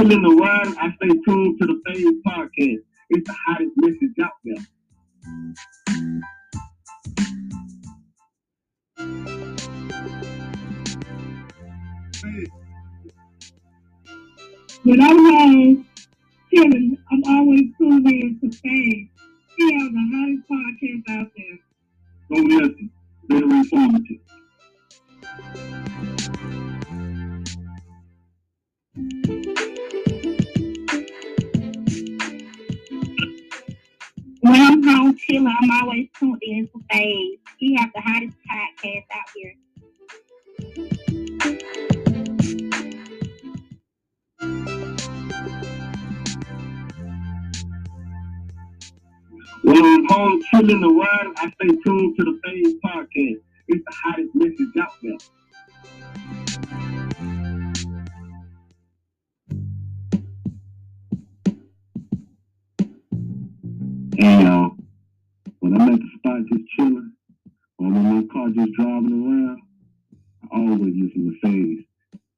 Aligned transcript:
Chilling 0.00 0.22
the 0.22 0.30
ride, 0.30 0.66
I 0.78 0.94
stay 0.96 1.08
tuned 1.26 1.60
to 1.60 1.66
the 1.66 1.80
Phase 1.86 2.14
Podcast. 2.26 2.82
It's 3.10 3.28
the 3.28 3.36
hottest 3.46 3.72
message 3.76 4.18
out 4.22 4.32
there. 4.44 4.64
When 14.84 15.02
I'm 15.02 15.18
home 15.18 15.86
chilling, 16.54 16.96
I'm 17.12 17.22
always 17.26 17.64
tuned 17.78 18.06
in 18.06 18.40
to 18.40 18.50
Phase. 18.56 19.08
We 19.58 19.74
have 19.74 19.92
the 19.92 20.04
hottest 20.14 20.44
podcast 20.50 21.20
out 21.20 21.30
there. 21.36 21.58
Go 22.30 22.36
listen. 22.42 22.90
Very 23.28 23.42
informative. 23.42 24.20
When 28.94 29.59
I'm 34.52 34.82
home 34.82 35.16
chilling, 35.16 35.46
I'm 35.60 35.70
always 35.82 36.08
tuned 36.18 36.38
in 36.42 36.68
to 36.68 36.82
Phase. 36.90 37.38
He 37.58 37.76
has 37.76 37.90
the 37.94 38.00
hottest 38.00 38.36
podcast 38.48 39.04
out 39.14 39.30
here. 39.34 39.54
When 49.62 49.84
I'm 49.84 50.06
home 50.08 50.42
chilling 50.50 50.80
the 50.80 50.88
ride, 50.88 51.32
I 51.36 51.52
stay 51.52 51.68
tuned 51.84 52.16
to 52.18 52.24
the 52.24 52.40
Phase 52.44 52.74
Podcast. 52.84 53.42
It's 53.68 53.84
the 53.84 53.94
hottest 54.04 54.30
message 54.34 54.76
out 54.80 54.92
there. 55.02 55.39
Hey 64.20 64.42
y'all, 64.44 64.72
when 65.60 65.80
I'm 65.80 65.94
at 65.94 66.00
the 66.00 66.06
spot 66.18 66.38
just 66.52 66.64
chilling, 66.76 67.12
or 67.78 67.86
when 67.92 68.04
my 68.04 68.24
car 68.32 68.48
just 68.50 68.72
driving 68.74 69.12
around, 69.12 69.62
I 70.52 70.56
always 70.58 70.94
listen 70.96 71.32
to 71.32 71.40
Phase. 71.42 71.84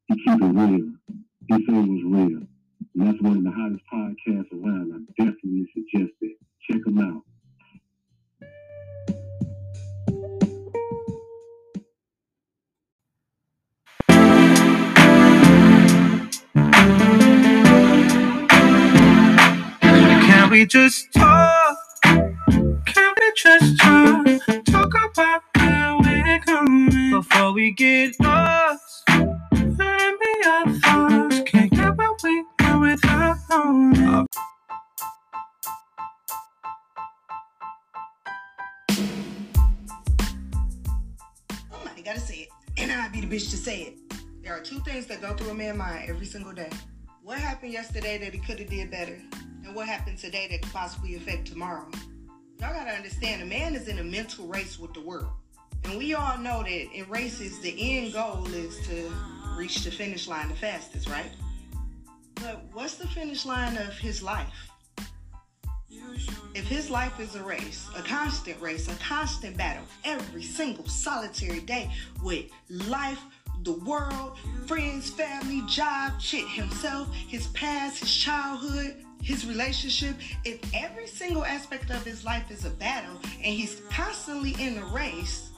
He 0.09 0.15
keep 0.25 0.43
it 0.43 0.47
real. 0.47 0.93
He 1.49 1.55
say 1.55 1.75
it 1.79 1.89
was 1.89 2.03
real. 2.05 2.43
And 2.95 3.07
that's 3.07 3.23
one 3.23 3.39
of 3.39 3.45
the 3.45 3.53
hottest 3.53 3.83
podcasts 3.93 4.53
around. 4.53 4.93
I 4.95 5.25
definitely 5.25 5.67
suggest 5.75 6.13
it. 6.23 6.39
Check 6.71 6.83
him 6.87 6.99
out. 6.99 7.23
We 20.51 20.67
just 20.67 21.13
talk? 21.15 21.32
Can 23.43 23.59
we 24.25 24.39
just 24.39 24.67
talk? 24.67 24.95
About 24.95 25.43
where 25.57 25.97
we're 25.99 26.39
going 26.47 27.11
before 27.11 27.53
we 27.53 27.73
get 27.73 28.15
lost. 28.21 29.03
Maybe 29.09 30.47
our 30.47 30.73
thoughts 30.75 31.41
can't 31.47 31.73
get 31.73 31.97
what 31.97 32.23
we 32.23 32.45
want 32.61 32.81
without 32.81 33.37
knowing. 33.51 34.27
Somebody 41.71 42.03
gotta 42.05 42.21
say 42.21 42.35
it. 42.37 42.49
And 42.77 42.93
I 42.93 43.09
be 43.09 43.23
the 43.23 43.27
bitch 43.27 43.51
to 43.51 43.57
say 43.57 43.83
it. 43.83 43.99
There 44.45 44.57
are 44.57 44.61
two 44.61 44.79
things 44.81 45.07
that 45.07 45.21
go 45.21 45.35
through 45.35 45.51
a 45.51 45.55
man's 45.55 45.79
mind 45.79 46.09
every 46.09 46.27
single 46.27 46.53
day. 46.53 46.71
What 47.25 47.39
happened 47.39 47.73
yesterday 47.73 48.19
that 48.19 48.33
he 48.33 48.39
could 48.39 48.61
have 48.61 48.71
did 48.71 48.91
better? 48.93 49.19
And 49.65 49.75
what 49.75 49.89
happened 49.89 50.19
today 50.19 50.47
that 50.49 50.63
could 50.63 50.73
possibly 50.73 51.17
affect 51.17 51.49
tomorrow? 51.49 51.89
Y'all 52.63 52.73
gotta 52.73 52.93
understand, 52.93 53.43
a 53.43 53.45
man 53.45 53.75
is 53.75 53.89
in 53.89 53.99
a 53.99 54.05
mental 54.05 54.47
race 54.47 54.79
with 54.79 54.95
the 54.95 55.01
world. 55.01 55.33
And 55.83 55.99
we 55.99 56.15
all 56.15 56.39
know 56.39 56.63
that 56.63 56.93
in 56.95 57.11
races, 57.11 57.59
the 57.59 57.75
end 57.77 58.13
goal 58.13 58.47
is 58.55 58.79
to 58.87 59.13
reach 59.57 59.83
the 59.83 59.91
finish 59.91 60.29
line 60.29 60.49
the 60.49 60.55
fastest, 60.55 61.09
right? 61.09 61.33
But 62.37 62.63
what's 62.73 62.95
the 62.95 63.09
finish 63.09 63.45
line 63.45 63.77
of 63.79 63.99
his 63.99 64.23
life? 64.23 64.71
If 66.55 66.69
his 66.69 66.89
life 66.89 67.19
is 67.19 67.35
a 67.35 67.43
race, 67.43 67.89
a 67.97 68.03
constant 68.03 68.63
race, 68.63 68.87
a 68.87 68.95
constant 69.03 69.57
battle, 69.57 69.85
every 70.05 70.45
single 70.45 70.87
solitary 70.87 71.61
day 71.61 71.91
with 72.23 72.45
life, 72.71 73.19
the 73.65 73.73
world, 73.73 74.39
friends, 74.67 75.11
family, 75.11 75.63
job, 75.67 76.21
shit, 76.21 76.47
himself, 76.47 77.13
his 77.13 77.49
past, 77.49 77.99
his 77.99 78.15
childhood, 78.15 79.05
his 79.23 79.47
relationship, 79.47 80.17
if 80.45 80.61
every 80.75 81.07
single 81.07 81.45
aspect 81.45 81.91
of 81.91 82.05
his 82.05 82.25
life 82.25 82.51
is 82.51 82.65
a 82.65 82.71
battle 82.71 83.21
and 83.37 83.55
he's 83.55 83.81
constantly 83.89 84.55
in 84.59 84.79
a 84.79 84.85
race, 84.87 85.51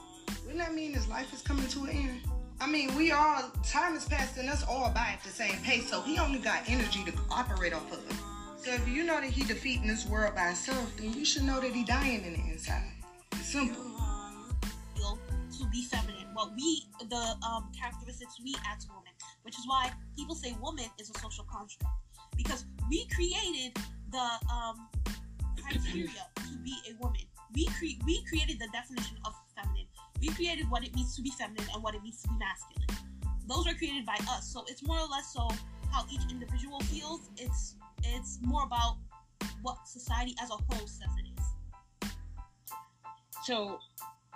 wouldn't 0.43 0.59
that 0.59 0.73
mean 0.73 0.93
his 0.93 1.07
life 1.07 1.33
is 1.33 1.41
coming 1.41 1.67
to 1.69 1.85
an 1.85 1.89
end? 1.89 2.21
I 2.61 2.67
mean, 2.67 2.95
we 2.95 3.11
all, 3.11 3.51
time 3.63 3.95
is 3.95 4.05
passing 4.05 4.47
us 4.47 4.63
all 4.63 4.91
by 4.91 5.09
at 5.13 5.23
the 5.23 5.29
same 5.29 5.57
pace, 5.63 5.89
so 5.89 6.01
he 6.01 6.19
only 6.19 6.39
got 6.39 6.61
energy 6.67 7.03
to 7.05 7.13
operate 7.29 7.73
off 7.73 7.91
of. 7.91 7.99
So 8.57 8.71
if 8.71 8.87
you 8.87 9.03
know 9.03 9.19
that 9.19 9.29
he 9.29 9.43
defeating 9.43 9.87
this 9.87 10.05
world 10.05 10.35
by 10.35 10.47
himself, 10.47 10.95
then 10.97 11.13
you 11.13 11.25
should 11.25 11.43
know 11.43 11.59
that 11.59 11.71
he 11.71 11.83
dying 11.83 12.23
in 12.23 12.33
the 12.33 12.51
inside. 12.51 12.83
It's 13.33 13.51
simple. 13.51 13.83
to 15.57 15.65
be 15.71 15.83
feminine, 15.85 16.27
what 16.33 16.51
we, 16.55 16.85
the 17.09 17.35
um, 17.47 17.71
characteristics 17.77 18.35
we 18.43 18.55
add 18.67 18.79
to 18.81 18.87
women, 18.89 19.13
which 19.43 19.57
is 19.57 19.65
why 19.67 19.91
people 20.17 20.35
say 20.35 20.55
woman 20.61 20.85
is 20.99 21.09
a 21.09 21.19
social 21.19 21.45
construct. 21.45 21.93
Because 22.45 22.65
we 22.89 23.07
created 23.07 23.77
the 24.11 24.27
um, 24.53 24.87
criteria 25.57 26.29
to 26.35 26.57
be 26.63 26.77
a 26.89 26.95
woman. 27.01 27.21
We, 27.53 27.65
cre- 27.65 27.99
we 28.05 28.23
created 28.29 28.59
the 28.59 28.67
definition 28.71 29.17
of 29.25 29.33
feminine. 29.55 29.87
We 30.21 30.29
created 30.29 30.69
what 30.69 30.85
it 30.85 30.95
means 30.95 31.15
to 31.15 31.21
be 31.21 31.31
feminine 31.31 31.65
and 31.73 31.83
what 31.83 31.95
it 31.95 32.03
means 32.03 32.21
to 32.21 32.29
be 32.29 32.35
masculine. 32.39 33.05
Those 33.47 33.65
were 33.67 33.73
created 33.73 34.05
by 34.05 34.17
us. 34.29 34.47
So 34.51 34.63
it's 34.67 34.85
more 34.85 34.99
or 34.99 35.07
less 35.07 35.33
so 35.33 35.49
how 35.91 36.05
each 36.11 36.21
individual 36.29 36.79
feels. 36.81 37.29
It's 37.37 37.75
it's 38.03 38.39
more 38.41 38.63
about 38.63 38.97
what 39.61 39.77
society 39.87 40.35
as 40.41 40.49
a 40.49 40.53
whole 40.53 40.87
says 40.87 41.09
it 41.17 41.27
is. 41.39 42.11
So, 43.43 43.79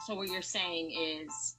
so 0.05 0.15
what 0.15 0.27
you're 0.27 0.41
saying 0.41 0.91
is 0.91 1.55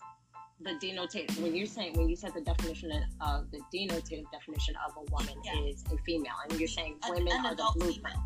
the 0.62 0.70
denotative. 0.72 1.40
When 1.40 1.54
you're 1.54 1.66
saying 1.66 1.94
when 1.96 2.08
you 2.08 2.16
said 2.16 2.32
the 2.34 2.40
definition 2.42 2.92
of 3.20 3.50
the 3.50 3.60
denotative 3.74 4.30
definition 4.30 4.74
of 4.86 4.96
a 4.96 5.04
woman 5.12 5.34
Yeah. 5.44 5.60
is 5.60 5.84
a 5.92 5.96
female, 5.98 6.34
and 6.48 6.58
you're 6.58 6.68
saying 6.68 6.98
An- 7.04 7.14
women 7.14 7.32
an 7.32 7.46
are 7.46 7.54
the 7.54 7.70
blueprint, 7.76 8.16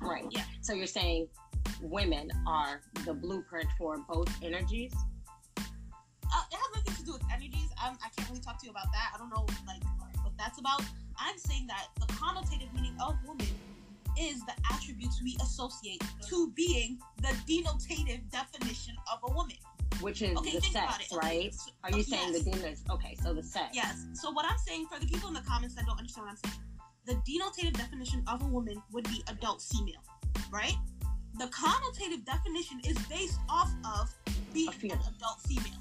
right? 0.00 0.24
Yeah. 0.30 0.44
So 0.62 0.72
you're 0.72 0.86
saying 0.86 1.28
women 1.82 2.30
are 2.46 2.80
the 3.04 3.14
blueprint 3.14 3.68
for 3.78 3.98
both 4.08 4.28
energies. 4.42 4.92
Uh, 5.58 6.42
it 6.50 6.56
has 6.56 6.76
nothing 6.76 6.94
to 6.94 7.04
do 7.04 7.12
with 7.12 7.22
energies. 7.32 7.68
I'm, 7.80 7.96
I 8.04 8.08
can't 8.16 8.28
really 8.30 8.40
talk 8.40 8.58
to 8.60 8.66
you 8.66 8.70
about 8.70 8.90
that. 8.92 9.12
I 9.14 9.18
don't 9.18 9.30
know 9.30 9.46
like 9.66 9.82
what 10.22 10.32
that's 10.38 10.58
about. 10.58 10.82
I'm 11.16 11.38
saying 11.38 11.66
that 11.68 11.88
the 12.00 12.06
connotative 12.14 12.72
meaning 12.74 12.96
of 13.04 13.14
woman 13.26 13.46
is 14.18 14.40
the 14.44 14.52
attributes 14.72 15.20
we 15.22 15.36
associate 15.42 16.02
to 16.28 16.50
being 16.56 16.98
the 17.20 17.28
denotative 17.46 18.28
definition 18.30 18.94
of 19.12 19.18
a 19.28 19.32
woman. 19.34 19.56
Which 20.04 20.20
is 20.20 20.36
Okay, 20.36 20.52
the 20.58 20.60
sex. 20.60 21.10
Right? 21.12 21.54
so- 21.54 21.70
Are 21.82 21.90
you 21.90 22.02
saying 22.02 22.34
yes. 22.34 22.44
the 22.44 22.50
demon 22.50 22.66
is 22.72 22.82
okay? 22.90 23.16
So 23.22 23.32
the 23.32 23.42
sex. 23.42 23.70
Yes. 23.72 24.04
So 24.12 24.30
what 24.30 24.44
I'm 24.44 24.58
saying 24.58 24.86
for 24.92 25.00
the 25.00 25.06
people 25.06 25.28
in 25.28 25.34
the 25.34 25.40
comments 25.40 25.74
that 25.76 25.86
don't 25.86 25.98
understand 25.98 26.26
what 26.26 26.32
I'm 26.32 26.50
saying, 26.50 26.60
the 27.06 27.14
denotative 27.30 27.72
definition 27.76 28.22
of 28.28 28.42
a 28.42 28.46
woman 28.46 28.82
would 28.92 29.04
be 29.04 29.22
adult 29.28 29.62
female, 29.62 30.02
right? 30.50 30.74
The 31.38 31.46
connotative 31.46 32.24
definition 32.26 32.80
is 32.84 32.98
based 33.08 33.38
off 33.48 33.72
of 33.98 34.14
being 34.52 34.68
an 34.82 34.98
adult 35.16 35.40
female. 35.48 35.72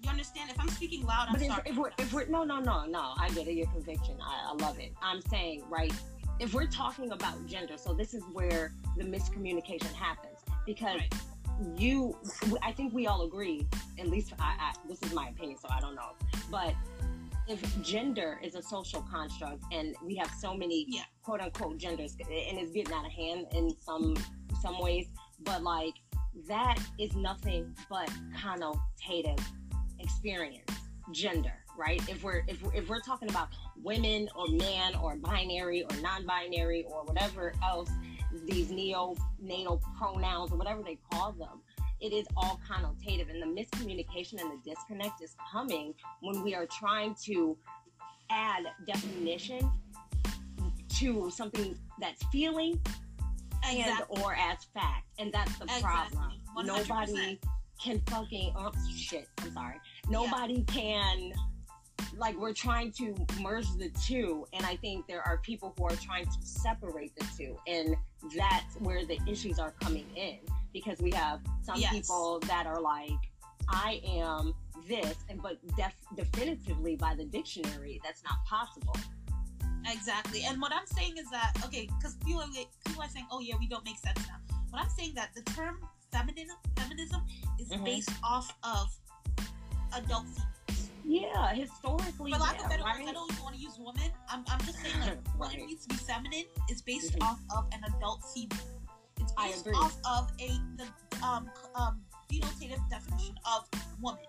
You 0.00 0.10
understand? 0.10 0.50
If 0.50 0.60
I'm 0.60 0.68
speaking 0.68 1.04
loud, 1.04 1.26
I'm 1.28 1.32
But 1.34 1.42
if, 1.42 1.48
sorry. 1.48 1.62
if 1.66 1.76
we're 1.76 1.90
if 1.98 2.12
we're 2.12 2.26
no 2.26 2.44
no 2.44 2.60
no 2.60 2.84
no, 2.86 3.14
I 3.18 3.30
get 3.30 3.48
it. 3.48 3.54
Your 3.54 3.66
conviction, 3.68 4.16
I, 4.22 4.50
I 4.52 4.54
love 4.64 4.78
it. 4.78 4.92
I'm 5.02 5.20
saying 5.22 5.64
right. 5.68 5.92
If 6.40 6.52
we're 6.54 6.66
talking 6.66 7.10
about 7.12 7.46
gender, 7.46 7.76
so 7.78 7.94
this 7.94 8.12
is 8.14 8.22
where 8.32 8.72
the 8.96 9.04
miscommunication 9.04 9.92
happens 9.92 10.38
because 10.66 10.98
Right. 11.00 11.14
You, 11.76 12.16
I 12.62 12.72
think 12.72 12.92
we 12.92 13.06
all 13.06 13.22
agree. 13.22 13.66
At 13.98 14.08
least 14.08 14.32
I, 14.38 14.54
I, 14.58 14.72
this 14.88 15.02
is 15.02 15.12
my 15.12 15.28
opinion, 15.28 15.58
so 15.58 15.68
I 15.70 15.80
don't 15.80 15.94
know. 15.94 16.12
But 16.50 16.74
if 17.46 17.82
gender 17.82 18.40
is 18.42 18.54
a 18.54 18.62
social 18.62 19.02
construct, 19.02 19.62
and 19.72 19.94
we 20.02 20.14
have 20.16 20.30
so 20.40 20.54
many 20.54 20.86
Yeah. 20.88 21.02
quote 21.22 21.40
unquote 21.40 21.78
genders, 21.78 22.16
and 22.20 22.58
it's 22.58 22.72
getting 22.72 22.92
out 22.94 23.06
of 23.06 23.12
hand 23.12 23.46
in 23.52 23.74
some 23.80 24.16
some 24.60 24.80
ways, 24.80 25.08
but 25.42 25.62
like 25.62 25.94
that 26.48 26.78
is 26.98 27.14
nothing 27.14 27.74
but 27.88 28.10
connotative 28.36 29.40
experience 30.00 30.70
gender 31.12 31.52
right 31.78 32.00
if 32.08 32.22
we're 32.24 32.42
if 32.48 32.60
we're, 32.62 32.74
if 32.74 32.88
we're 32.88 33.00
talking 33.00 33.28
about 33.28 33.48
women 33.82 34.28
or 34.34 34.46
man 34.48 34.94
or 34.96 35.16
binary 35.16 35.84
or 35.84 35.96
non-binary 36.00 36.84
or 36.88 37.04
whatever 37.04 37.52
else 37.62 37.90
these 38.46 38.70
neonatal 38.70 39.80
pronouns 39.98 40.52
or 40.52 40.56
whatever 40.56 40.82
they 40.82 40.98
call 41.10 41.32
them 41.32 41.60
it 42.04 42.12
is 42.12 42.26
all 42.36 42.60
connotative. 42.68 43.30
And 43.30 43.40
the 43.40 43.46
miscommunication 43.46 44.40
and 44.40 44.50
the 44.52 44.70
disconnect 44.70 45.22
is 45.22 45.34
coming 45.50 45.94
when 46.20 46.42
we 46.42 46.54
are 46.54 46.66
trying 46.66 47.14
to 47.24 47.56
add 48.30 48.64
definition 48.86 49.70
to 50.96 51.30
something 51.30 51.76
that's 52.00 52.22
feeling 52.26 52.80
and 53.64 54.02
or 54.08 54.34
as 54.34 54.64
fact. 54.74 55.06
And 55.18 55.32
that's 55.32 55.56
the 55.58 55.66
problem. 55.80 56.32
100%. 56.56 56.66
nobody 56.66 57.40
can 57.82 58.00
fucking 58.08 58.52
oh 58.56 58.70
shit 58.94 59.26
i'm 59.40 59.52
sorry. 59.52 59.80
Nobody 60.08 60.62
can 60.62 61.32
like 62.16 62.36
we're 62.38 62.52
trying 62.52 62.92
to 62.92 63.14
merge 63.40 63.66
the 63.78 63.90
two 64.06 64.46
and 64.52 64.64
i 64.66 64.76
think 64.76 65.06
there 65.06 65.22
are 65.22 65.38
people 65.38 65.74
who 65.76 65.84
are 65.86 65.96
trying 65.96 66.24
to 66.24 66.38
separate 66.42 67.12
the 67.16 67.26
two 67.36 67.56
and 67.66 67.96
that's 68.36 68.76
where 68.76 69.04
the 69.04 69.18
issues 69.28 69.58
are 69.58 69.72
coming 69.80 70.06
in 70.16 70.38
because 70.72 70.98
we 71.00 71.10
have 71.10 71.40
some 71.62 71.78
Yes. 71.80 71.92
people 71.92 72.40
that 72.46 72.66
are 72.66 72.80
like 72.80 73.10
i 73.68 74.00
am 74.06 74.54
this 74.88 75.16
and 75.28 75.40
but 75.42 75.58
def- 75.76 75.94
definitively 76.16 76.94
by 76.96 77.14
the 77.14 77.24
dictionary 77.24 78.00
that's 78.04 78.22
not 78.24 78.44
possible 78.46 78.94
Exactly. 79.86 80.44
And 80.46 80.62
what 80.62 80.72
I'm 80.72 80.86
saying 80.86 81.18
is 81.18 81.28
that 81.30 81.52
okay, 81.66 81.86
because 81.98 82.16
people 82.24 82.40
are 82.40 82.46
people 82.86 83.02
are 83.02 83.08
saying, 83.08 83.26
oh 83.30 83.40
yeah, 83.40 83.54
we 83.60 83.68
don't 83.68 83.84
make 83.84 83.98
sense 83.98 84.18
now. 84.26 84.36
But 84.72 84.80
I'm 84.80 84.88
saying 84.88 85.12
that 85.14 85.28
the 85.34 85.42
term 85.52 85.78
feminism 86.10 86.56
feminism 86.74 87.20
is 87.60 87.68
Mhm. 87.68 87.84
based 87.84 88.10
off 88.22 88.50
of 88.62 88.88
adult. 89.92 90.24
Yeah 91.04 91.52
historically 91.54 92.32
For 92.32 92.38
lack 92.38 92.56
yeah, 92.58 92.64
of 92.64 92.70
better 92.70 92.82
right? 92.82 92.98
words, 92.98 93.10
I 93.10 93.12
don't 93.12 93.30
even 93.32 93.42
want 93.44 93.54
to 93.56 93.60
use 93.60 93.78
woman. 93.78 94.10
I'm, 94.28 94.44
I'm 94.48 94.60
just 94.60 94.80
saying 94.80 94.98
like 95.00 95.18
what 95.36 95.54
it 95.54 95.58
means 95.66 95.82
to 95.86 95.88
be 95.88 95.96
feminine 95.96 96.44
is 96.70 96.82
based 96.82 97.14
Mhm. 97.14 97.22
off 97.26 97.40
of 97.56 97.66
an 97.72 97.80
adult 97.94 98.22
female. 98.34 98.58
It's 99.20 99.32
based 99.32 99.68
off 99.76 99.96
of 100.08 100.30
a 100.40 100.48
the 100.76 100.86
um 101.24 101.50
um 101.74 102.00
denotative 102.30 102.80
definition 102.90 103.36
of 103.46 103.68
woman. 104.00 104.24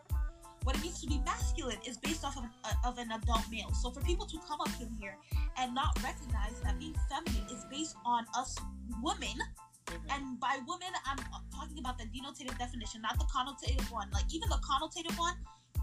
What 0.64 0.76
it 0.78 0.82
means 0.82 1.00
to 1.02 1.08
be 1.08 1.20
masculine 1.26 1.78
is 1.86 1.98
based 1.98 2.26
off 2.26 2.36
of, 2.38 2.44
uh, 2.64 2.74
of 2.90 2.98
an 2.98 3.12
adult 3.12 3.44
male. 3.52 3.72
So 3.82 3.92
for 3.92 4.02
people 4.02 4.26
to 4.26 4.38
come 4.48 4.60
up 4.62 4.70
in 4.82 4.90
here 5.00 5.16
and 5.58 5.76
not 5.76 5.94
recognize 6.04 6.60
that 6.64 6.80
being 6.80 6.96
feminine 7.10 7.46
is 7.56 7.64
based 7.70 7.96
on 8.04 8.26
us 8.36 8.56
women, 9.02 9.38
Mhm. 9.86 10.02
and 10.10 10.40
by 10.40 10.58
women 10.68 10.92
I'm 11.06 11.18
talking 11.54 11.78
about 11.80 11.98
the 12.00 12.06
denotative 12.06 12.58
definition, 12.58 13.02
not 13.02 13.18
the 13.20 13.26
connotative 13.26 13.90
one. 13.92 14.10
Like 14.12 14.26
even 14.34 14.50
the 14.50 14.58
connotative 14.58 15.18
one 15.20 15.36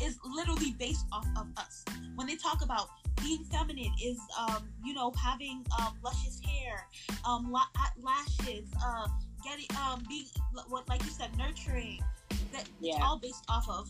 is 0.02 0.19
literally 0.25 0.72
based 0.78 1.06
off 1.12 1.26
of 1.37 1.46
us. 1.56 1.84
When 2.16 2.26
they 2.26 2.37
talk 2.37 2.62
about 2.62 2.88
being 3.22 3.44
feminine 3.44 3.93
is 4.02 4.19
um 4.38 4.69
you 4.84 4.94
know 4.94 5.12
having 5.22 5.64
um 5.81 5.94
luscious 6.02 6.40
hair, 6.44 6.87
um 7.25 7.50
la- 7.50 7.72
lashes, 8.00 8.69
uh 8.84 9.06
getting 9.44 9.66
um 9.78 10.02
being 10.08 10.26
what 10.69 10.88
like 10.88 11.02
you 11.04 11.10
said 11.10 11.31
nurturing. 11.38 12.00
That 12.52 12.69
it's 12.81 12.99
all 13.02 13.19
based 13.19 13.44
off 13.49 13.69
of 13.69 13.88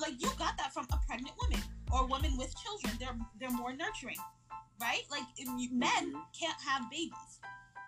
like 0.00 0.14
you 0.20 0.28
got 0.38 0.56
that 0.56 0.72
from 0.72 0.86
a 0.92 0.98
pregnant 1.06 1.34
woman 1.40 1.60
or 1.92 2.06
women 2.06 2.36
with 2.38 2.54
children. 2.62 2.96
They're 2.98 3.16
they're 3.38 3.50
more 3.56 3.72
nurturing, 3.74 4.16
right? 4.80 5.02
Like 5.10 5.24
men 5.70 6.12
Mhm. 6.12 6.22
can't 6.38 6.60
have 6.66 6.90
babies. 6.90 7.40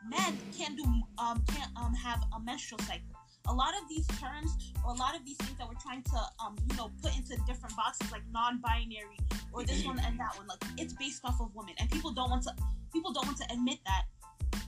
Men 0.08 0.38
can't 0.56 0.76
do 0.76 0.84
um 1.18 1.42
can't 1.48 1.70
um 1.76 1.94
have 1.94 2.20
a 2.36 2.40
menstrual 2.40 2.80
cycle. 2.80 3.15
A 3.48 3.52
lot 3.54 3.74
of 3.80 3.88
these 3.88 4.06
terms 4.20 4.50
or 4.84 4.90
a 4.92 4.96
lot 4.96 5.14
of 5.16 5.24
these 5.24 5.36
things 5.38 5.56
that 5.58 5.66
we're 5.68 5.80
trying 5.80 6.02
to 6.02 6.18
um 6.44 6.56
you 6.70 6.76
know 6.76 6.90
put 7.02 7.16
into 7.16 7.36
different 7.46 7.74
boxes 7.76 8.10
like 8.10 8.22
non-binary 8.32 9.18
or 9.52 9.64
this 9.64 9.84
one 9.84 9.98
and 10.00 10.18
that 10.18 10.36
one 10.36 10.46
like 10.48 10.62
it's 10.78 10.92
based 10.94 11.20
off 11.24 11.40
of 11.40 11.54
women 11.54 11.74
and 11.78 11.90
people 11.90 12.12
don't 12.12 12.30
want 12.30 12.42
to 12.42 12.52
people 12.92 13.12
don't 13.12 13.26
want 13.26 13.38
to 13.38 13.46
admit 13.52 13.78
that 13.86 14.04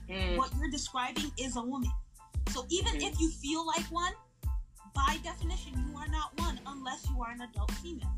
Mm. 0.09 0.37
what 0.37 0.49
you're 0.57 0.71
describing 0.71 1.31
is 1.37 1.55
a 1.55 1.61
woman. 1.61 1.91
So 2.49 2.65
even 2.69 2.93
Mhm. 2.95 3.11
if 3.11 3.19
you 3.19 3.29
feel 3.29 3.63
like 3.63 3.85
one, 3.91 4.11
by 4.95 5.19
definition 5.23 5.71
you 5.87 5.95
are 5.97 6.07
not 6.07 6.35
one 6.39 6.59
unless 6.65 7.07
you 7.09 7.21
are 7.21 7.29
an 7.29 7.41
adult 7.41 7.69
female. 7.73 8.11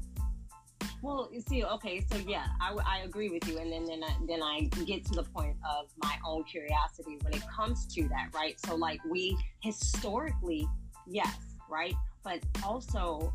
Well, 1.01 1.29
you 1.31 1.41
see, 1.41 1.63
okay, 1.63 2.05
so 2.11 2.17
yeah, 2.17 2.45
I, 2.59 2.75
I 2.85 2.97
agree 2.99 3.29
with 3.29 3.47
you, 3.47 3.57
and 3.57 3.71
then 3.71 3.85
then 3.85 4.03
I, 4.03 4.15
then 4.27 4.43
I 4.43 4.69
get 4.85 5.03
to 5.05 5.15
the 5.15 5.23
point 5.23 5.55
of 5.69 5.87
my 5.97 6.15
own 6.25 6.43
curiosity 6.43 7.17
when 7.21 7.33
it 7.33 7.43
comes 7.53 7.85
to 7.95 8.07
that, 8.09 8.29
right? 8.33 8.59
So 8.65 8.75
like 8.75 8.99
we 9.05 9.37
historically, 9.61 10.67
yes, 11.07 11.35
right, 11.69 11.95
but 12.23 12.39
also 12.63 13.33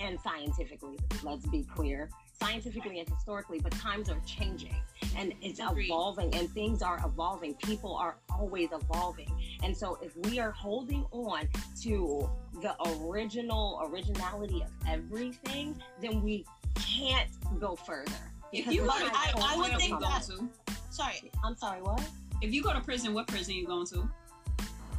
and 0.00 0.18
scientifically, 0.20 0.96
let's 1.22 1.46
be 1.46 1.64
clear, 1.74 2.10
scientifically 2.40 3.00
and 3.00 3.08
historically, 3.08 3.58
but 3.58 3.72
times 3.72 4.08
are 4.08 4.20
changing 4.26 4.74
and 5.16 5.32
it's 5.40 5.60
evolving, 5.60 6.34
and 6.34 6.50
things 6.50 6.82
are 6.82 7.00
evolving. 7.04 7.54
People 7.54 7.96
are 7.96 8.16
always 8.30 8.68
evolving, 8.72 9.30
and 9.62 9.74
so 9.76 9.98
if 10.02 10.14
we 10.28 10.38
are 10.38 10.50
holding 10.50 11.04
on 11.10 11.48
to 11.82 12.28
the 12.60 12.74
original 13.00 13.80
originality 13.90 14.62
of 14.62 14.70
everything, 14.88 15.80
then 16.00 16.22
we 16.22 16.44
can't 16.74 17.30
go 17.58 17.76
further. 17.76 18.12
If 18.52 18.66
you 18.66 18.82
go 18.82 18.90
I- 18.90 18.98
to 19.00 19.10
I- 19.12 19.54
I 19.54 19.56
would 19.56 19.66
think 19.76 19.88
you 19.90 19.96
further. 19.96 20.06
going 20.26 20.48
that- 20.48 20.72
to? 20.74 20.74
Sorry. 20.90 21.30
I'm 21.44 21.56
sorry, 21.56 21.80
what? 21.82 22.02
If 22.42 22.52
you 22.52 22.62
go 22.62 22.72
to 22.72 22.80
prison, 22.80 23.14
what 23.14 23.26
prison 23.26 23.54
you 23.54 23.66
going 23.66 23.86
to? 23.86 24.08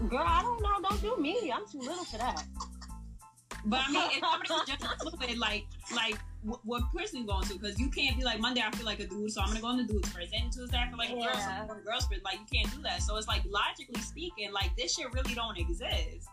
Girl, 0.10 0.24
I 0.26 0.42
don't 0.42 0.62
know. 0.62 0.90
Don't 0.90 1.02
do 1.02 1.18
me. 1.18 1.52
I'm 1.52 1.68
too 1.68 1.80
little 1.80 2.04
for 2.04 2.18
that. 2.18 2.44
But 3.68 3.82
I 3.86 3.92
mean, 3.92 4.04
if 4.12 4.20
somebody's 4.20 4.78
just 4.80 5.02
fluid, 5.02 5.38
like 5.38 5.66
like 5.94 6.18
what, 6.44 6.60
what 6.64 7.14
you 7.14 7.26
going 7.26 7.46
to? 7.48 7.54
Because 7.54 7.80
you 7.80 7.90
can't 7.90 8.18
be 8.18 8.24
like 8.24 8.40
Monday 8.40 8.62
I 8.66 8.72
feel 8.72 8.86
like 8.86 9.00
a 9.00 9.08
dude, 9.08 9.32
so 9.32 9.42
I'm 9.42 9.48
gonna 9.50 9.60
go 9.60 9.68
on 9.68 9.78
the 9.78 9.84
dude's 9.84 10.12
prison. 10.12 10.50
Tuesday 10.52 10.78
I 10.78 10.88
feel 10.88 10.98
like 10.98 11.10
a 11.10 11.16
girl, 11.16 11.34
so. 11.34 11.40
I'm 11.40 11.68
going 11.68 11.84
girl's 11.84 12.08
prison. 12.08 12.24
Like 12.24 12.40
you 12.40 12.62
can't 12.62 12.74
do 12.74 12.82
that. 12.84 13.02
So 13.02 13.18
it's 13.18 13.28
like 13.28 13.44
logically 13.50 14.02
speaking, 14.02 14.52
like 14.54 14.76
this 14.78 14.96
shit 14.96 15.12
really 15.14 15.34
don't 15.34 15.58
exist. 15.58 16.30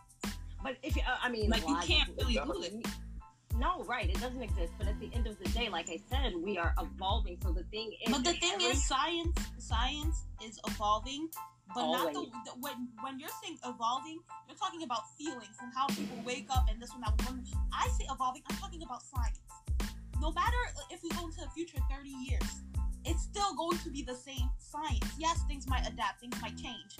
But 0.63 0.77
if 0.81 0.95
you, 0.95 1.01
uh, 1.07 1.17
I 1.21 1.29
mean, 1.29 1.49
Like, 1.49 1.67
you 1.67 1.77
can't 1.83 2.09
really 2.17 2.33
do 2.33 2.63
it. 2.63 2.87
No, 3.57 3.83
right. 3.83 4.09
It 4.09 4.19
doesn't 4.19 4.41
exist. 4.41 4.73
But 4.77 4.87
at 4.87 4.99
the 4.99 5.09
end 5.13 5.27
of 5.27 5.37
the 5.39 5.49
day, 5.49 5.69
like 5.69 5.89
I 5.89 5.99
said, 6.09 6.33
we 6.35 6.57
are 6.57 6.73
evolving. 6.81 7.37
So 7.41 7.51
the 7.51 7.63
thing 7.65 7.91
is, 8.05 8.11
But 8.11 8.23
the 8.23 8.33
thing 8.33 8.53
every- 8.55 8.65
is, 8.67 8.83
science 8.83 9.37
science 9.59 10.23
is 10.43 10.59
evolving, 10.67 11.29
but 11.73 11.91
not 11.91 12.13
the, 12.13 12.21
the 12.45 12.51
when 12.59 12.87
when 13.01 13.19
you're 13.19 13.33
saying 13.43 13.57
evolving, 13.65 14.19
you're 14.47 14.57
talking 14.57 14.83
about 14.83 15.01
feelings 15.17 15.55
and 15.61 15.71
how 15.73 15.87
people 15.87 16.17
wake 16.25 16.47
up 16.51 16.65
and 16.69 16.81
this 16.81 16.91
one 16.91 17.01
that 17.01 17.15
one. 17.25 17.43
I 17.73 17.87
say 17.97 18.05
evolving, 18.11 18.43
I'm 18.49 18.57
talking 18.57 18.83
about 18.83 19.01
science. 19.01 19.39
No 20.21 20.31
matter 20.31 20.57
if 20.91 21.03
we 21.03 21.09
go 21.09 21.25
into 21.27 21.41
the 21.41 21.49
future 21.53 21.77
30 21.91 22.09
years, 22.09 22.47
it's 23.03 23.21
still 23.23 23.53
going 23.55 23.77
to 23.79 23.89
be 23.89 24.01
the 24.01 24.15
same 24.15 24.49
science. 24.59 25.05
Yes, 25.19 25.39
things 25.47 25.67
might 25.67 25.85
adapt, 25.87 26.21
things 26.21 26.39
might 26.41 26.55
change, 26.57 26.97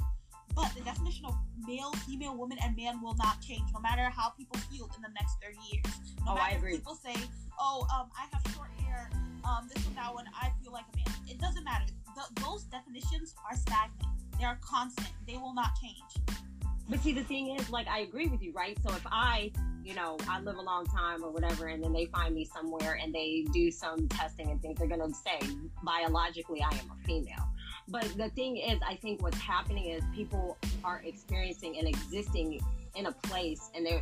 but 0.53 0.69
the 0.75 0.81
definition 0.81 1.25
of 1.25 1.35
male, 1.65 1.91
female, 2.07 2.35
woman, 2.35 2.57
and 2.63 2.75
man 2.75 3.01
will 3.01 3.15
not 3.15 3.41
change, 3.41 3.63
no 3.73 3.79
matter 3.79 4.09
how 4.09 4.29
people 4.29 4.59
feel 4.71 4.89
in 4.95 5.01
the 5.01 5.09
next 5.15 5.37
30 5.41 5.57
years. 5.71 5.85
No 6.25 6.33
Oh, 6.33 6.35
I 6.35 6.35
matter 6.51 6.57
agree. 6.57 6.73
if 6.73 6.79
people 6.79 6.95
say, 6.95 7.15
"Oh, 7.59 7.87
um, 7.95 8.09
I 8.17 8.25
have 8.33 8.41
short 8.53 8.69
hair," 8.83 9.09
um, 9.45 9.69
this 9.73 9.83
one, 9.85 9.95
that 9.95 10.13
one, 10.13 10.25
I 10.35 10.51
feel 10.61 10.71
like 10.73 10.85
a 10.93 10.97
man. 10.97 11.15
It 11.29 11.39
doesn't 11.39 11.63
matter. 11.63 11.85
Th- 12.15 12.43
those 12.43 12.63
definitions 12.63 13.33
are 13.49 13.55
stagnant. 13.55 14.09
They 14.39 14.45
are 14.45 14.57
constant. 14.61 15.09
They 15.27 15.37
will 15.37 15.53
not 15.53 15.71
change. 15.81 16.39
But 16.87 16.99
see, 16.99 17.13
the 17.13 17.23
thing 17.23 17.55
is, 17.55 17.69
like, 17.69 17.87
I 17.87 17.99
agree 17.99 18.27
with 18.27 18.41
you, 18.41 18.51
right? 18.53 18.77
So 18.83 18.89
if 18.93 19.05
I 19.07 19.51
you 19.85 19.93
know, 19.93 20.17
I 20.27 20.41
live 20.41 20.55
a 20.55 20.61
long 20.61 20.87
time 20.87 21.23
or 21.23 21.29
whatever, 21.29 21.67
and 21.67 21.81
then 21.81 21.93
they 21.93 22.07
find 22.07 22.33
me 22.33 22.43
somewhere 22.43 22.97
and 23.01 23.13
they 23.13 23.45
do 23.53 23.69
some 23.69 24.07
testing 24.09 24.49
and 24.49 24.59
things, 24.59 24.79
they're 24.79 24.87
gonna 24.87 25.13
say 25.13 25.39
biologically 25.83 26.63
I 26.63 26.73
am 26.75 26.91
a 26.91 27.05
female. 27.05 27.47
But 27.87 28.05
the 28.17 28.29
thing 28.29 28.57
is, 28.57 28.79
I 28.85 28.95
think 28.95 29.21
what's 29.21 29.37
happening 29.37 29.91
is 29.91 30.03
people 30.15 30.57
are 30.83 31.03
experiencing 31.05 31.77
and 31.77 31.87
existing 31.87 32.59
in 32.95 33.05
a 33.05 33.11
place, 33.11 33.69
and 33.75 33.85
they 33.85 34.01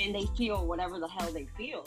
and 0.00 0.14
they 0.14 0.24
feel 0.38 0.66
whatever 0.66 0.98
the 0.98 1.08
hell 1.08 1.30
they 1.32 1.46
feel, 1.58 1.84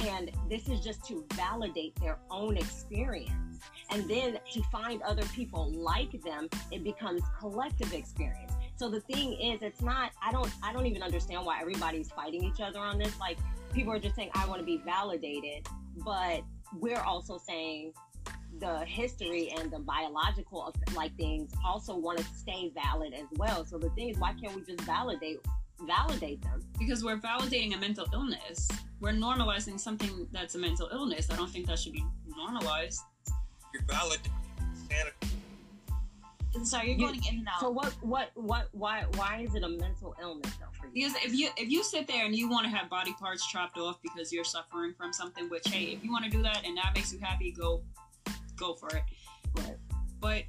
and 0.00 0.30
this 0.48 0.68
is 0.68 0.80
just 0.80 1.04
to 1.06 1.24
validate 1.34 1.94
their 2.00 2.18
own 2.30 2.56
experience, 2.56 3.60
and 3.90 4.08
then 4.08 4.38
to 4.52 4.62
find 4.70 5.02
other 5.02 5.24
people 5.34 5.70
like 5.72 6.22
them, 6.22 6.48
it 6.70 6.84
becomes 6.84 7.22
collective 7.38 7.92
experience. 7.92 8.52
So 8.76 8.88
the 8.88 9.00
thing 9.00 9.34
is, 9.34 9.62
it's 9.62 9.82
not. 9.82 10.12
I 10.22 10.32
don't. 10.32 10.50
I 10.62 10.72
don't 10.72 10.86
even 10.86 11.02
understand 11.02 11.44
why 11.44 11.60
everybody's 11.60 12.10
fighting 12.10 12.44
each 12.44 12.60
other 12.60 12.78
on 12.78 12.98
this. 12.98 13.18
Like 13.20 13.38
people 13.72 13.92
are 13.92 13.98
just 13.98 14.16
saying, 14.16 14.30
I 14.34 14.46
want 14.46 14.60
to 14.60 14.66
be 14.66 14.78
validated, 14.78 15.66
but 16.04 16.42
we're 16.78 17.00
also 17.00 17.38
saying 17.38 17.92
the 18.58 18.84
history 18.84 19.52
and 19.58 19.70
the 19.70 19.78
biological 19.78 20.74
like 20.94 21.16
things 21.16 21.52
also 21.64 21.96
want 21.96 22.18
to 22.18 22.24
stay 22.34 22.72
valid 22.74 23.14
as 23.14 23.26
well. 23.36 23.64
So 23.64 23.78
the 23.78 23.90
thing 23.90 24.08
is, 24.08 24.18
why 24.18 24.32
can't 24.34 24.54
we 24.56 24.62
just 24.62 24.80
validate 24.82 25.40
validate 25.86 26.42
them? 26.42 26.64
Because 26.78 27.04
we're 27.04 27.18
validating 27.18 27.74
a 27.76 27.78
mental 27.78 28.06
illness. 28.12 28.68
We're 29.00 29.12
normalizing 29.12 29.78
something 29.80 30.26
that's 30.32 30.54
a 30.54 30.58
mental 30.58 30.88
illness. 30.92 31.30
I 31.30 31.36
don't 31.36 31.50
think 31.50 31.66
that 31.66 31.78
should 31.78 31.92
be 31.92 32.04
normalized. 32.36 33.00
You're 33.72 33.82
valid. 33.84 34.20
Sorry, 36.64 36.88
you're 36.88 36.98
You- 36.98 37.06
going 37.06 37.24
in 37.28 37.38
and 37.38 37.48
out. 37.48 37.60
So 37.60 37.70
what 37.70 37.92
what 38.02 38.30
what 38.34 38.68
why 38.72 39.04
why 39.14 39.40
is 39.46 39.54
it 39.54 39.62
a 39.62 39.68
mental 39.68 40.16
illness 40.20 40.52
though 40.58 40.66
for 40.72 40.86
you? 40.88 40.92
Because 41.06 41.14
if 41.24 41.32
you 41.32 41.48
if 41.56 41.70
you 41.70 41.82
sit 41.84 42.08
there 42.08 42.26
and 42.26 42.34
you 42.34 42.50
want 42.50 42.64
to 42.64 42.70
have 42.70 42.90
body 42.90 43.14
parts 43.14 43.46
chopped 43.46 43.78
off 43.78 44.00
because 44.02 44.32
you're 44.32 44.44
suffering 44.44 44.92
from 44.98 45.12
something, 45.12 45.48
which 45.48 45.66
hey, 45.68 45.84
if 45.84 46.04
you 46.04 46.10
want 46.10 46.24
to 46.24 46.30
do 46.30 46.42
that 46.42 46.64
and 46.66 46.76
that 46.76 46.92
makes 46.94 47.12
you 47.12 47.20
happy, 47.20 47.52
go 47.52 47.82
go 48.56 48.74
for 48.74 48.88
it. 48.88 49.04
Right. 49.56 49.76
But 50.20 50.42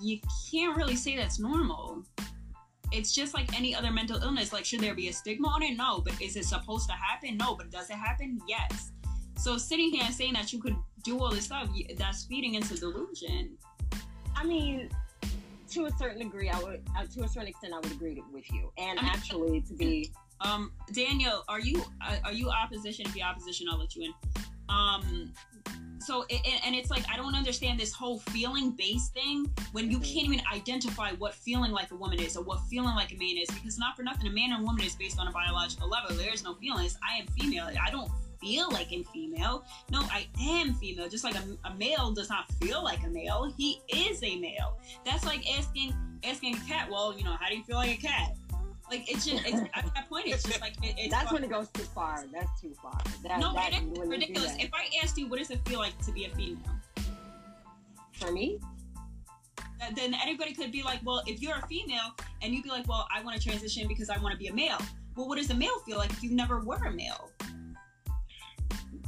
you 0.00 0.18
can't 0.50 0.76
really 0.76 0.96
say 0.96 1.16
that's 1.16 1.38
normal. 1.38 2.02
It's 2.92 3.12
just 3.12 3.34
like 3.34 3.56
any 3.56 3.74
other 3.74 3.90
mental 3.90 4.22
illness. 4.22 4.52
Like, 4.52 4.64
should 4.64 4.80
there 4.80 4.94
be 4.94 5.08
a 5.08 5.12
stigma 5.12 5.48
on 5.48 5.62
it? 5.62 5.76
No. 5.76 6.00
But 6.00 6.20
is 6.20 6.36
it 6.36 6.44
supposed 6.44 6.88
to 6.88 6.94
happen? 6.94 7.36
No. 7.36 7.54
But 7.54 7.70
does 7.70 7.90
it 7.90 7.96
happen? 7.96 8.40
Yes. 8.48 8.92
So 9.36 9.56
sitting 9.56 9.90
here 9.90 10.02
and 10.04 10.14
saying 10.14 10.34
that 10.34 10.52
you 10.52 10.60
could 10.60 10.76
do 11.04 11.18
all 11.18 11.30
this 11.30 11.44
stuff, 11.44 11.68
that's 11.96 12.24
feeding 12.24 12.54
into 12.54 12.74
delusion. 12.74 13.56
I 14.36 14.44
mean, 14.44 14.90
to 15.70 15.86
a 15.86 15.90
certain 15.92 16.18
degree, 16.18 16.50
I 16.50 16.58
would 16.60 16.82
uh, 16.96 17.04
to 17.14 17.24
a 17.24 17.28
certain 17.28 17.48
extent 17.48 17.72
I 17.74 17.78
would 17.78 17.92
agree 17.92 18.22
with 18.32 18.50
you. 18.52 18.72
And 18.76 18.98
I 18.98 19.02
mean- 19.02 19.12
actually, 19.12 19.60
to 19.62 19.74
be 19.74 20.10
Um, 20.40 20.72
Daniel, 20.92 21.44
are 21.48 21.60
you 21.60 21.82
uh, 22.00 22.16
are 22.24 22.32
you 22.32 22.50
opposition? 22.50 23.06
If 23.06 23.16
you 23.16 23.22
opposition, 23.22 23.66
I'll 23.70 23.78
let 23.78 23.94
you 23.94 24.04
in. 24.04 24.14
Um, 24.68 25.32
so 26.00 26.24
it, 26.28 26.40
and- 26.64 26.74
it's 26.74 26.90
like 26.90 27.04
I 27.12 27.16
don't 27.16 27.34
understand 27.34 27.78
this 27.78 27.92
whole 27.92 28.20
feeling 28.20 28.70
based 28.72 29.12
thing 29.12 29.46
when 29.72 29.90
you 29.90 29.98
Mhm. 29.98 30.04
can't 30.14 30.26
even 30.26 30.42
identify 30.52 31.12
what 31.12 31.34
feeling 31.34 31.72
like 31.72 31.90
a 31.90 31.96
woman 31.96 32.18
is 32.18 32.36
or 32.36 32.42
what 32.44 32.60
feeling 32.70 32.94
like 32.94 33.12
a 33.12 33.16
man 33.16 33.36
is 33.36 33.48
because 33.50 33.78
not 33.78 33.96
for 33.96 34.02
nothing, 34.02 34.26
a 34.26 34.30
man 34.30 34.52
and 34.52 34.62
a 34.62 34.64
woman 34.64 34.84
is 34.84 34.94
based 34.96 35.18
on 35.18 35.28
a 35.28 35.32
biological 35.32 35.88
level. 35.88 36.16
There 36.16 36.32
is 36.32 36.42
no 36.42 36.54
feelings. 36.54 36.96
I 37.08 37.16
am 37.18 37.26
female. 37.38 37.70
I 37.80 37.90
don't 37.90 38.10
feel 38.40 38.70
like 38.70 38.88
I'm 38.92 39.04
female. 39.04 39.64
No, 39.90 40.00
I 40.10 40.26
am 40.40 40.74
female. 40.74 41.08
Just 41.08 41.24
like 41.24 41.34
a, 41.34 41.44
a 41.64 41.74
male 41.74 42.12
does 42.12 42.30
not 42.30 42.50
feel 42.54 42.82
like 42.82 43.02
a 43.04 43.08
male. 43.08 43.52
He 43.58 43.80
is 43.88 44.22
a 44.22 44.36
male. 44.36 44.78
That's 45.04 45.24
like 45.24 45.44
asking 45.58 45.94
asking 46.24 46.56
a 46.56 46.60
cat. 46.60 46.88
Well, 46.90 47.16
you 47.16 47.24
know, 47.24 47.36
how 47.38 47.48
do 47.48 47.56
you 47.56 47.64
feel 47.64 47.76
like 47.76 47.98
a 47.98 48.00
cat? 48.00 48.36
Like 48.90 49.08
it's 49.10 49.24
just 49.24 49.46
it's, 49.46 49.60
at 49.74 49.84
that 49.94 50.08
point, 50.08 50.26
it's 50.26 50.42
just 50.42 50.60
like 50.60 50.74
it, 50.82 50.96
it's 50.98 51.14
that's 51.14 51.32
when 51.32 51.44
it 51.44 51.50
goes 51.50 51.68
too 51.68 51.84
far. 51.84 52.24
That's 52.32 52.60
too 52.60 52.74
far. 52.82 53.00
That, 53.22 53.38
no, 53.38 53.54
that, 53.54 53.72
it 53.72 53.84
is 53.98 54.08
ridiculous. 54.08 54.56
If 54.58 54.70
I 54.74 54.88
asked 55.02 55.16
you, 55.16 55.28
what 55.28 55.38
does 55.38 55.50
it 55.50 55.60
feel 55.68 55.78
like 55.78 55.96
to 56.04 56.12
be 56.12 56.24
a 56.24 56.30
female? 56.30 56.58
For 58.12 58.32
me, 58.32 58.58
Then 59.94 60.14
anybody 60.14 60.52
could 60.52 60.70
be 60.72 60.82
like, 60.82 61.00
well, 61.04 61.22
if 61.26 61.40
you're 61.40 61.56
a 61.56 61.66
female 61.66 62.14
and 62.42 62.52
you'd 62.52 62.64
be 62.64 62.68
like, 62.70 62.86
well, 62.86 63.06
I 63.14 63.22
want 63.22 63.40
to 63.40 63.42
transition 63.48 63.88
because 63.88 64.10
I 64.10 64.18
want 64.18 64.32
to 64.32 64.38
be 64.38 64.48
a 64.48 64.52
male. 64.52 64.78
Well, 65.16 65.28
what 65.28 65.38
does 65.38 65.50
a 65.50 65.54
male 65.54 65.78
feel 65.86 65.96
like 65.98 66.10
if 66.10 66.22
you 66.22 66.30
never 66.32 66.60
were 66.60 66.76
a 66.84 66.92
male? 66.92 67.30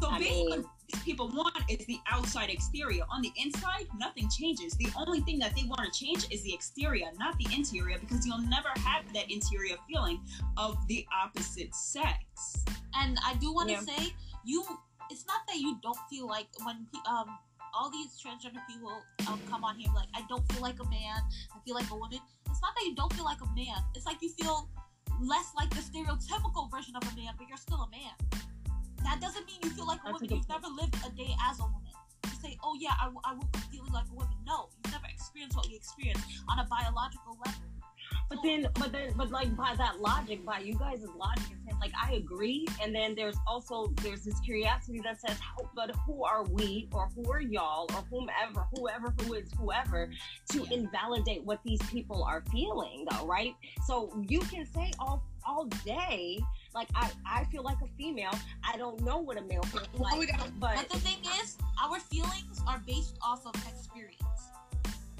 So 0.01 0.09
I 0.09 0.19
basically, 0.19 0.59
mean- 0.59 0.65
people 1.05 1.29
want 1.29 1.57
is 1.69 1.85
the 1.87 1.99
outside 2.11 2.51
exterior. 2.51 3.05
On 3.11 3.23
the 3.23 3.33
inside, 3.37 3.87
nothing 3.99 4.29
changes. 4.31 4.75
The 4.75 4.89
only 4.97 5.21
thing 5.21 5.39
that 5.41 5.55
they 5.57 5.65
want 5.65 5.81
to 5.85 5.91
change 5.99 6.27
is 6.31 6.43
the 6.43 6.53
exterior, 6.55 7.07
not 7.19 7.37
the 7.39 7.47
interior, 7.55 7.99
because 7.99 8.27
you'll 8.27 8.39
never 8.43 8.69
have 8.85 9.11
that 9.15 9.31
interior 9.31 9.77
feeling 9.89 10.21
of 10.57 10.77
the 10.89 11.07
opposite 11.23 11.75
sex. 11.75 12.65
And 12.95 13.19
I 13.25 13.35
do 13.35 13.53
want 13.53 13.69
to 13.69 13.75
Yeah. 13.75 13.81
say, 13.81 14.15
you. 14.45 14.65
It's 15.11 15.27
not 15.27 15.41
that 15.49 15.57
you 15.59 15.79
don't 15.83 15.99
feel 16.09 16.27
like 16.27 16.47
when 16.65 16.87
um 17.07 17.39
all 17.75 17.91
these 17.91 18.19
transgender 18.23 18.65
people 18.67 19.03
um 19.29 19.41
come 19.51 19.63
on 19.65 19.77
here 19.77 19.91
like 19.95 20.09
I 20.15 20.23
don't 20.29 20.47
feel 20.53 20.63
like 20.63 20.79
a 20.81 20.89
man, 20.89 21.17
I 21.55 21.59
feel 21.67 21.75
like 21.75 21.91
a 21.91 21.95
woman. 21.97 22.19
It's 22.49 22.63
not 22.63 22.75
that 22.77 22.85
you 22.87 22.95
don't 22.95 23.13
feel 23.13 23.25
like 23.25 23.41
a 23.43 23.47
man. 23.55 23.77
It's 23.95 24.07
like 24.07 24.23
you 24.23 24.31
feel 24.41 24.69
less 25.21 25.53
like 25.57 25.71
the 25.71 25.81
stereotypical 25.81 26.71
version 26.71 26.97
of 26.97 27.03
a 27.03 27.15
man, 27.17 27.35
but 27.37 27.47
you're 27.49 27.59
still 27.59 27.83
a 27.83 27.91
man. 27.91 28.15
That 29.04 29.21
doesn't 29.21 29.47
mean 29.47 29.59
you 29.62 29.71
feel 29.71 29.87
like 29.87 30.00
a 30.00 30.12
That's 30.12 30.23
woman. 30.23 30.28
good 30.28 30.37
You've 30.38 30.49
never 30.49 30.68
lived 30.68 30.94
a 31.06 31.11
day 31.16 31.35
as 31.50 31.59
a 31.61 31.64
woman. 31.64 31.78
You 32.25 32.30
say, 32.42 32.59
oh 32.62 32.76
yeah, 32.80 32.94
I 33.00 33.09
woke 33.09 33.44
up 33.54 33.56
feeling 33.71 33.92
like 33.92 34.06
a 34.11 34.14
woman. 34.14 34.35
No, 34.47 34.68
you've 34.85 34.92
never 34.92 35.06
experienced 35.12 35.56
what 35.56 35.68
we 35.68 35.76
experience 35.76 36.23
on 36.49 36.59
a 36.59 36.64
biological 36.64 37.37
level. 37.44 37.61
but 38.28 38.38
then, 38.42 38.68
but 38.78 38.92
then, 38.92 39.12
but 39.16 39.30
like 39.30 39.54
by 39.56 39.75
that 39.76 40.00
logic, 40.00 40.44
by 40.44 40.59
you 40.59 40.75
guys' 40.75 41.04
logic, 41.16 41.56
like 41.80 41.92
I 42.00 42.14
agree. 42.14 42.66
And 42.80 42.94
then 42.94 43.14
there's 43.14 43.37
also 43.47 43.92
there's 44.02 44.23
this 44.25 44.38
curiosity 44.40 45.00
that 45.02 45.21
says, 45.21 45.37
how, 45.40 45.68
but 45.75 45.90
who 46.06 46.25
are 46.25 46.44
we, 46.44 46.88
or 46.92 47.09
who 47.14 47.30
are 47.30 47.40
y'all, 47.40 47.88
or 47.92 48.04
whomever, 48.09 48.66
whoever 48.76 49.12
who 49.23 49.35
is 49.35 49.50
whoever, 49.59 50.09
to 50.52 50.64
invalidate 50.73 51.42
what 51.44 51.61
these 51.64 51.82
people 51.90 52.23
are 52.23 52.44
feeling, 52.52 53.04
though, 53.11 53.26
right? 53.26 53.54
So 53.85 54.12
you 54.28 54.40
can 54.40 54.64
say 54.64 54.92
all 55.00 55.25
all 55.44 55.64
day, 55.85 56.38
like 56.75 56.88
I 56.95 57.11
I 57.26 57.45
feel 57.45 57.62
like 57.62 57.79
a 57.83 57.88
female. 57.99 58.35
I 58.64 58.76
don't 58.76 59.00
know 59.02 59.19
what 59.19 59.37
a 59.38 59.43
male 59.43 59.62
feels 59.64 59.88
Well, 59.95 60.11
like, 60.11 60.19
we 60.21 60.26
got- 60.26 60.59
but 60.61 60.76
But 60.76 60.88
the 60.91 60.99
thing 61.00 61.19
is, 61.41 61.57
our 61.83 61.99
feelings 62.00 62.61
are 62.67 62.79
based 62.87 63.17
off 63.23 63.45
of 63.47 63.55
experience, 63.67 64.41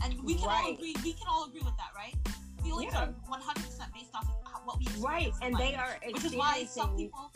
and 0.03 0.23
we 0.25 0.35
can 0.35 0.45
all 0.45 0.49
Right. 0.63 0.75
agree. 0.75 0.95
We 1.03 1.13
can 1.15 1.27
all 1.29 1.45
agree 1.45 1.61
with 1.63 1.77
that, 1.77 1.93
right? 1.97 2.15
Feelings 2.63 2.93
Yeah. 2.93 3.05
are 3.05 3.07
one 3.29 3.41
hundred 3.41 3.65
percent 3.67 3.93
based 3.93 4.15
off 4.15 4.27
of 4.29 4.63
what 4.65 4.79
we 4.79 4.87
experience. 4.87 5.05
right, 5.05 5.33
and 5.43 5.55
life. 5.55 5.63
they 5.63 5.75
are 5.75 5.99
which 6.13 6.25
is 6.25 6.35
why 6.37 6.65
some 6.65 6.97
people, 6.97 7.31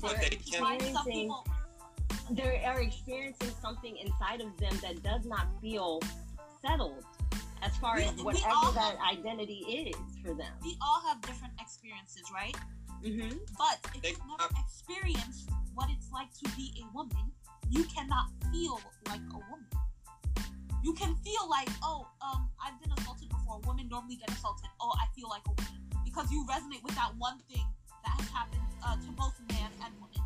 But 0.00 0.10
They're 0.10 0.18
they 0.30 0.36
which 0.36 0.54
is 0.54 0.60
why 0.60 0.78
some 0.78 0.86
experiencing 0.88 1.14
people, 1.14 1.46
they 2.30 2.64
are 2.64 2.80
experiencing 2.80 3.54
something 3.62 3.96
inside 3.98 4.40
of 4.40 4.56
them 4.58 4.76
that 4.80 5.02
does 5.02 5.24
not 5.24 5.46
feel 5.60 6.00
settled 6.60 7.04
as 7.62 7.76
far 7.78 7.96
We- 7.96 8.04
as 8.04 8.14
we 8.16 8.22
whatever 8.22 8.72
that 8.74 8.96
have- 8.98 9.18
identity 9.18 9.60
is 9.90 9.96
for 10.22 10.34
them. 10.34 10.52
we 10.62 10.76
all 10.82 11.00
have 11.08 11.20
different 11.22 11.54
experiences, 11.60 12.24
right? 12.32 12.56
Mm-hmm. 13.04 13.36
But 13.58 13.78
if 13.94 14.02
They- 14.02 14.10
you've 14.10 14.26
never 14.26 14.48
experienced 14.58 15.50
what 15.74 15.90
it's 15.90 16.10
like 16.10 16.32
to 16.40 16.48
be 16.56 16.72
a 16.82 16.94
woman, 16.94 17.32
you 17.68 17.84
cannot 17.84 18.30
feel 18.50 18.80
like 19.06 19.20
a 19.30 19.38
woman. 19.50 19.68
You 20.82 20.92
can 20.94 21.14
feel 21.16 21.48
like, 21.48 21.68
oh, 21.82 22.06
um, 22.20 22.48
I've 22.62 22.80
been 22.80 22.92
assaulted 22.92 23.28
before. 23.28 23.60
Women 23.66 23.88
normally 23.88 24.16
get 24.16 24.30
assaulted. 24.30 24.68
Oh, 24.80 24.92
I 25.00 25.06
feel 25.14 25.28
like 25.28 25.42
a 25.46 25.50
woman 25.52 25.80
because 26.04 26.30
you 26.30 26.44
resonate 26.48 26.82
with 26.82 26.94
that 26.94 27.12
one 27.16 27.38
thing 27.50 27.64
that 28.04 28.20
has 28.20 28.28
happened 28.30 28.60
uh, 28.84 28.94
to 28.96 29.10
both 29.12 29.34
man 29.50 29.70
and 29.84 29.92
woman. 30.00 30.20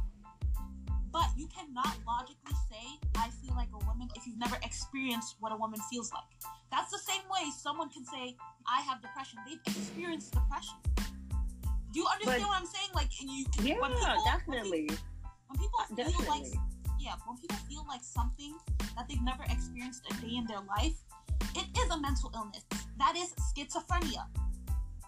But 1.13 1.31
you 1.37 1.47
cannot 1.47 1.97
logically 2.07 2.55
say 2.71 2.99
I 3.17 3.31
feel 3.31 3.55
like 3.55 3.69
a 3.73 3.85
woman 3.87 4.09
if 4.17 4.27
you've 4.27 4.39
never 4.39 4.57
experienced 4.63 5.37
what 5.41 5.53
a 5.53 5.57
woman 5.57 5.81
feels 5.91 6.13
like. 6.13 6.27
That's 6.71 6.91
the 6.91 6.99
same 6.99 7.23
way 7.31 7.51
someone 7.57 7.89
can 7.89 8.05
say 8.05 8.37
I 8.67 8.83
have 8.83 9.01
depression. 9.01 9.39
They've 9.47 9.61
experienced 9.67 10.33
depression. 10.33 10.75
Do 11.93 12.01
you 12.01 12.07
understand 12.07 12.43
But- 12.43 12.49
what 12.49 12.61
I'm 12.61 12.67
saying? 12.67 12.91
Like, 12.95 13.11
and 13.21 13.31
you, 13.31 13.45
Yeah, 13.63 13.81
when 13.81 13.93
people, 13.93 14.25
definitely. 14.25 14.89
When 15.49 15.57
people, 15.59 15.81
when 15.89 16.07
people 16.07 16.13
feel 16.23 16.29
like, 16.29 16.47
yeah, 17.01 17.15
when 17.27 17.37
people 17.39 17.57
feel 17.69 17.85
like 17.89 18.03
something 18.05 18.55
that 18.97 19.09
they've 19.09 19.23
never 19.23 19.45
experienced 19.45 20.05
a 20.11 20.15
day 20.21 20.37
in 20.37 20.47
their 20.47 20.61
life, 20.61 20.97
it 21.57 21.67
is 21.79 21.91
a 21.91 21.99
mental 21.99 22.31
illness. 22.35 22.65
That 22.99 23.17
is 23.17 23.33
schizophrenia. 23.51 24.27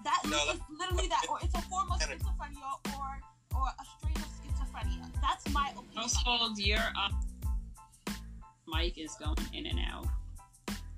That 0.05 0.23
No, 0.25 0.37
is 0.55 0.61
literally 0.71 1.09
that, 1.09 1.27
or 1.29 1.39
it's 1.43 1.55
a 1.55 1.61
form 1.63 1.91
of 1.93 2.01
schizophrenia, 2.01 2.73
or 2.97 3.21
or 3.55 3.67
a 3.69 3.85
strain 3.99 4.17
of 4.17 4.31
schizophrenia. 4.41 5.05
That's 5.21 5.47
my 5.53 5.69
opinion. 5.77 5.97
Household, 5.97 6.59
your 6.59 6.79
uh, 6.79 7.11
mic 8.67 8.97
is 8.97 9.15
going 9.17 9.37
in 9.53 9.67
and 9.67 9.79
out. 9.93 10.07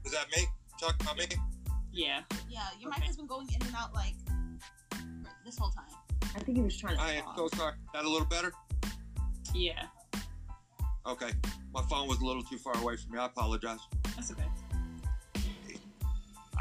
Is 0.05 0.13
that 0.13 0.31
me? 0.37 0.47
Talking 0.79 0.97
about 1.01 1.17
me? 1.19 1.27
Yeah. 1.93 2.21
Yeah, 2.49 2.69
your 2.79 2.91
Okay. 2.91 3.01
mic 3.01 3.07
has 3.09 3.17
been 3.17 3.27
going 3.27 3.49
in 3.53 3.61
and 3.67 3.75
out 3.75 3.93
like 3.95 4.15
this 5.53 5.59
whole 5.59 5.71
time. 5.71 5.85
I 6.35 6.41
think 6.41 6.57
he 6.57 6.63
was 6.63 6.77
trying 6.77 6.97
to. 6.97 7.03
I 7.03 7.13
am 7.13 7.25
so 7.37 7.49
sorry. 7.49 7.75
That 7.93 8.05
a 8.05 8.09
little 8.09 8.27
better? 8.27 8.53
Yeah. 9.55 9.85
Okay. 11.07 11.31
My 11.75 11.83
phone 11.83 12.09
was 12.09 12.21
a 12.21 12.25
little 12.25 12.43
too 12.43 12.59
far 12.59 12.77
away 12.79 12.97
from 12.97 13.13
me. 13.13 13.19
I 13.19 13.27
apologize. 13.27 13.81
That's 14.15 14.33
okay. 14.33 14.45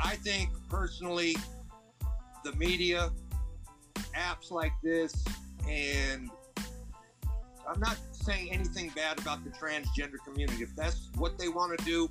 I 0.04 0.16
think 0.16 0.50
personally, 0.70 1.38
the 2.44 2.54
media, 2.54 3.12
apps 4.16 4.52
like 4.52 4.74
this, 4.84 5.14
And 5.70 6.30
I'm 7.70 7.80
not 7.80 7.98
saying 8.12 8.52
anything 8.52 8.92
bad 8.96 9.20
about 9.20 9.44
the 9.44 9.52
transgender 9.52 10.18
community. 10.26 10.64
If 10.64 10.76
that's 10.76 11.10
what 11.16 11.38
they 11.38 11.48
want 11.48 11.78
to 11.78 11.86
do, 11.86 12.10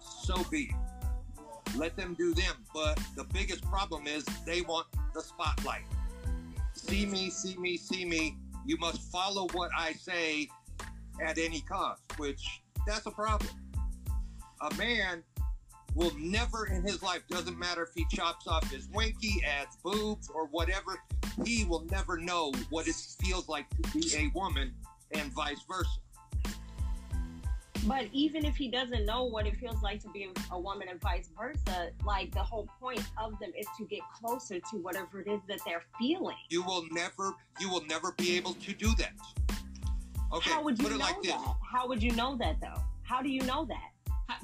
so 0.00 0.42
be 0.50 0.70
it. 0.70 1.76
Let 1.76 1.96
them 1.96 2.14
do 2.18 2.32
them. 2.34 2.54
But 2.74 2.98
the 3.14 3.24
biggest 3.24 3.62
problem 3.64 4.06
is 4.06 4.24
they 4.46 4.62
want 4.62 4.86
the 5.14 5.20
spotlight. 5.20 5.84
See 6.88 7.04
me, 7.04 7.28
see 7.28 7.56
me, 7.58 7.76
see 7.76 8.06
me. 8.06 8.38
You 8.64 8.78
must 8.78 9.12
follow 9.12 9.46
what 9.52 9.70
I 9.76 9.92
say 9.92 10.48
at 11.22 11.36
any 11.36 11.60
cost, 11.60 12.00
which 12.16 12.62
that's 12.86 13.04
a 13.04 13.10
problem. 13.10 13.50
A 14.62 14.74
man 14.76 15.22
will 15.94 16.12
never 16.18 16.66
in 16.66 16.82
his 16.82 17.02
life, 17.02 17.20
doesn't 17.28 17.58
matter 17.58 17.82
if 17.82 17.90
he 17.94 18.06
chops 18.16 18.46
off 18.46 18.70
his 18.70 18.88
winky, 18.88 19.42
adds 19.46 19.76
boobs, 19.84 20.30
or 20.30 20.46
whatever, 20.46 20.98
he 21.44 21.66
will 21.66 21.84
never 21.90 22.16
know 22.16 22.52
what 22.70 22.88
it 22.88 22.94
feels 23.22 23.48
like 23.48 23.68
to 23.70 23.98
be 23.98 24.14
a 24.16 24.30
woman 24.34 24.72
and 25.12 25.30
vice 25.32 25.60
versa. 25.68 25.90
But 27.86 28.06
even 28.12 28.44
if 28.44 28.56
he 28.56 28.68
doesn't 28.68 29.06
know 29.06 29.24
what 29.24 29.46
it 29.46 29.56
feels 29.56 29.82
like 29.82 30.00
to 30.02 30.08
be 30.10 30.28
a 30.50 30.60
woman 30.60 30.88
and 30.88 31.00
vice 31.00 31.30
versa, 31.38 31.90
like 32.04 32.32
the 32.32 32.42
whole 32.42 32.68
point 32.80 33.02
of 33.16 33.38
them 33.38 33.50
is 33.56 33.66
to 33.78 33.84
get 33.84 34.00
closer 34.14 34.58
to 34.58 34.76
whatever 34.78 35.20
it 35.20 35.28
is 35.28 35.40
that 35.48 35.60
they're 35.64 35.84
feeling. 35.98 36.36
You 36.50 36.62
will 36.62 36.84
never, 36.90 37.32
you 37.60 37.70
will 37.70 37.84
never 37.86 38.12
be 38.12 38.36
able 38.36 38.54
to 38.54 38.72
do 38.72 38.94
that. 38.98 39.12
Okay, 40.32 40.50
How 40.50 40.62
would 40.62 40.78
you 40.78 40.84
put 40.84 40.92
it 40.92 40.98
know 40.98 41.04
like 41.04 41.22
this. 41.22 41.32
that? 41.32 41.54
How 41.70 41.88
would 41.88 42.02
you 42.02 42.12
know 42.12 42.36
that 42.36 42.60
though? 42.60 42.82
How 43.02 43.22
do 43.22 43.30
you 43.30 43.40
know 43.42 43.64
that? 43.64 43.90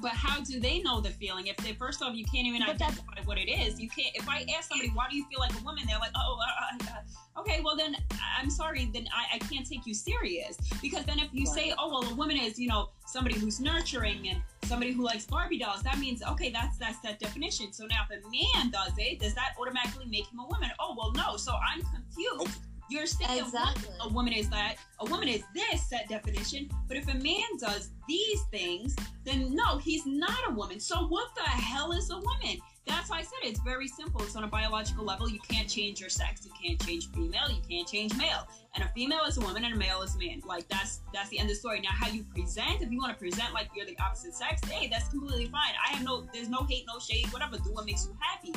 But 0.01 0.11
how 0.11 0.41
do 0.41 0.59
they 0.59 0.79
know 0.79 0.99
the 0.99 1.11
feeling? 1.11 1.47
If 1.47 1.57
they 1.57 1.73
first 1.73 2.01
off, 2.01 2.15
you 2.15 2.25
can't 2.25 2.47
even 2.47 2.61
But 2.61 2.75
identify 2.75 3.21
what 3.25 3.37
it 3.37 3.49
is. 3.49 3.79
You 3.79 3.89
can't. 3.89 4.15
If 4.15 4.27
I 4.27 4.45
ask 4.57 4.69
somebody, 4.69 4.89
why 4.89 5.07
do 5.09 5.15
you 5.15 5.25
feel 5.25 5.39
like 5.39 5.53
a 5.59 5.63
woman? 5.63 5.83
They're 5.87 5.99
like, 5.99 6.11
oh, 6.15 6.39
uh, 6.41 6.85
uh, 6.85 7.39
okay. 7.41 7.61
Well, 7.63 7.75
then 7.75 7.95
I'm 8.37 8.49
sorry. 8.49 8.89
Then 8.93 9.07
I, 9.13 9.35
I 9.35 9.39
can't 9.39 9.65
take 9.65 9.85
you 9.85 9.93
serious 9.93 10.57
because 10.81 11.05
then 11.05 11.19
if 11.19 11.29
you 11.31 11.45
say, 11.45 11.73
oh, 11.77 11.89
well, 11.89 12.11
a 12.11 12.15
woman 12.15 12.37
is, 12.37 12.59
you 12.59 12.67
know, 12.67 12.89
somebody 13.05 13.35
who's 13.35 13.59
nurturing 13.59 14.27
and 14.27 14.41
somebody 14.63 14.91
who 14.91 15.03
likes 15.03 15.25
Barbie 15.25 15.59
dolls, 15.59 15.83
that 15.83 15.99
means 15.99 16.23
okay, 16.23 16.51
that's 16.51 16.77
that's 16.77 16.99
that 16.99 17.19
definition. 17.19 17.71
So 17.71 17.85
now 17.85 18.05
if 18.09 18.23
a 18.23 18.29
man 18.29 18.71
does 18.71 18.93
it, 18.97 19.19
does 19.19 19.35
that 19.35 19.55
automatically 19.59 20.05
make 20.07 20.27
him 20.27 20.39
a 20.39 20.47
woman? 20.47 20.71
Oh, 20.79 20.95
well, 20.97 21.11
no. 21.13 21.37
So 21.37 21.53
I'm 21.53 21.81
confused. 21.81 22.59
You're 22.89 23.07
saying 23.07 23.43
Exactly. 23.43 23.89
a 24.01 24.09
woman 24.09 24.33
is 24.33 24.49
that, 24.49 24.75
a 24.99 25.05
woman 25.05 25.27
is 25.27 25.43
this 25.53 25.87
set 25.89 26.07
definition, 26.07 26.69
but 26.87 26.97
if 26.97 27.07
a 27.07 27.17
man 27.17 27.43
does 27.59 27.89
these 28.07 28.41
things, 28.51 28.95
then 29.23 29.55
no, 29.55 29.77
he's 29.77 30.05
not 30.05 30.37
a 30.47 30.51
woman. 30.53 30.79
So 30.79 31.07
what 31.07 31.29
the 31.35 31.41
hell 31.41 31.91
is 31.91 32.11
a 32.11 32.19
woman? 32.19 32.59
That's 32.85 33.09
why 33.09 33.17
I 33.17 33.21
said 33.23 33.39
it's 33.41 33.59
very 33.61 33.87
simple. 33.87 34.21
It's 34.21 34.35
on 34.35 34.43
a 34.43 34.47
biological 34.47 35.03
level. 35.03 35.27
You 35.27 35.39
can't 35.39 35.67
change 35.67 35.99
your 35.99 36.09
sex. 36.09 36.45
You 36.45 36.51
can't 36.61 36.79
change 36.85 37.09
female. 37.09 37.49
You 37.49 37.61
can't 37.67 37.87
change 37.87 38.15
male. 38.15 38.47
And 38.75 38.83
a 38.83 38.87
female 38.89 39.23
is 39.27 39.37
a 39.37 39.41
woman 39.41 39.65
and 39.65 39.73
a 39.73 39.77
male 39.77 40.03
is 40.03 40.13
a 40.13 40.19
man. 40.19 40.43
Like 40.45 40.67
that's 40.67 40.99
that's 41.11 41.29
the 41.29 41.39
end 41.39 41.49
of 41.49 41.55
the 41.55 41.59
story. 41.59 41.79
Now 41.81 41.89
how 41.91 42.09
you 42.09 42.23
present, 42.25 42.83
if 42.83 42.91
you 42.91 42.99
want 42.99 43.11
to 43.13 43.17
present 43.19 43.53
like 43.55 43.69
you're 43.75 43.87
the 43.87 43.97
opposite 43.99 44.35
sex, 44.35 44.61
hey, 44.69 44.87
that's 44.87 45.09
completely 45.09 45.45
fine. 45.47 45.73
I 45.83 45.95
have 45.95 46.05
no 46.05 46.27
there's 46.31 46.49
no 46.49 46.63
hate, 46.63 46.85
no 46.87 46.99
shade, 46.99 47.25
whatever. 47.33 47.57
Do 47.57 47.73
what 47.73 47.85
makes 47.87 48.05
you 48.05 48.15
happy. 48.21 48.53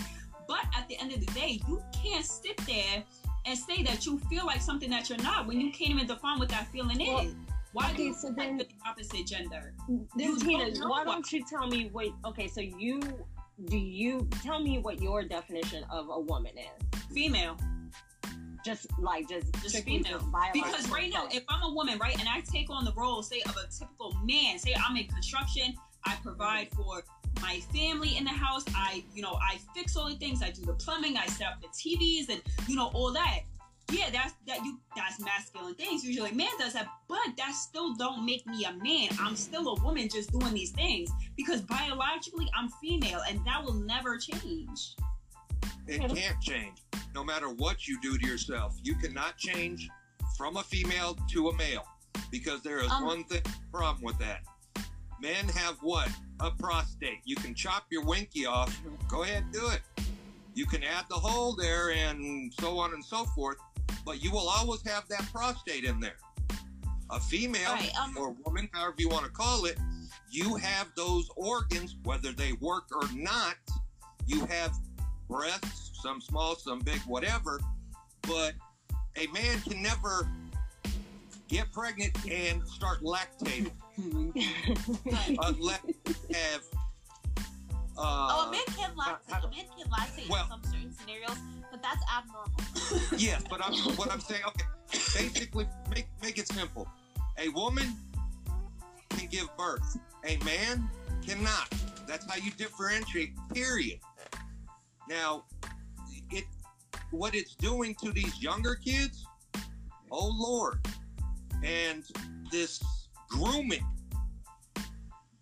But 0.46 0.64
at 0.76 0.86
the 0.88 0.98
end 0.98 1.12
of 1.12 1.20
the 1.20 1.32
day, 1.32 1.60
you 1.66 1.82
can't 2.02 2.24
sit 2.24 2.56
there 2.66 3.04
and 3.46 3.58
say 3.58 3.82
that 3.82 4.06
you 4.06 4.18
feel 4.30 4.44
like 4.46 4.60
something 4.60 4.90
that 4.90 5.08
you're 5.08 5.18
not 5.18 5.46
when 5.46 5.60
you 5.60 5.70
can't 5.70 5.90
even 5.90 6.06
define 6.06 6.38
what 6.38 6.48
that 6.50 6.68
feeling 6.68 6.98
Well, 6.98 7.20
is. 7.26 7.34
Why 7.72 7.92
do 7.94 8.02
you 8.02 8.14
so 8.14 8.30
then- 8.30 8.56
the 8.56 8.66
opposite 8.86 9.26
gender? 9.26 9.74
Then 10.16 10.36
Tina, 10.38 10.70
don't 10.72 10.88
why 10.88 11.04
don't 11.04 11.30
you 11.32 11.44
tell 11.44 11.66
me 11.66 11.88
what? 11.92 12.08
Okay, 12.24 12.48
so 12.48 12.60
you 12.60 13.00
do 13.66 13.76
you 13.76 14.28
tell 14.42 14.60
me 14.60 14.78
what 14.78 15.00
your 15.02 15.24
definition 15.24 15.84
of 15.90 16.08
a 16.10 16.20
woman 16.20 16.52
is? 16.56 17.00
Female. 17.12 17.56
Just 18.64 18.86
like 18.98 19.28
just 19.28 19.52
Just 19.62 19.84
female. 19.84 20.18
just 20.18 20.52
Because 20.52 20.88
right 20.90 21.10
now, 21.12 21.26
if 21.30 21.44
I'm 21.48 21.62
a 21.62 21.72
woman, 21.72 21.98
right, 21.98 22.18
and 22.18 22.28
I 22.28 22.40
take 22.40 22.70
on 22.70 22.84
the 22.84 22.92
role, 22.92 23.22
say, 23.22 23.40
of 23.42 23.56
a 23.56 23.66
typical 23.68 24.12
man, 24.24 24.58
say 24.58 24.74
I'm 24.74 24.96
in 24.96 25.06
construction, 25.06 25.74
I 26.04 26.16
provide 26.22 26.70
for 26.72 27.02
my 27.40 27.60
family 27.74 28.16
in 28.16 28.24
the 28.24 28.30
house, 28.30 28.64
I, 28.74 29.04
you 29.14 29.22
know, 29.22 29.38
I 29.42 29.58
fix 29.74 29.96
all 29.96 30.08
the 30.08 30.16
things, 30.16 30.42
I 30.42 30.50
do 30.50 30.64
the 30.64 30.74
plumbing, 30.74 31.16
I 31.16 31.26
set 31.26 31.48
up 31.48 31.60
the 31.60 31.68
TVs, 31.68 32.28
and 32.28 32.40
you 32.66 32.76
know 32.76 32.90
all 32.94 33.12
that. 33.12 33.40
Yeah, 33.90 34.10
that's 34.10 34.34
that 34.46 34.62
you 34.64 34.78
that's 34.94 35.18
masculine 35.18 35.74
things. 35.74 36.04
Usually, 36.04 36.30
a 36.30 36.34
man 36.34 36.50
does 36.58 36.74
that, 36.74 36.88
but 37.08 37.18
that 37.38 37.52
still 37.54 37.94
don't 37.94 38.24
make 38.26 38.46
me 38.46 38.64
a 38.66 38.72
man. 38.72 39.08
I'm 39.18 39.34
still 39.34 39.66
a 39.68 39.82
woman 39.82 40.10
just 40.10 40.30
doing 40.30 40.52
these 40.52 40.72
things 40.72 41.10
because 41.36 41.62
biologically 41.62 42.50
I'm 42.54 42.68
female, 42.82 43.20
and 43.28 43.40
that 43.46 43.64
will 43.64 43.74
never 43.74 44.18
change. 44.18 44.94
It 45.86 46.00
can't 46.00 46.40
change. 46.42 46.82
No 47.14 47.24
matter 47.24 47.48
what 47.48 47.88
you 47.88 47.98
do 48.02 48.18
to 48.18 48.26
yourself, 48.26 48.76
you 48.82 48.94
cannot 48.94 49.38
change 49.38 49.88
from 50.36 50.58
a 50.58 50.62
female 50.62 51.16
to 51.30 51.48
a 51.48 51.56
male 51.56 51.86
because 52.30 52.62
there 52.62 52.80
is 52.80 52.90
Um, 52.92 53.06
one 53.06 53.24
thing 53.24 53.42
problem 53.72 54.04
with 54.04 54.18
that. 54.18 54.42
Men 55.20 55.48
have 55.48 55.76
what? 55.80 56.10
A 56.40 56.50
prostate. 56.50 57.20
You 57.24 57.36
can 57.36 57.54
chop 57.54 57.86
your 57.90 58.04
winky 58.04 58.46
off. 58.46 58.76
Go 59.08 59.22
ahead 59.24 59.44
do 59.52 59.68
it. 59.68 59.80
You 60.54 60.66
can 60.66 60.82
add 60.82 61.04
the 61.08 61.16
hole 61.16 61.54
there 61.54 61.90
and 61.90 62.52
so 62.60 62.78
on 62.78 62.92
and 62.92 63.04
so 63.04 63.24
forth, 63.26 63.58
but 64.04 64.22
you 64.22 64.30
will 64.30 64.48
always 64.48 64.82
have 64.86 65.06
that 65.08 65.26
prostate 65.32 65.84
in 65.84 66.00
there. 66.00 66.16
A 67.10 67.20
female 67.20 67.72
Right, 67.72 67.96
um- 67.98 68.16
or 68.16 68.36
woman, 68.44 68.68
however 68.72 68.96
you 68.98 69.08
want 69.08 69.24
to 69.24 69.30
call 69.30 69.64
it, 69.64 69.78
you 70.30 70.56
have 70.56 70.88
those 70.96 71.28
organs, 71.36 71.96
whether 72.04 72.32
they 72.32 72.52
work 72.54 72.84
or 72.94 73.08
not. 73.14 73.56
You 74.26 74.44
have 74.46 74.76
breasts, 75.28 75.92
some 76.02 76.20
small, 76.20 76.54
some 76.56 76.80
big, 76.80 77.00
whatever. 77.02 77.60
But 78.22 78.54
a 79.16 79.26
man 79.28 79.60
can 79.62 79.82
never 79.82 80.28
get 81.48 81.72
pregnant 81.72 82.12
and 82.30 82.66
start 82.66 83.02
lactating 83.02 83.70
unless 85.42 85.80
you 85.84 86.14
have. 86.34 86.62
Uh, 87.96 88.28
oh, 88.30 88.48
a 88.48 88.52
man 88.52 88.60
can 88.76 88.90
lactate. 88.94 89.32
uh, 89.32 89.46
A 89.46 89.50
man 89.50 89.64
can 89.76 89.90
lactate 89.90 90.28
well- 90.28 90.44
in 90.44 90.50
some 90.50 90.62
certain 90.64 90.92
scenarios, 90.94 91.36
but 91.70 91.82
that's 91.82 92.02
abnormal. 92.16 92.52
Yes, 93.18 93.42
but 93.50 93.60
I'm, 93.64 93.72
what 93.96 94.10
I'm 94.12 94.20
saying, 94.20 94.42
okay, 94.46 94.64
basically, 94.90 95.66
make 95.90 96.06
make 96.22 96.38
it 96.38 96.46
simple. 96.48 96.86
A 97.38 97.48
woman 97.50 97.94
can 99.10 99.26
give 99.28 99.48
birth. 99.56 99.96
A 100.24 100.36
man 100.44 100.88
cannot. 101.26 101.68
That's 102.06 102.24
how 102.30 102.36
you 102.36 102.50
differentiate. 102.52 103.32
Period. 103.52 103.98
Now, 105.08 105.44
it 106.30 106.44
what 107.10 107.34
it's 107.34 107.54
doing 107.56 107.94
to 107.96 108.12
these 108.12 108.40
younger 108.40 108.76
kids. 108.76 109.26
Oh 110.10 110.32
Lord, 110.34 110.86
and 111.64 112.04
this 112.50 112.82
grooming. 113.28 113.86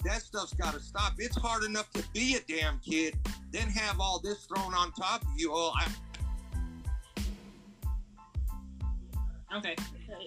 That 0.04 0.22
stuff's 0.22 0.54
got 0.54 0.74
to 0.74 0.80
stop. 0.80 1.14
It's 1.18 1.36
hard 1.36 1.64
enough 1.64 1.90
to 1.92 2.04
be 2.12 2.36
a 2.36 2.40
damn 2.40 2.78
kid, 2.78 3.18
then 3.50 3.68
have 3.68 4.00
all 4.00 4.20
this 4.20 4.44
thrown 4.46 4.72
on 4.72 4.92
top 4.92 5.22
of 5.22 5.28
you. 5.36 5.50
Oh, 5.52 5.72
I, 5.76 5.88
Okay. 9.56 9.76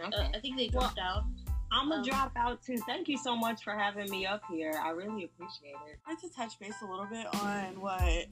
Uh, 0.02 0.28
I 0.34 0.40
think 0.40 0.58
they 0.58 0.68
dropped 0.68 0.98
out. 0.98 1.24
I'm 1.72 1.90
gonna 1.90 2.02
Um, 2.02 2.08
drop 2.08 2.32
out 2.36 2.64
too. 2.64 2.78
Thank 2.88 3.08
you 3.08 3.18
so 3.18 3.36
much 3.36 3.64
for 3.64 3.74
having 3.74 4.10
me 4.10 4.26
up 4.26 4.42
here. 4.50 4.74
I 4.84 4.90
really 4.90 5.26
appreciate 5.26 5.76
it. 5.88 6.00
I'd 6.08 6.18
to 6.20 6.30
touch 6.30 6.58
base 6.60 6.82
a 6.82 6.86
little 6.86 7.06
bit 7.06 7.28
on 7.36 7.80
what 7.80 8.26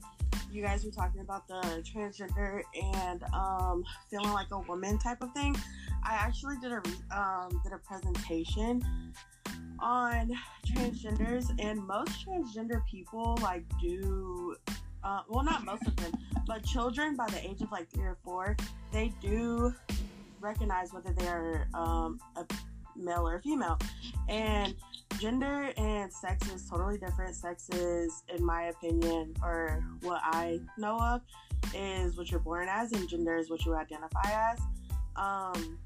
you 0.50 0.62
guys 0.62 0.84
were 0.84 0.90
talking 0.90 1.20
about 1.20 1.46
the 1.46 1.82
transgender 1.82 2.62
and 3.00 3.22
um, 3.34 3.84
feeling 4.10 4.32
like 4.32 4.48
a 4.52 4.58
woman 4.60 4.98
type 4.98 5.22
of 5.22 5.32
thing. 5.32 5.56
I 6.04 6.14
actually 6.14 6.56
did 6.58 6.72
a 6.72 6.82
um, 7.10 7.60
did 7.62 7.72
a 7.72 7.78
presentation 7.78 8.82
on 9.80 10.32
transgenders, 10.66 11.50
and 11.60 11.84
most 11.86 12.26
transgender 12.26 12.84
people 12.86 13.38
like 13.42 13.64
do. 13.80 14.56
Uh, 15.04 15.20
well, 15.28 15.44
not 15.44 15.64
most 15.64 15.86
of 15.86 15.94
them, 15.96 16.12
but 16.46 16.64
children 16.64 17.14
by 17.14 17.26
the 17.28 17.48
age 17.48 17.60
of 17.60 17.70
like 17.70 17.88
three 17.88 18.04
or 18.04 18.18
four, 18.24 18.56
they 18.92 19.12
do 19.22 19.72
recognize 20.40 20.92
whether 20.92 21.12
they 21.12 21.28
are 21.28 21.68
um, 21.74 22.18
a 22.36 22.44
male 22.96 23.26
or 23.28 23.40
female, 23.40 23.78
and 24.28 24.74
gender 25.20 25.72
and 25.76 26.12
sex 26.12 26.50
is 26.52 26.68
totally 26.68 26.98
different. 26.98 27.34
Sex 27.34 27.68
is, 27.70 28.22
in 28.34 28.44
my 28.44 28.64
opinion, 28.64 29.34
or 29.42 29.84
what 30.02 30.20
I 30.24 30.60
know 30.76 30.98
of, 30.98 31.22
is 31.74 32.16
what 32.16 32.30
you're 32.30 32.40
born 32.40 32.68
as, 32.70 32.92
and 32.92 33.08
gender 33.08 33.36
is 33.36 33.50
what 33.50 33.64
you 33.64 33.74
identify 33.74 34.30
as. 34.30 34.60
Um, 35.16 35.78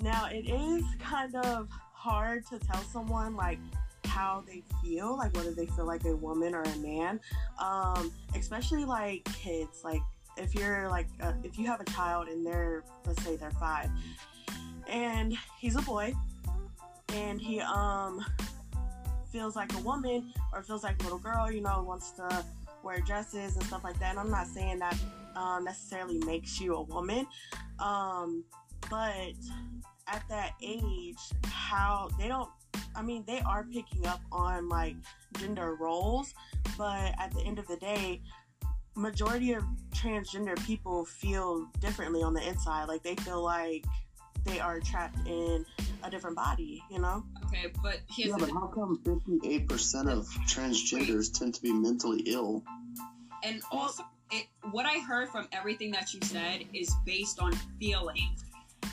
now, 0.00 0.28
it 0.30 0.48
is 0.48 0.84
kind 1.00 1.34
of 1.34 1.68
hard 1.92 2.46
to 2.46 2.58
tell 2.58 2.82
someone 2.82 3.34
like 3.34 3.58
how 4.04 4.44
they 4.46 4.62
feel, 4.82 5.16
like 5.16 5.34
whether 5.36 5.52
they 5.52 5.66
feel 5.66 5.86
like 5.86 6.04
a 6.04 6.14
woman 6.14 6.54
or 6.54 6.62
a 6.62 6.76
man, 6.76 7.20
um, 7.58 8.12
especially 8.34 8.84
like 8.84 9.24
kids. 9.34 9.82
Like 9.84 10.00
if 10.36 10.54
you're 10.54 10.88
like, 10.88 11.08
uh, 11.20 11.32
if 11.42 11.58
you 11.58 11.66
have 11.66 11.80
a 11.80 11.84
child 11.84 12.28
and 12.28 12.46
they're, 12.46 12.84
let's 13.06 13.22
say 13.24 13.36
they're 13.36 13.50
five, 13.52 13.90
and 14.88 15.36
he's 15.58 15.76
a 15.76 15.82
boy, 15.82 16.14
and 17.12 17.40
he 17.40 17.60
um 17.60 18.24
feels 19.30 19.56
like 19.56 19.72
a 19.74 19.80
woman 19.80 20.32
or 20.52 20.62
feels 20.62 20.82
like 20.82 20.98
a 21.00 21.02
little 21.02 21.18
girl, 21.18 21.50
you 21.50 21.60
know, 21.60 21.82
wants 21.86 22.12
to 22.12 22.44
wear 22.82 23.00
dresses 23.00 23.56
and 23.56 23.64
stuff 23.64 23.84
like 23.84 23.98
that. 23.98 24.10
And 24.10 24.18
I'm 24.18 24.30
not 24.30 24.46
saying 24.46 24.78
that 24.78 24.96
um, 25.34 25.64
necessarily 25.64 26.18
makes 26.24 26.60
you 26.60 26.74
a 26.74 26.82
woman. 26.82 27.26
Um, 27.78 28.44
but 28.88 29.34
at 30.06 30.22
that 30.28 30.52
age, 30.62 31.18
how 31.46 32.08
they 32.18 32.28
don't. 32.28 32.48
I 32.94 33.02
mean, 33.02 33.24
they 33.26 33.40
are 33.40 33.64
picking 33.64 34.06
up 34.06 34.20
on 34.32 34.68
like 34.68 34.96
gender 35.38 35.74
roles, 35.74 36.32
but 36.78 37.14
at 37.18 37.30
the 37.34 37.42
end 37.42 37.58
of 37.58 37.66
the 37.66 37.76
day, 37.76 38.22
majority 38.94 39.52
of 39.52 39.64
transgender 39.94 40.56
people 40.64 41.04
feel 41.04 41.68
differently 41.80 42.22
on 42.22 42.32
the 42.32 42.46
inside. 42.46 42.84
Like 42.84 43.02
they 43.02 43.16
feel 43.16 43.42
like 43.42 43.84
they 44.46 44.60
are 44.60 44.80
trapped 44.80 45.18
in 45.26 45.66
a 46.04 46.10
different 46.10 46.36
body, 46.36 46.82
you 46.90 46.98
know? 46.98 47.24
Okay, 47.46 47.72
but 47.82 48.00
here's 48.08 48.30
Yeah, 48.30 48.36
the 48.36 48.46
but 48.46 48.50
how 48.54 48.66
come 48.68 49.00
58% 49.04 50.08
of 50.10 50.26
transgenders 50.46 51.36
tend 51.36 51.54
to 51.54 51.62
be 51.62 51.72
mentally 51.72 52.22
ill? 52.26 52.62
And 53.42 53.62
also, 53.70 54.04
it, 54.30 54.46
what 54.70 54.86
I 54.86 54.98
heard 55.00 55.28
from 55.28 55.48
everything 55.52 55.90
that 55.92 56.14
you 56.14 56.20
said 56.22 56.64
is 56.72 56.92
based 57.04 57.40
on 57.40 57.52
feeling. 57.78 58.36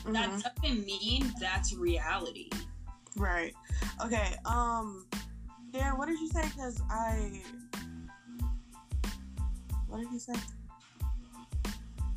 That 0.06 0.28
Mhm. 0.30 0.42
doesn't 0.42 0.84
mean 0.86 1.32
that's 1.40 1.74
reality. 1.74 2.50
Right. 3.16 3.54
Okay. 4.04 4.36
Um, 4.44 5.06
Darren, 5.70 5.96
what 5.98 6.08
did 6.08 6.18
you 6.20 6.28
say? 6.28 6.42
Because 6.42 6.80
I. 6.90 7.40
What 9.88 10.00
did 10.00 10.10
you 10.12 10.18
say? 10.18 10.34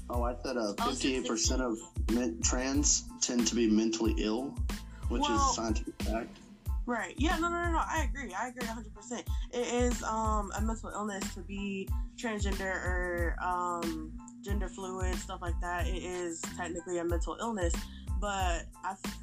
Oh, 0.10 0.24
I 0.24 0.36
said 0.44 0.58
uh, 0.58 0.74
Oh, 0.80 0.90
58% 0.90 1.60
of 1.62 1.78
men- 2.14 2.40
trans 2.42 3.04
tend 3.22 3.46
to 3.48 3.56
be 3.56 3.68
mentally 3.70 4.16
ill, 4.20 4.56
which 5.10 5.22
Well- 5.24 5.50
is 5.50 5.56
scientific 5.56 6.02
fact. 6.04 6.30
Right. 6.86 7.16
Yeah. 7.18 7.36
No. 7.38 7.50
No. 7.50 7.62
No. 7.66 7.72
No. 7.74 7.78
I 7.80 8.08
agree. 8.10 8.34
I 8.34 8.48
agree 8.48 8.66
100. 8.66 8.96
percent 8.96 9.28
It 9.52 9.68
is 9.68 10.02
um 10.04 10.52
a 10.58 10.62
mental 10.62 10.90
illness 10.92 11.34
to 11.34 11.42
be 11.42 11.90
transgender 12.16 12.62
or 12.62 13.36
um 13.44 14.14
gender 14.42 14.70
fluid 14.70 15.14
stuff 15.16 15.42
like 15.42 15.60
that. 15.60 15.86
It 15.86 16.02
is 16.02 16.40
technically 16.56 17.00
a 17.00 17.04
mental 17.04 17.36
illness, 17.42 17.74
but 18.22 18.68
I. 18.86 18.92
f- 18.92 19.18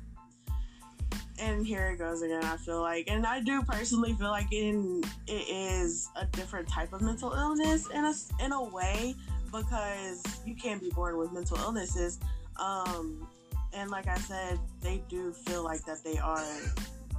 And 1.38 1.66
here 1.66 1.90
it 1.92 1.96
goes 1.98 2.20
again. 2.20 2.44
I 2.44 2.58
feel 2.58 2.80
like, 2.82 3.06
and 3.08 3.26
I 3.26 3.40
do 3.40 3.62
personally 3.62 4.12
feel 4.12 4.28
like 4.30 4.52
in 4.52 5.02
it 5.26 5.48
is 5.48 6.08
a 6.16 6.26
different 6.26 6.68
type 6.68 6.92
of 6.92 7.00
mental 7.00 7.32
illness 7.32 7.88
in 7.88 8.04
a 8.04 8.12
in 8.44 8.52
a 8.52 8.62
way 8.62 9.14
because 9.54 10.22
you 10.44 10.54
can't 10.54 10.80
be 10.80 10.90
born 10.90 11.16
with 11.16 11.32
mental 11.32 11.56
illnesses. 11.58 12.18
Um, 12.60 13.26
and 13.72 13.90
like 13.90 14.08
I 14.08 14.16
said, 14.16 14.58
they 14.80 15.02
do 15.08 15.32
feel 15.32 15.64
like 15.64 15.84
that 15.84 16.04
they 16.04 16.18
are 16.18 16.44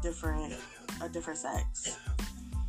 different, 0.01 0.53
a 1.01 1.09
different 1.09 1.39
sex 1.39 1.97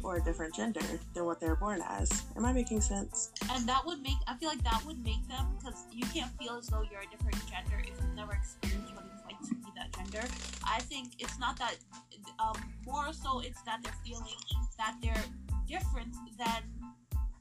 or 0.02 0.16
a 0.16 0.22
different 0.22 0.55
gender 0.55 0.81
than 1.14 1.24
what 1.24 1.40
they're 1.40 1.57
born 1.57 1.83
as. 1.88 2.24
Am 2.37 2.44
I 2.44 2.52
making 2.52 2.81
sense? 2.81 3.33
and 3.50 3.66
that 3.68 3.85
would 3.85 4.00
make 4.02 4.18
I 4.26 4.37
feel 4.37 4.48
like 4.48 4.62
that 4.64 4.85
would 4.87 5.02
make 5.05 5.26
them 5.29 5.46
because 5.59 5.85
you 5.92 6.05
can't 6.07 6.31
feel 6.38 6.57
as 6.57 6.66
though 6.66 6.83
you're 6.90 7.00
a 7.00 7.11
different 7.11 7.37
gender 7.48 7.81
if 7.81 7.88
you've 7.88 8.14
never 8.14 8.33
experienced 8.33 8.94
what 8.94 9.05
it's 9.12 9.24
like 9.24 9.40
to 9.48 9.55
be 9.57 9.70
that 9.76 9.92
gender. 9.96 10.26
I 10.64 10.81
think 10.81 11.12
it's 11.18 11.38
not 11.38 11.59
that 11.59 11.76
um, 12.38 12.55
more 12.85 13.12
so 13.12 13.40
it's 13.40 13.62
that 13.62 13.81
they're 13.83 13.92
feeling 14.05 14.38
that 14.79 14.96
they're 15.02 15.24
different 15.66 16.14
than 16.38 16.62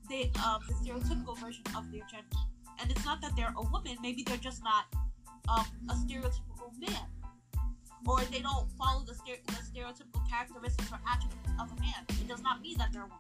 they 0.09 0.31
um, 0.45 0.61
the 0.67 0.73
stereotypical 0.75 1.37
version 1.37 1.63
of 1.75 1.91
their 1.91 2.01
gender, 2.09 2.37
and 2.79 2.91
it's 2.91 3.05
not 3.05 3.21
that 3.21 3.31
they're 3.35 3.53
a 3.57 3.61
woman. 3.69 3.97
Maybe 4.01 4.23
they're 4.23 4.37
just 4.37 4.63
not 4.63 4.85
um, 5.49 5.65
a 5.89 5.93
stereotypical 5.93 6.71
man, 6.79 7.05
or 8.07 8.21
they 8.31 8.39
don't 8.39 8.69
follow 8.77 9.03
the, 9.05 9.13
the 9.13 9.53
stereotypical 9.53 10.29
characteristics 10.29 10.91
or 10.91 10.99
attributes 11.09 11.49
of 11.59 11.71
a 11.77 11.81
man. 11.81 12.05
It 12.09 12.27
does 12.27 12.41
not 12.41 12.61
mean 12.61 12.77
that 12.77 12.91
they're 12.91 13.03
a 13.03 13.05
woman. 13.05 13.19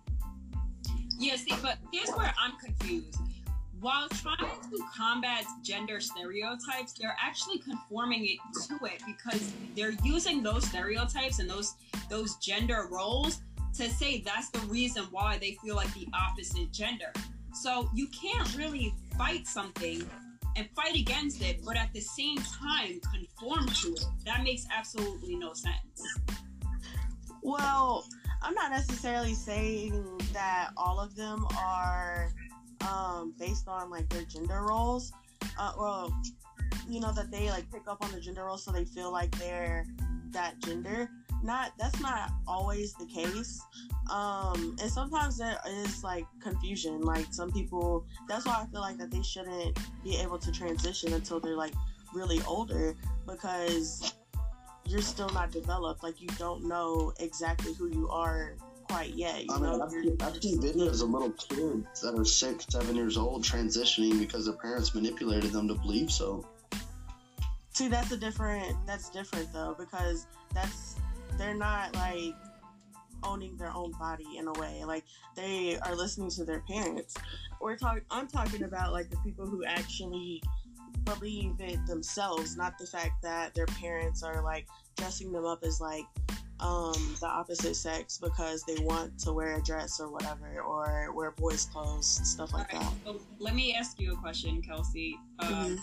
Yeah, 1.17 1.35
see, 1.37 1.53
but 1.61 1.77
here's 1.91 2.09
where 2.09 2.33
I'm 2.37 2.57
confused. 2.57 3.19
While 3.79 4.09
trying 4.09 4.37
to 4.37 4.83
combat 4.95 5.43
gender 5.63 5.99
stereotypes, 5.99 6.93
they're 6.93 7.15
actually 7.21 7.59
conforming 7.59 8.25
it 8.25 8.39
to 8.67 8.85
it 8.85 9.01
because 9.05 9.53
they're 9.75 9.93
using 10.03 10.41
those 10.41 10.65
stereotypes 10.65 11.39
and 11.39 11.49
those 11.49 11.75
those 12.09 12.35
gender 12.37 12.87
roles 12.89 13.41
to 13.77 13.89
say 13.89 14.21
that's 14.21 14.49
the 14.49 14.59
reason 14.67 15.05
why 15.11 15.37
they 15.37 15.57
feel 15.63 15.75
like 15.75 15.93
the 15.93 16.07
opposite 16.13 16.71
gender. 16.71 17.11
So 17.53 17.89
you 17.93 18.07
can't 18.07 18.55
really 18.55 18.93
fight 19.17 19.47
something 19.47 20.07
and 20.55 20.69
fight 20.75 20.95
against 20.95 21.41
it, 21.41 21.63
but 21.65 21.75
at 21.77 21.91
the 21.93 21.99
same 21.99 22.37
time 22.37 22.99
conform 23.11 23.67
to 23.67 23.93
it. 23.93 24.05
That 24.25 24.43
makes 24.43 24.65
absolutely 24.75 25.35
no 25.35 25.53
sense. 25.53 26.19
Well, 27.41 28.05
I'm 28.41 28.53
not 28.53 28.71
necessarily 28.71 29.33
saying 29.33 30.19
that 30.33 30.71
all 30.77 30.99
of 30.99 31.15
them 31.15 31.45
are 31.57 32.31
um, 32.89 33.33
based 33.37 33.67
on 33.67 33.89
like 33.89 34.09
their 34.09 34.23
gender 34.23 34.61
roles. 34.61 35.11
Uh, 35.59 35.73
well, 35.77 36.21
you 36.87 36.99
know 36.99 37.11
that 37.13 37.31
they 37.31 37.49
like 37.49 37.71
pick 37.71 37.87
up 37.87 38.03
on 38.03 38.11
the 38.11 38.19
gender 38.19 38.45
roles 38.45 38.63
so 38.63 38.71
they 38.71 38.85
feel 38.85 39.11
like 39.11 39.37
they're 39.39 39.85
that 40.31 40.59
gender. 40.59 41.09
Not 41.43 41.73
that's 41.77 41.99
not 42.01 42.31
always 42.47 42.93
the 42.93 43.05
case. 43.05 43.61
Um, 44.11 44.75
and 44.81 44.91
sometimes 44.91 45.37
there 45.37 45.57
is 45.67 46.03
like 46.03 46.25
confusion. 46.41 47.01
Like 47.01 47.27
some 47.31 47.51
people, 47.51 48.05
that's 48.27 48.45
why 48.45 48.61
I 48.61 48.65
feel 48.71 48.81
like 48.81 48.97
that 48.97 49.11
they 49.11 49.21
shouldn't 49.21 49.77
be 50.03 50.17
able 50.17 50.37
to 50.39 50.51
transition 50.51 51.13
until 51.13 51.39
they're 51.39 51.57
like 51.57 51.73
really 52.13 52.41
older 52.47 52.95
because 53.27 54.13
you're 54.85 55.01
still 55.01 55.29
not 55.29 55.51
developed. 55.51 56.03
Like 56.03 56.21
you 56.21 56.27
don't 56.37 56.67
know 56.67 57.13
exactly 57.19 57.73
who 57.73 57.87
you 57.87 58.09
are 58.09 58.55
quite 58.87 59.13
yet. 59.13 59.45
You 59.45 59.53
I 59.53 59.59
mean, 59.59 59.63
know, 59.63 59.85
I've 59.85 59.91
you're, 59.91 60.03
seen, 60.03 60.17
I've 60.21 60.41
seen 60.41 60.61
videos 60.61 61.03
of 61.03 61.09
little 61.09 61.31
kids 61.31 62.01
that 62.01 62.15
are 62.15 62.25
six, 62.25 62.65
seven 62.69 62.95
years 62.95 63.17
old 63.17 63.43
transitioning 63.43 64.19
because 64.19 64.45
their 64.45 64.55
parents 64.55 64.93
manipulated 64.93 65.51
them 65.51 65.67
to 65.67 65.75
believe 65.75 66.11
so. 66.11 66.45
See 67.75 67.87
that's 67.89 68.11
a 68.11 68.17
different. 68.17 68.75
That's 68.87 69.09
different 69.09 69.51
though 69.53 69.75
because 69.77 70.27
that's 70.53 70.95
they're 71.37 71.53
not 71.53 71.93
like 71.95 72.33
owning 73.23 73.57
their 73.57 73.71
own 73.73 73.91
body 73.99 74.37
in 74.37 74.47
a 74.47 74.53
way. 74.53 74.83
Like 74.85 75.03
they 75.35 75.77
are 75.79 75.95
listening 75.95 76.29
to 76.31 76.45
their 76.45 76.61
parents. 76.61 77.15
We're 77.59 77.77
talking. 77.77 78.03
I'm 78.09 78.27
talking 78.27 78.63
about 78.63 78.93
like 78.93 79.09
the 79.09 79.17
people 79.17 79.45
who 79.45 79.63
actually 79.65 80.41
believe 81.03 81.55
it 81.59 81.85
themselves, 81.85 82.55
not 82.55 82.77
the 82.77 82.87
fact 82.87 83.21
that 83.21 83.53
their 83.53 83.67
parents 83.67 84.23
are 84.23 84.41
like 84.41 84.67
dressing 84.95 85.31
them 85.31 85.45
up 85.45 85.63
as 85.63 85.81
like 85.81 86.05
um 86.61 86.93
the 87.19 87.27
opposite 87.27 87.75
sex 87.75 88.17
because 88.17 88.63
they 88.63 88.81
want 88.85 89.19
to 89.19 89.33
wear 89.33 89.57
a 89.57 89.61
dress 89.61 89.99
or 89.99 90.09
whatever 90.09 90.61
or 90.61 91.11
wear 91.13 91.31
boys 91.31 91.65
clothes 91.65 92.21
stuff 92.23 92.53
like 92.53 92.71
that 92.71 92.93
So 93.03 93.19
let 93.39 93.53
me 93.53 93.75
ask 93.75 93.99
you 93.99 94.13
a 94.13 94.15
question, 94.15 94.61
Kelsey. 94.61 95.19
Um, 95.39 95.49
Mhm. 95.53 95.79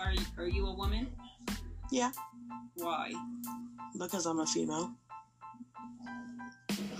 Are 0.00 0.12
are 0.38 0.48
you 0.48 0.66
a 0.66 0.74
woman? 0.74 1.08
yeah 1.92 2.10
Why? 2.76 3.12
because 3.98 4.26
i'm 4.26 4.38
a 4.40 4.46
female 4.46 4.92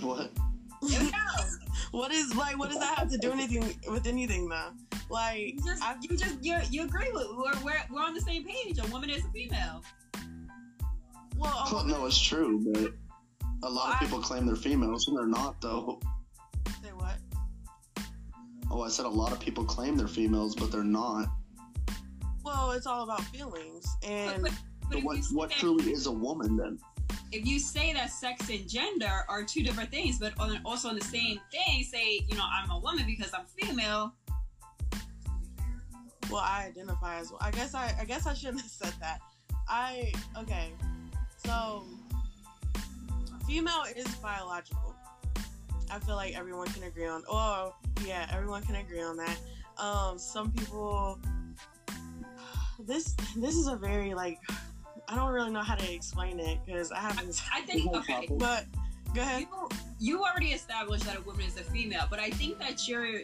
What? 0.01 0.31
There 0.87 1.09
what 1.91 2.11
is 2.11 2.35
like 2.35 2.57
what 2.59 2.69
does 2.69 2.79
that 2.79 2.97
have 2.97 3.09
to 3.11 3.17
do 3.17 3.31
anything 3.31 3.63
with 3.89 4.07
anything 4.07 4.49
though 4.49 4.71
like 5.09 5.53
You 5.55 5.61
just, 5.65 5.83
you 6.09 6.17
just 6.17 6.37
you, 6.43 6.57
you 6.69 6.83
agree 6.83 7.11
with 7.13 7.27
we're, 7.35 7.53
we're 7.63 7.81
we're 7.91 8.01
on 8.01 8.13
the 8.13 8.21
same 8.21 8.45
page. 8.45 8.79
A 8.79 8.87
woman 8.87 9.09
is 9.09 9.23
a 9.25 9.29
female. 9.29 9.83
well 11.37 11.51
a 11.51 11.63
Well, 11.73 11.83
woman- 11.83 11.91
no, 11.91 12.05
it's 12.05 12.19
true, 12.19 12.63
but 12.71 12.93
a 13.63 13.69
lot 13.69 13.85
Well, 13.85 13.87
of 13.89 13.95
I- 13.95 13.99
people 13.99 14.19
claim 14.21 14.45
they're 14.45 14.55
females 14.55 15.07
and 15.07 15.17
they're 15.17 15.27
not, 15.27 15.59
though. 15.61 15.99
say 16.81 16.91
what 16.93 17.17
Oh, 18.71 18.81
I 18.83 18.89
said 18.89 19.05
a 19.05 19.09
lot 19.09 19.31
of 19.33 19.39
people 19.41 19.65
claim 19.65 19.97
they're 19.97 20.07
females, 20.07 20.55
but 20.55 20.71
they're 20.71 20.83
not. 20.83 21.27
Well 22.43 22.71
it's 22.71 22.85
all 22.85 23.03
about 23.03 23.21
feelings 23.25 23.85
and 24.03 24.41
But, 24.41 24.51
but 24.51 24.91
But 24.91 25.03
what 25.03 25.17
what 25.31 25.49
that, 25.49 25.57
truly 25.59 25.91
is 25.91 26.07
a 26.07 26.11
woman 26.11 26.57
then? 26.57 26.79
if 27.31 27.45
you 27.45 27.59
say 27.59 27.93
that 27.93 28.09
sex 28.09 28.49
and 28.49 28.67
gender 28.67 29.23
are 29.29 29.43
two 29.43 29.63
different 29.63 29.89
things, 29.89 30.19
but 30.19 30.37
on, 30.37 30.59
also 30.65 30.89
on 30.89 30.95
the 30.95 31.03
same 31.05 31.39
thing, 31.49 31.83
say 31.83 32.19
you 32.27 32.35
know 32.35 32.43
I'm 32.45 32.69
a 32.71 32.79
woman 32.79 33.05
because 33.05 33.33
I'm 33.33 33.45
female. 33.45 34.13
well 36.31 36.41
i 36.41 36.65
identify 36.67 37.19
as 37.19 37.29
well 37.29 37.39
i 37.41 37.51
guess 37.51 37.75
i 37.75 37.93
i 37.99 38.05
guess 38.05 38.25
i 38.25 38.33
shouldn't 38.33 38.61
have 38.61 38.71
said 38.71 38.93
that 39.01 39.19
i 39.67 40.11
okay 40.37 40.71
so 41.45 41.83
female 43.45 43.83
is 43.95 44.07
biological 44.15 44.95
i 45.91 45.99
feel 45.99 46.15
like 46.15 46.33
everyone 46.37 46.67
can 46.67 46.83
agree 46.83 47.05
on 47.05 47.21
oh 47.29 47.75
yeah 48.05 48.27
everyone 48.31 48.63
can 48.63 48.75
agree 48.75 49.01
on 49.01 49.17
that 49.17 49.37
um 49.77 50.17
some 50.17 50.51
people 50.51 51.19
this 52.85 53.15
this 53.37 53.55
is 53.55 53.67
a 53.67 53.75
very 53.75 54.13
like 54.13 54.39
i 55.07 55.15
don't 55.15 55.31
really 55.31 55.51
know 55.51 55.61
how 55.61 55.75
to 55.75 55.93
explain 55.93 56.39
it 56.39 56.59
because 56.65 56.91
i 56.91 56.99
haven't 56.99 57.41
I 57.53 57.61
think 57.61 57.93
okay. 57.95 58.27
but 58.31 58.65
go 59.13 59.21
ahead 59.21 59.41
You, 59.41 59.69
you 59.99 60.23
already 60.23 60.47
established 60.47 61.05
that 61.05 61.17
a 61.17 61.21
woman 61.21 61.45
is 61.45 61.57
a 61.57 61.63
female, 61.63 62.07
but 62.09 62.19
I 62.19 62.31
think 62.31 62.57
that 62.59 62.87
you're 62.87 63.21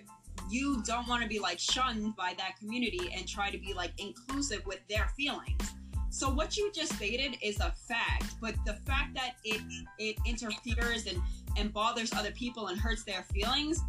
you 0.49 0.81
don't 0.83 1.07
want 1.07 1.23
to 1.23 1.27
be 1.27 1.39
like 1.39 1.59
shunned 1.59 2.15
by 2.15 2.35
that 2.37 2.57
community 2.59 3.11
and 3.13 3.27
try 3.27 3.49
to 3.49 3.57
be 3.57 3.73
like 3.73 3.91
inclusive 3.97 4.65
with 4.65 4.79
their 4.87 5.09
feelings. 5.17 5.73
So 6.09 6.29
what 6.29 6.55
you 6.55 6.71
just 6.71 6.93
stated 6.93 7.37
is 7.41 7.59
a 7.59 7.73
fact, 7.87 8.35
but 8.39 8.55
the 8.65 8.75
fact 8.85 9.15
that 9.15 9.35
it 9.43 9.61
it 9.97 10.17
interferes 10.25 11.07
and 11.07 11.19
and 11.57 11.73
bothers 11.73 12.13
other 12.13 12.31
people 12.31 12.67
and 12.67 12.79
hurts 12.79 13.03
their 13.03 13.23
feelings, 13.23 13.81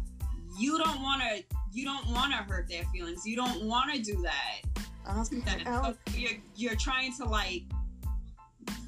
you 0.57 0.77
don't 0.79 1.01
want 1.01 1.21
to 1.21 1.43
you 1.71 1.85
don't 1.85 2.07
want 2.07 2.31
to 2.31 2.37
hurt 2.37 2.67
their 2.67 2.85
feelings. 2.85 3.25
You 3.25 3.35
don't 3.35 3.65
want 3.65 3.93
to 3.93 4.01
do 4.01 4.21
that. 4.23 4.61
I 5.09 5.13
don't 5.15 5.25
think 5.25 5.45
that- 5.45 5.65
I 5.67 5.95
you're 6.15 6.37
you're 6.55 6.75
trying 6.75 7.13
to 7.17 7.25
like 7.25 7.63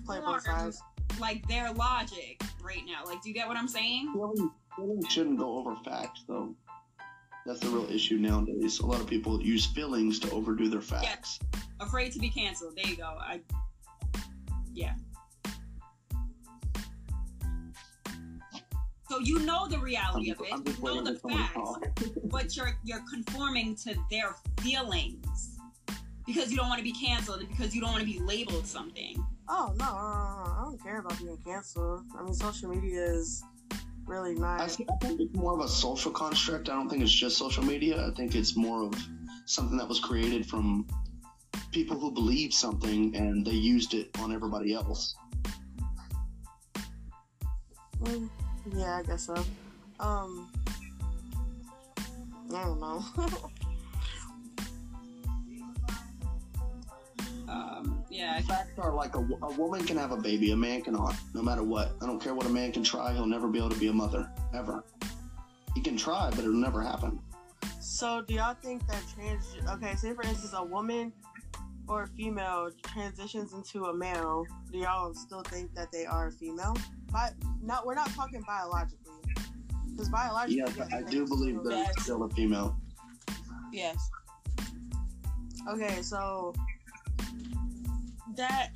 play 0.06 0.20
form, 0.20 0.34
both 0.34 0.44
sides. 0.44 0.82
like 1.20 1.48
their 1.48 1.72
logic 1.74 2.42
right 2.64 2.84
now. 2.86 3.04
Like, 3.06 3.24
do 3.24 3.30
you 3.30 3.34
get 3.36 3.48
what 3.48 3.58
I'm 3.58 3.68
saying? 3.68 4.14
Feelings, 4.14 4.52
feelings 4.76 5.06
shouldn't 5.10 5.40
go 5.40 5.58
over 5.58 5.76
facts, 5.84 6.24
though. 6.28 6.54
That's 7.46 7.60
the 7.60 7.70
real 7.70 7.90
issue 7.90 8.18
nowadays. 8.20 8.80
A 8.82 8.86
lot 8.86 9.00
of 9.02 9.08
people 9.08 9.42
use 9.42 9.66
feelings 9.66 10.20
to 10.20 10.30
overdo 10.30 10.70
their 10.70 10.82
facts. 10.82 11.40
Afraid 11.80 12.12
to 12.12 12.20
be 12.20 12.30
canceled. 12.30 12.76
There 12.78 12.86
you 12.92 12.98
go. 12.98 13.18
I 13.20 13.42
yeah. 14.74 14.94
So 19.10 19.20
you 19.20 19.40
know 19.40 19.68
the 19.68 19.78
I'm 19.78 19.82
reality 19.84 20.30
just, 20.30 20.40
of 20.40 20.48
it. 20.48 20.54
I'm 20.54 20.64
You 20.68 20.96
know 20.96 21.04
the 21.04 21.20
for 21.20 21.30
someone 21.32 21.50
to 21.50 21.90
facts. 21.90 22.10
but 22.26 22.56
you're 22.56 22.78
you're 22.84 23.04
conforming 23.12 23.76
to 23.78 23.96
their 24.12 24.36
feelings 24.62 25.51
because 26.34 26.52
you 26.52 26.58
don't 26.58 26.70
want 26.70 26.80
to 26.80 26.84
be 26.84 26.94
canceled 26.94 27.39
and 27.39 27.50
because 27.50 27.76
you 27.76 27.82
don't 27.82 27.91
want 27.91 28.02
to 28.02 28.12
be 28.12 28.20
labeled 28.20 28.65
something. 28.65 29.26
Oh 29.50 29.74
no, 29.78 29.86
I 29.86 30.62
don't 30.63 30.82
care 30.82 31.00
about 31.00 31.17
being 31.20 31.38
canceled. 31.38 32.04
I 32.17 32.24
mean, 32.24 32.34
social 32.34 32.70
media 32.70 33.04
is 33.04 33.44
really 34.06 34.32
I, 34.32 34.39
not. 34.39 34.72
think- 34.72 34.89
I 34.91 35.06
think 35.06 35.22
it's 35.22 35.36
more 35.36 35.54
of 35.54 35.60
a 35.60 35.67
social 35.67 36.12
construct. 36.12 36.70
I 36.70 36.74
don't 36.74 36.89
think 36.89 37.02
it's 37.02 37.12
just 37.12 37.38
social 37.38 37.63
media. 37.63 38.08
I 38.08 38.12
think 38.12 38.36
it's 38.36 38.56
more 38.56 38.84
of 38.84 38.94
something 39.46 39.78
that 39.78 39.88
was 39.88 40.00
created 40.00 40.46
from 40.46 40.88
people 41.72 41.98
who 41.98 42.12
believe 42.12 42.54
something 42.54 43.15
and 43.15 43.46
they 43.46 43.52
used 43.52 43.94
it 43.94 44.10
on 44.20 44.34
everybody 44.34 44.74
else. 44.74 45.15
Mm, 48.02 48.30
yeah, 48.76 48.98
I 48.98 49.04
guess 49.04 49.28
so. 49.28 49.36
Um, 50.00 50.50
I 52.54 52.63
don't 52.63 52.80
know. 52.80 53.04
Um, 57.52 58.04
yeah, 58.10 58.36
I 58.38 58.42
Facts 58.44 58.72
are 58.78 58.94
like 58.94 59.16
a, 59.16 59.20
a 59.20 59.52
woman 59.56 59.86
can 59.86 59.98
have 59.98 60.12
a 60.12 60.18
baby, 60.18 60.52
a 60.52 60.56
man 60.56 60.82
cannot, 60.82 61.16
no 61.34 61.42
matter 61.42 61.64
what. 61.64 61.94
I 62.02 62.06
don't 62.06 62.22
care 62.22 62.34
what 62.34 62.46
a 62.46 62.50
man 62.50 62.72
can 62.72 62.84
try, 62.84 63.14
he'll 63.14 63.26
never 63.26 63.48
be 63.50 63.60
able 63.60 63.70
to 63.72 63.80
be 63.80 63.88
a 63.88 63.94
mother, 63.94 64.32
ever. 64.54 64.86
He 65.76 65.82
can 65.82 65.98
try, 65.98 66.30
but 66.30 66.40
it'll 66.40 66.54
never 66.54 66.82
happen. 66.82 67.20
so, 67.82 68.22
do 68.22 68.34
y'all 68.36 68.54
think 68.54 68.88
that 68.88 69.04
trans? 69.14 69.56
Okay, 69.70 69.96
say 69.96 70.14
for 70.14 70.24
instance, 70.24 70.54
a 70.56 70.64
woman 70.64 71.12
or 71.88 72.04
a 72.04 72.08
female 72.08 72.70
transitions 72.84 73.54
into 73.54 73.86
a 73.86 73.94
male. 73.94 74.46
Do 74.72 74.78
y'all 74.78 75.14
still 75.14 75.42
think 75.42 75.74
that 75.76 75.92
they 75.92 76.06
are 76.06 76.28
a 76.28 76.32
female? 76.32 76.76
But 77.12 77.34
not, 77.62 77.86
we're 77.86 77.96
not 77.96 78.12
talking 78.12 78.44
biologically, 78.48 79.14
because 79.90 80.08
biologically. 80.08 80.64
Yes, 80.66 80.74
yes, 80.78 80.94
I 80.94 81.02
do 81.02 81.28
believe 81.28 81.60
it's 81.66 82.04
still 82.04 82.24
a 82.24 82.30
female. 82.30 82.78
Yes. 83.74 84.10
Okay, 85.70 86.02
so 86.02 86.54
that 88.38 88.70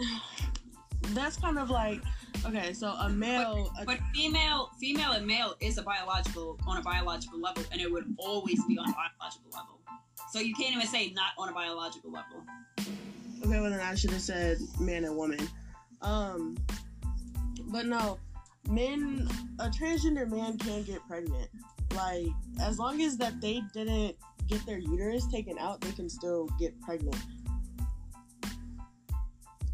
that's 1.09 1.37
kind 1.37 1.57
of 1.59 1.69
like 1.69 2.01
okay, 2.45 2.73
so 2.73 2.89
a 2.89 3.09
male. 3.09 3.71
a- 3.79 3.85
But 3.85 3.99
female, 4.13 4.69
female 4.79 5.11
and 5.11 5.25
male 5.25 5.55
is 5.59 5.77
a 5.77 5.81
biological 5.83 6.59
on 6.67 6.77
a 6.77 6.81
biological 6.81 7.39
level, 7.39 7.63
and 7.71 7.81
it 7.81 7.91
would 7.91 8.13
always 8.17 8.63
be 8.65 8.77
on 8.77 8.89
a 8.89 8.93
biological 8.93 9.51
level. 9.53 9.79
So 10.31 10.39
you 10.39 10.53
can't 10.55 10.75
even 10.75 10.87
say 10.87 11.11
not 11.11 11.31
on 11.37 11.49
a 11.49 11.53
biological 11.53 12.11
level. 12.11 12.43
okay, 12.79 13.59
well 13.59 13.69
then 13.69 13.79
I 13.79 13.95
should 13.95 14.11
have 14.11 14.21
said 14.21 14.57
man 14.79 15.05
and 15.05 15.15
woman. 15.15 15.39
Um, 16.01 16.57
but 17.67 17.85
no, 17.85 18.19
men. 18.69 19.27
A 19.59 19.69
transgender 19.69 20.29
man 20.29 20.57
can 20.57 20.83
get 20.83 20.99
pregnant. 21.07 21.49
Like 21.95 22.27
as 22.61 22.77
long 22.77 23.01
as 23.01 23.17
that 23.17 23.39
they 23.39 23.61
didn't 23.73 24.17
get 24.47 24.65
their 24.65 24.77
uterus 24.79 25.25
taken 25.31 25.57
out, 25.57 25.79
they 25.81 25.91
can 25.91 26.09
still 26.09 26.49
get 26.59 26.79
pregnant. 26.81 27.17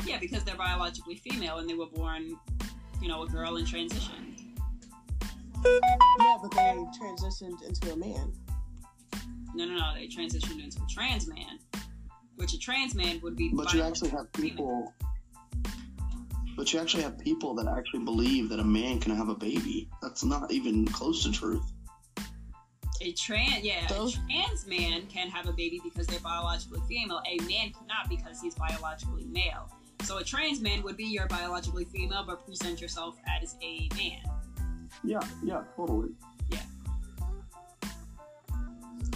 Yeah, 0.05 0.17
because 0.19 0.43
they're 0.43 0.55
biologically 0.55 1.15
female 1.15 1.57
and 1.57 1.69
they 1.69 1.73
were 1.73 1.87
born, 1.87 2.37
you 3.01 3.07
know, 3.07 3.23
a 3.23 3.27
girl 3.27 3.57
in 3.57 3.65
transition. 3.65 4.35
Yeah, 5.63 6.37
but 6.41 6.51
they 6.51 6.83
transitioned 6.99 7.61
into 7.63 7.93
a 7.93 7.95
man. 7.95 8.33
No, 9.53 9.65
no, 9.65 9.75
no. 9.75 9.93
They 9.95 10.07
transitioned 10.07 10.63
into 10.63 10.81
a 10.81 10.87
trans 10.89 11.27
man, 11.27 11.59
which 12.35 12.53
a 12.53 12.59
trans 12.59 12.95
man 12.95 13.19
would 13.21 13.35
be. 13.35 13.51
But 13.53 13.73
you 13.73 13.81
actually 13.81 14.09
have 14.09 14.31
people. 14.33 14.93
But 16.57 16.73
you 16.73 16.79
actually 16.79 17.03
have 17.03 17.17
people 17.17 17.55
that 17.55 17.67
actually 17.67 18.03
believe 18.03 18.49
that 18.49 18.59
a 18.59 18.63
man 18.63 18.99
can 18.99 19.15
have 19.15 19.29
a 19.29 19.35
baby. 19.35 19.89
That's 20.01 20.23
not 20.23 20.51
even 20.51 20.85
close 20.85 21.23
to 21.23 21.31
truth. 21.31 21.71
A 23.01 23.13
trans, 23.13 23.63
yeah, 23.63 23.87
Those- 23.87 24.15
a 24.15 24.19
trans 24.19 24.67
man 24.67 25.07
can 25.07 25.27
have 25.29 25.47
a 25.47 25.53
baby 25.53 25.81
because 25.83 26.05
they're 26.07 26.19
biologically 26.19 26.81
female. 26.87 27.21
A 27.25 27.37
man 27.45 27.71
cannot 27.71 28.09
because 28.09 28.39
he's 28.41 28.53
biologically 28.55 29.25
male. 29.25 29.69
So 30.03 30.17
a 30.17 30.23
trans 30.23 30.61
man 30.61 30.81
would 30.83 30.97
be 30.97 31.05
your 31.05 31.27
biologically 31.27 31.85
female, 31.85 32.23
but 32.25 32.45
present 32.45 32.81
yourself 32.81 33.17
as 33.41 33.55
a 33.61 33.89
man. 33.95 34.21
Yeah, 35.03 35.19
yeah, 35.43 35.63
totally. 35.75 36.09
Yeah. 36.49 36.59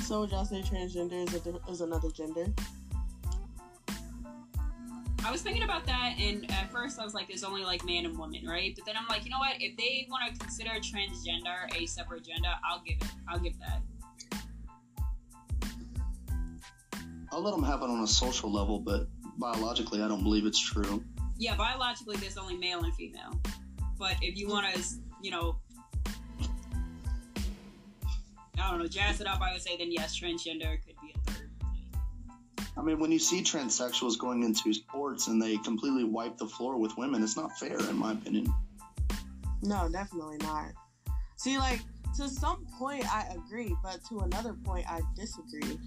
So 0.02 0.22
would 0.22 0.32
y'all 0.32 0.46
say 0.46 0.62
transgender 0.62 1.28
is, 1.28 1.46
a, 1.46 1.72
is 1.72 1.82
another 1.82 2.10
gender? 2.12 2.46
I 5.26 5.32
was 5.32 5.42
thinking 5.42 5.64
about 5.64 5.88
that, 5.88 6.16
and 6.20 6.50
at 6.52 6.72
first 6.72 7.00
I 7.00 7.04
was 7.04 7.16
like, 7.16 7.28
"There's 7.28 7.44
only 7.44 7.64
like 7.64 7.84
man 7.84 8.06
and 8.06 8.16
woman, 8.16 8.46
right?" 8.46 8.74
But 8.76 8.86
then 8.86 8.96
I'm 8.96 9.08
like, 9.08 9.26
you 9.26 9.32
know 9.32 9.40
what? 9.40 9.56
If 9.60 9.76
they 9.76 10.08
want 10.08 10.32
to 10.32 10.40
consider 10.40 10.70
transgender 10.76 11.76
a 11.76 11.88
separate 11.88 12.24
gender, 12.24 12.54
I'll 12.64 12.84
give 12.86 12.98
it. 13.02 13.08
I'll 13.28 13.40
give 13.40 13.54
that. 13.60 13.82
I'll 17.32 17.42
let 17.42 17.56
them 17.56 17.64
have 17.64 17.82
it 17.82 17.90
on 17.90 18.04
a 18.04 18.08
social 18.08 18.54
level, 18.54 18.80
but 18.80 19.08
biologically, 19.38 20.02
I 20.02 20.08
don't 20.08 20.24
believe 20.24 20.46
it's 20.46 20.60
true. 20.60 21.04
Yeah, 21.38 21.56
biologically, 21.56 22.18
there's 22.18 22.38
only 22.38 22.58
male 22.58 22.84
and 22.84 22.94
female. 22.96 23.40
But 23.98 24.16
if 24.22 24.38
you 24.38 24.48
want 24.48 24.74
to, 24.74 24.82
you 25.22 25.32
know, 25.32 25.58
I 28.58 28.70
don't 28.70 28.80
know, 28.80 28.88
jazz 28.88 29.22
it 29.22 29.28
up, 29.28 29.42
I 29.42 29.52
would 29.54 29.62
say 29.62 29.78
then 29.78 29.92
yes, 29.92 30.20
transgender 30.20 30.78
could 30.86 30.96
be 31.02 31.14
a 31.16 31.32
third. 31.32 31.50
I 32.78 32.82
mean, 32.82 33.00
when 33.00 33.12
you 33.12 33.20
see 33.20 33.42
transsexuals 33.42 34.18
going 34.18 34.44
into 34.44 34.74
sports 34.74 35.28
and 35.28 35.42
they 35.42 35.58
completely 35.58 36.04
wipe 36.04 36.38
the 36.38 36.48
floor 36.48 36.78
with 36.78 36.98
women, 36.98 37.24
it's 37.24 37.38
not 37.38 37.58
fair, 37.58 37.78
in 37.78 37.98
my 37.98 38.14
opinion. 38.14 38.54
No, 39.62 39.90
definitely 39.90 40.38
not. 40.38 40.72
See, 41.38 41.58
like 41.58 41.82
to 42.16 42.30
some 42.30 42.66
point 42.78 43.06
I 43.14 43.34
agree, 43.36 43.76
but 43.84 44.00
to 44.10 44.20
another 44.20 44.54
point 44.54 44.86
I 44.90 45.02
disagree. 45.16 45.78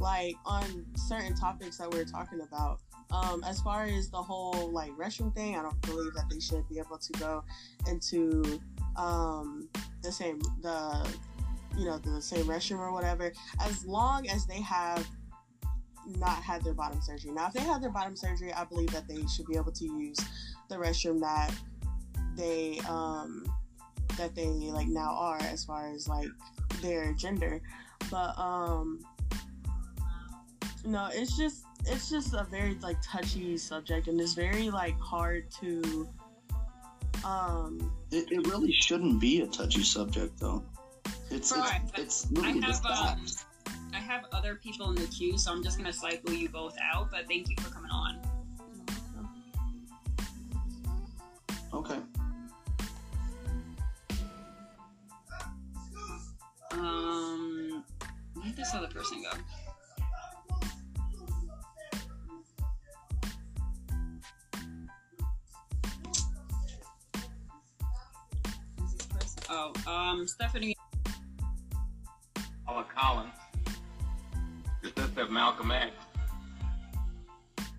Like 0.00 0.36
on 0.44 0.86
certain 0.96 1.34
topics 1.34 1.78
that 1.78 1.90
we're 1.90 2.04
talking 2.04 2.40
about. 2.40 2.80
Um, 3.14 3.44
as 3.44 3.60
far 3.60 3.84
as 3.84 4.10
the 4.10 4.22
whole 4.22 4.70
like 4.72 4.90
restroom 4.92 5.32
thing, 5.34 5.56
I 5.56 5.62
don't 5.62 5.80
believe 5.82 6.14
that 6.14 6.28
they 6.28 6.40
should 6.40 6.68
be 6.68 6.78
able 6.78 6.98
to 6.98 7.12
go 7.12 7.44
into 7.86 8.60
um, 8.96 9.68
the 10.02 10.10
same 10.10 10.40
the 10.62 11.08
you 11.78 11.84
know 11.84 11.98
the 11.98 12.20
same 12.20 12.44
restroom 12.44 12.80
or 12.80 12.92
whatever, 12.92 13.32
as 13.60 13.86
long 13.86 14.28
as 14.28 14.46
they 14.46 14.60
have 14.60 15.06
not 16.18 16.42
had 16.42 16.62
their 16.64 16.74
bottom 16.74 17.00
surgery. 17.00 17.30
Now, 17.30 17.46
if 17.46 17.54
they 17.54 17.60
had 17.60 17.82
their 17.82 17.90
bottom 17.90 18.16
surgery, 18.16 18.52
I 18.52 18.64
believe 18.64 18.90
that 18.90 19.06
they 19.08 19.24
should 19.26 19.46
be 19.46 19.56
able 19.56 19.72
to 19.72 19.84
use 19.84 20.18
the 20.68 20.76
restroom 20.76 21.20
that 21.20 21.54
they 22.36 22.80
um 22.88 23.44
that 24.16 24.34
they 24.34 24.46
like 24.46 24.88
now 24.88 25.14
are 25.14 25.38
as 25.42 25.64
far 25.64 25.90
as 25.92 26.08
like 26.08 26.28
their 26.80 27.12
gender 27.14 27.60
but 28.10 28.36
um 28.38 29.00
no 30.84 31.08
it's 31.12 31.36
just 31.36 31.64
it's 31.86 32.08
just 32.08 32.34
a 32.34 32.44
very 32.50 32.74
like 32.82 32.96
touchy 33.02 33.56
subject 33.56 34.08
and 34.08 34.20
it's 34.20 34.34
very 34.34 34.70
like 34.70 34.98
hard 34.98 35.50
to 35.60 36.08
um 37.24 37.92
It, 38.10 38.30
it 38.30 38.46
really 38.46 38.72
shouldn't 38.72 39.20
be 39.20 39.40
a 39.40 39.46
touchy 39.46 39.82
subject, 39.82 40.38
though. 40.38 40.62
It's 41.30 41.50
it's, 41.50 41.52
Alright, 41.52 41.82
but 41.90 42.00
it's 42.00 42.26
I 42.26 42.34
literally 42.34 42.60
have 42.60 42.82
the 42.82 42.88
um. 42.88 43.26
I 43.92 43.98
have 43.98 44.24
other 44.32 44.56
people 44.56 44.90
in 44.90 44.96
the 44.96 45.06
queue, 45.06 45.38
so 45.38 45.52
I'm 45.52 45.62
just 45.62 45.78
gonna 45.78 45.92
cycle 45.92 46.32
you 46.32 46.48
both 46.48 46.76
out. 46.82 47.10
But 47.10 47.26
thank 47.28 47.48
you 47.48 47.56
for 47.60 47.70
coming 47.72 47.90
on. 47.90 48.20
Okay. 51.72 51.98
Um, 56.72 57.84
where 58.34 58.44
did 58.44 58.56
this 58.56 58.74
other 58.74 58.88
person 58.88 59.22
go? 59.22 59.30
Oh, 69.56 69.72
um, 69.86 70.26
Stephanie. 70.26 70.76
Paula 72.66 72.84
Collins, 72.94 73.30
the 74.82 74.88
sister 75.00 75.22
of 75.22 75.30
Malcolm 75.30 75.70
X, 75.70 75.92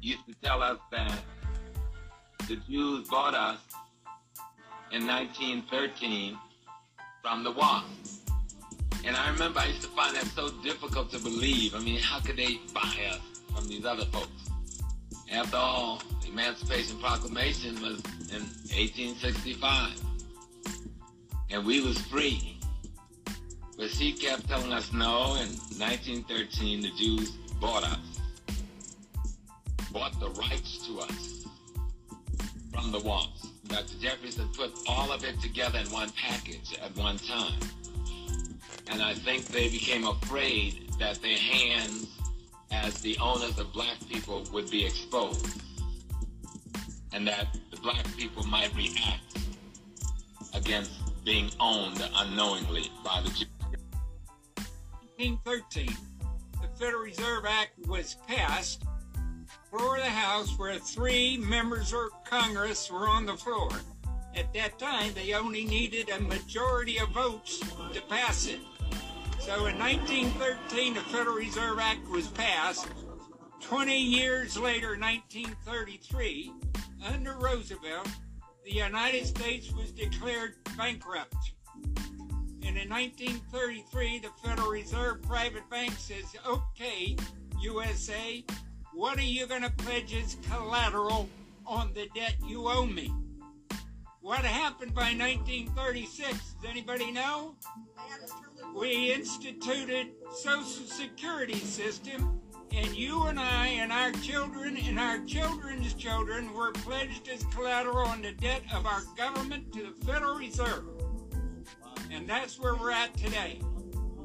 used 0.02 0.26
to 0.28 0.36
tell 0.44 0.64
us 0.64 0.78
that 0.92 1.20
the 2.48 2.56
Jews 2.70 3.08
bought 3.10 3.34
us 3.34 3.60
in 4.92 5.06
1913 5.06 6.38
from 7.22 7.44
the 7.44 7.52
Wasps. 7.52 8.22
And 9.04 9.16
I 9.16 9.30
remember 9.32 9.60
I 9.60 9.66
used 9.66 9.82
to 9.82 9.88
find 9.90 10.16
that 10.16 10.26
so 10.28 10.50
difficult 10.64 11.12
to 11.12 11.20
believe. 11.20 11.76
I 11.76 11.80
mean, 11.80 12.00
how 12.00 12.20
could 12.20 12.38
they 12.38 12.60
buy 12.74 12.96
us? 13.12 13.36
from 13.56 13.68
these 13.68 13.86
other 13.86 14.06
folks. 14.06 14.50
After 15.32 15.58
all, 15.58 16.02
the 16.22 16.30
Emancipation 16.30 17.00
Proclamation 17.00 17.82
was 17.82 18.04
in 18.32 18.42
1865, 18.76 20.02
and 21.50 21.66
we 21.66 21.82
was 21.82 22.00
free. 22.00 22.60
But 23.78 23.90
she 23.90 24.14
kept 24.14 24.48
telling 24.48 24.72
us 24.72 24.92
no. 24.94 25.36
In 25.36 25.50
1913, 25.80 26.82
the 26.82 26.92
Jews 26.92 27.32
bought 27.60 27.84
us, 27.84 28.20
bought 29.92 30.18
the 30.20 30.30
rights 30.32 30.88
to 30.88 31.00
us 31.00 31.46
from 32.74 32.92
the 32.92 33.00
Wasps. 33.00 33.50
Dr. 33.68 33.98
Jefferson 34.00 34.48
put 34.56 34.72
all 34.88 35.12
of 35.12 35.24
it 35.24 35.40
together 35.42 35.80
in 35.80 35.92
one 35.92 36.10
package 36.12 36.78
at 36.82 36.96
one 36.96 37.18
time. 37.18 37.60
And 38.88 39.02
I 39.02 39.14
think 39.14 39.46
they 39.48 39.70
became 39.70 40.06
afraid 40.06 40.92
that 41.00 41.22
their 41.22 41.38
hands 41.38 42.08
as 42.72 43.02
the 43.02 43.18
owners 43.18 43.58
of 43.58 43.74
black 43.74 43.98
people 44.08 44.44
would 44.54 44.70
be 44.70 44.86
exposed. 44.86 45.62
And 47.12 47.28
that 47.28 47.58
the 47.72 47.78
black 47.78 48.06
people 48.16 48.44
might 48.44 48.74
react 48.76 49.38
against 50.54 51.05
being 51.26 51.50
owned 51.60 52.08
unknowingly 52.16 52.92
by 53.04 53.20
the 53.22 53.30
Jews. 53.30 53.48
1913, 55.18 55.90
the 56.62 56.68
Federal 56.80 57.02
Reserve 57.02 57.46
Act 57.48 57.72
was 57.88 58.16
passed. 58.28 58.84
Floor 59.72 59.98
of 59.98 60.04
the 60.04 60.10
House, 60.10 60.58
where 60.58 60.78
three 60.78 61.38
members 61.38 61.94
of 61.94 62.10
Congress 62.24 62.92
were 62.92 63.10
on 63.10 63.26
the 63.26 63.36
floor. 63.36 63.70
At 64.36 64.54
that 64.54 64.78
time, 64.78 65.14
they 65.16 65.34
only 65.34 65.66
needed 65.66 66.10
a 66.10 66.20
majority 66.20 67.00
of 67.00 67.10
votes 67.10 67.60
to 67.94 68.02
pass 68.02 68.48
it. 68.48 68.60
So 69.40 69.66
in 69.66 69.80
1913, 69.80 70.94
the 70.94 71.02
Federal 71.02 71.36
Reserve 71.36 71.80
Act 71.80 72.08
was 72.10 72.28
passed. 72.28 72.88
20 73.62 73.98
years 73.98 74.58
later, 74.58 74.98
1933, 74.98 76.52
under 77.14 77.34
Roosevelt, 77.34 78.08
the 78.66 78.74
United 78.74 79.28
States 79.28 79.72
was 79.72 79.92
declared 79.92 80.56
bankrupt. 80.76 81.36
And 82.66 82.76
in 82.78 82.90
1933, 82.90 84.20
the 84.20 84.30
Federal 84.44 84.70
Reserve 84.70 85.22
Private 85.22 85.70
Bank 85.70 85.94
says, 85.98 86.36
okay, 86.48 87.16
USA, 87.62 88.44
what 88.92 89.20
are 89.20 89.22
you 89.22 89.46
going 89.46 89.62
to 89.62 89.70
pledge 89.70 90.16
as 90.16 90.38
collateral 90.50 91.30
on 91.68 91.94
the 91.94 92.08
debt 92.16 92.36
you 92.44 92.68
owe 92.68 92.88
me? 92.88 93.14
What 94.22 94.40
happened 94.40 94.96
by 94.96 95.14
1936? 95.14 96.32
Does 96.32 96.70
anybody 96.70 97.12
know? 97.12 97.56
We 98.76 99.14
instituted 99.14 100.08
Social 100.34 100.88
Security 100.88 101.60
system, 101.60 102.42
and 102.76 102.94
you 102.94 103.24
and 103.24 103.40
I 103.40 103.68
and 103.68 103.92
our 103.92 104.12
children 104.12 104.76
and 104.76 105.00
our 105.00 105.20
children's 105.26 105.94
children 105.94 106.54
were 106.54 106.74
pledged 106.74 107.30
as 107.30 107.44
collateral 107.46 108.06
on 108.06 108.22
the 108.22 108.34
debt 108.34 108.64
of 108.74 108.86
our 108.86 109.02
government 109.16 109.72
to 109.74 109.84
the 109.84 110.06
Federal 110.06 110.36
Reserve. 110.36 110.84
And 112.12 112.28
that's 112.28 112.60
where 112.60 112.76
we're 112.76 112.92
at 112.92 113.16
today. 113.16 113.62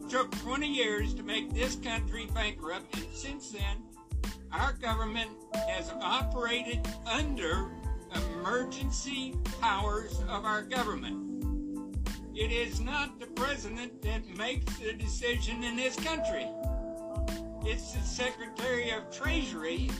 Took 0.09 0.33
20 0.39 0.67
years 0.67 1.15
to 1.15 1.23
make 1.23 1.55
this 1.55 1.77
country 1.77 2.29
bankrupt, 2.35 2.97
and 2.97 3.07
since 3.13 3.51
then, 3.51 3.85
our 4.53 4.73
government 4.73 5.31
has 5.69 5.93
operated 6.01 6.81
under 7.07 7.71
emergency 8.15 9.37
powers 9.61 10.21
of 10.29 10.45
our 10.45 10.63
government. 10.63 11.29
It 12.35 12.51
is 12.51 12.81
not 12.81 13.21
the 13.21 13.27
president 13.27 14.03
that 14.03 14.27
makes 14.37 14.77
the 14.79 14.93
decision 14.93 15.63
in 15.63 15.77
this 15.77 15.95
country. 15.95 16.49
It's 17.62 17.92
the 17.92 18.01
Secretary 18.01 18.90
of 18.90 19.11
Treasury 19.11 19.90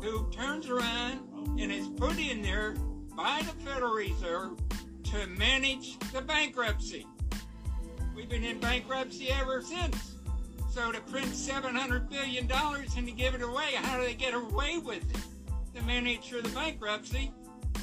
who 0.00 0.30
turns 0.30 0.70
around 0.70 1.20
and 1.60 1.70
is 1.70 1.86
put 1.88 2.18
in 2.18 2.40
there 2.40 2.74
by 3.14 3.42
the 3.42 3.52
Federal 3.64 3.92
Reserve 3.92 4.52
to 5.04 5.26
manage 5.26 5.98
the 6.12 6.22
bankruptcy. 6.22 7.06
We've 8.16 8.28
been 8.28 8.42
in 8.42 8.58
bankruptcy 8.58 9.30
ever 9.30 9.60
since. 9.60 10.16
So 10.70 10.92
to 10.92 11.00
print 11.02 11.26
$700 11.26 12.08
billion 12.08 12.50
and 12.50 13.06
to 13.06 13.12
give 13.12 13.34
it 13.34 13.42
away, 13.42 13.72
how 13.74 13.98
do 13.98 14.04
they 14.06 14.14
get 14.14 14.32
away 14.32 14.78
with 14.78 15.04
it? 15.14 15.22
The 15.74 15.82
manager 15.82 16.38
of 16.38 16.44
the 16.44 16.50
bankruptcy 16.50 17.32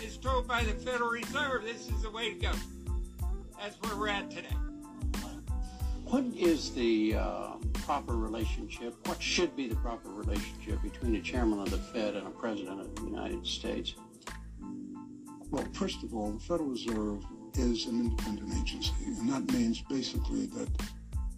is 0.03 0.17
told 0.17 0.47
by 0.47 0.63
the 0.63 0.73
Federal 0.73 1.11
Reserve 1.11 1.63
this 1.63 1.89
is 1.89 2.01
the 2.01 2.09
way 2.09 2.33
to 2.33 2.39
go. 2.39 2.51
That's 3.59 3.75
where 3.81 3.95
we're 3.95 4.09
at 4.09 4.31
today. 4.31 4.66
What 6.09 6.23
is 6.37 6.71
the 6.71 7.15
uh, 7.15 7.47
proper 7.73 8.15
relationship? 8.15 8.95
What 9.09 9.21
should 9.21 9.57
be 9.57 9.67
the 9.67 9.75
proper 9.75 10.07
relationship 10.07 10.81
between 10.81 11.17
a 11.17 11.21
chairman 11.21 11.59
of 11.59 11.69
the 11.69 11.77
Fed 11.77 12.15
and 12.15 12.25
a 12.25 12.29
president 12.29 12.79
of 12.79 12.95
the 12.95 13.03
United 13.03 13.45
States? 13.45 13.93
Well, 15.51 15.67
first 15.73 16.03
of 16.03 16.15
all, 16.15 16.31
the 16.31 16.39
Federal 16.39 16.69
Reserve 16.69 17.25
is 17.55 17.87
an 17.87 17.99
independent 17.99 18.53
agency, 18.53 18.93
and 19.05 19.29
that 19.29 19.51
means 19.51 19.81
basically 19.89 20.45
that 20.45 20.69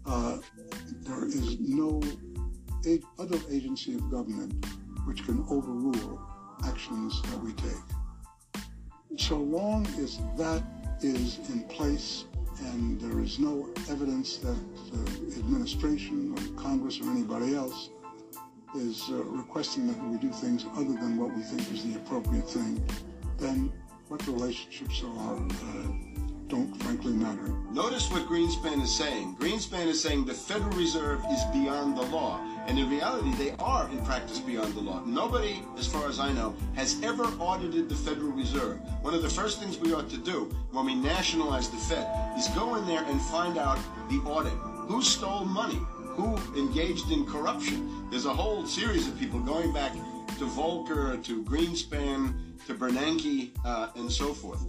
uh, 0.05 0.37
there 1.01 1.25
is 1.25 1.59
no 1.59 1.99
other 3.17 3.39
agency 3.49 3.95
of 3.95 4.11
government 4.11 4.53
which 5.05 5.25
can 5.25 5.43
overrule 5.49 6.21
actions 6.63 7.19
that 7.23 7.39
we 7.39 7.53
take. 7.53 8.67
So 9.17 9.37
long 9.37 9.87
as 9.97 10.19
that 10.37 10.61
is 11.01 11.39
in 11.49 11.63
place 11.63 12.25
and 12.61 12.99
there 12.99 13.19
is 13.19 13.39
no 13.39 13.69
evidence 13.89 14.37
that 14.37 14.57
the 14.91 15.39
administration 15.39 16.33
or 16.33 16.61
Congress 16.61 16.99
or 17.01 17.09
anybody 17.09 17.55
else 17.55 17.89
is 18.75 19.09
uh, 19.09 19.15
requesting 19.23 19.87
that 19.87 20.01
we 20.07 20.17
do 20.17 20.29
things 20.31 20.65
other 20.75 20.93
than 20.93 21.17
what 21.17 21.35
we 21.35 21.41
think 21.41 21.61
is 21.71 21.83
the 21.83 21.95
appropriate 21.97 22.47
thing, 22.47 22.83
then 23.37 23.71
what 24.09 24.19
the 24.21 24.31
relationships 24.31 25.03
are 25.03 25.35
uh, 25.35 25.87
don't 26.47 26.75
frankly 26.81 27.13
matter. 27.13 27.47
Notice 27.71 28.11
what 28.11 28.23
Greenspan 28.23 28.81
is 28.81 28.93
saying. 28.93 29.35
Greenspan 29.39 29.85
is 29.85 30.01
saying 30.01 30.25
the 30.25 30.33
Federal 30.33 30.71
Reserve 30.71 31.23
is 31.31 31.43
beyond 31.53 31.95
the 31.95 32.01
law. 32.01 32.39
And 32.69 32.77
in 32.77 32.87
reality, 32.87 33.33
they 33.33 33.55
are 33.57 33.89
in 33.89 33.97
practice 34.05 34.37
beyond 34.37 34.75
the 34.75 34.81
law. 34.81 35.01
Nobody, 35.03 35.63
as 35.79 35.87
far 35.87 36.07
as 36.07 36.19
I 36.19 36.31
know, 36.31 36.55
has 36.75 37.01
ever 37.01 37.23
audited 37.39 37.89
the 37.89 37.95
Federal 37.95 38.29
Reserve. 38.29 38.77
One 39.01 39.15
of 39.15 39.23
the 39.23 39.29
first 39.29 39.59
things 39.59 39.79
we 39.79 39.91
ought 39.91 40.07
to 40.11 40.17
do 40.17 40.55
when 40.69 40.85
we 40.85 40.93
nationalize 40.93 41.71
the 41.71 41.77
Fed 41.77 42.07
is 42.37 42.47
go 42.49 42.75
in 42.75 42.85
there 42.85 43.03
and 43.05 43.19
find 43.19 43.57
out 43.57 43.79
the 44.11 44.17
audit. 44.17 44.53
Who 44.87 45.01
stole 45.01 45.45
money? 45.45 45.79
Who 46.13 46.37
engaged 46.55 47.09
in 47.09 47.25
corruption? 47.25 48.07
There's 48.11 48.27
a 48.27 48.33
whole 48.35 48.67
series 48.67 49.07
of 49.07 49.17
people 49.17 49.39
going 49.39 49.73
back 49.73 49.93
to 50.37 50.45
Volcker, 50.45 51.23
to 51.23 51.43
Greenspan, 51.45 52.35
to 52.67 52.75
Bernanke, 52.75 53.49
uh, 53.65 53.89
and 53.95 54.11
so 54.11 54.31
forth. 54.31 54.63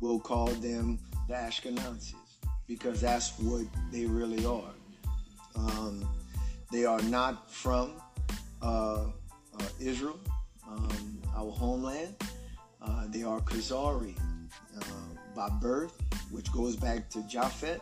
We'll 0.00 0.20
call 0.20 0.46
them 0.46 1.00
the 1.26 1.34
Ashkenazis 1.34 2.14
because 2.66 3.00
that's 3.00 3.38
what 3.38 3.64
they 3.92 4.06
really 4.06 4.44
are. 4.44 4.72
Um, 5.56 6.06
they 6.72 6.84
are 6.84 7.02
not 7.02 7.50
from 7.50 7.92
uh, 8.62 9.04
uh, 9.04 9.68
Israel, 9.80 10.18
um, 10.68 11.22
our 11.36 11.50
homeland. 11.50 12.14
Uh, 12.82 13.04
they 13.08 13.22
are 13.22 13.40
Khazari 13.40 14.16
uh, 14.76 14.84
by 15.34 15.48
birth, 15.60 16.00
which 16.30 16.52
goes 16.52 16.76
back 16.76 17.08
to 17.10 17.18
Japhet. 17.20 17.80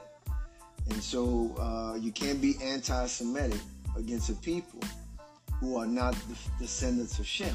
And 0.90 1.02
so 1.02 1.54
uh, 1.58 1.96
you 1.96 2.12
can't 2.12 2.40
be 2.40 2.56
anti 2.62 3.06
Semitic 3.06 3.60
against 3.96 4.30
a 4.30 4.34
people 4.34 4.80
who 5.60 5.76
are 5.76 5.86
not 5.86 6.14
the 6.14 6.36
descendants 6.58 7.18
of 7.18 7.26
Shem. 7.26 7.54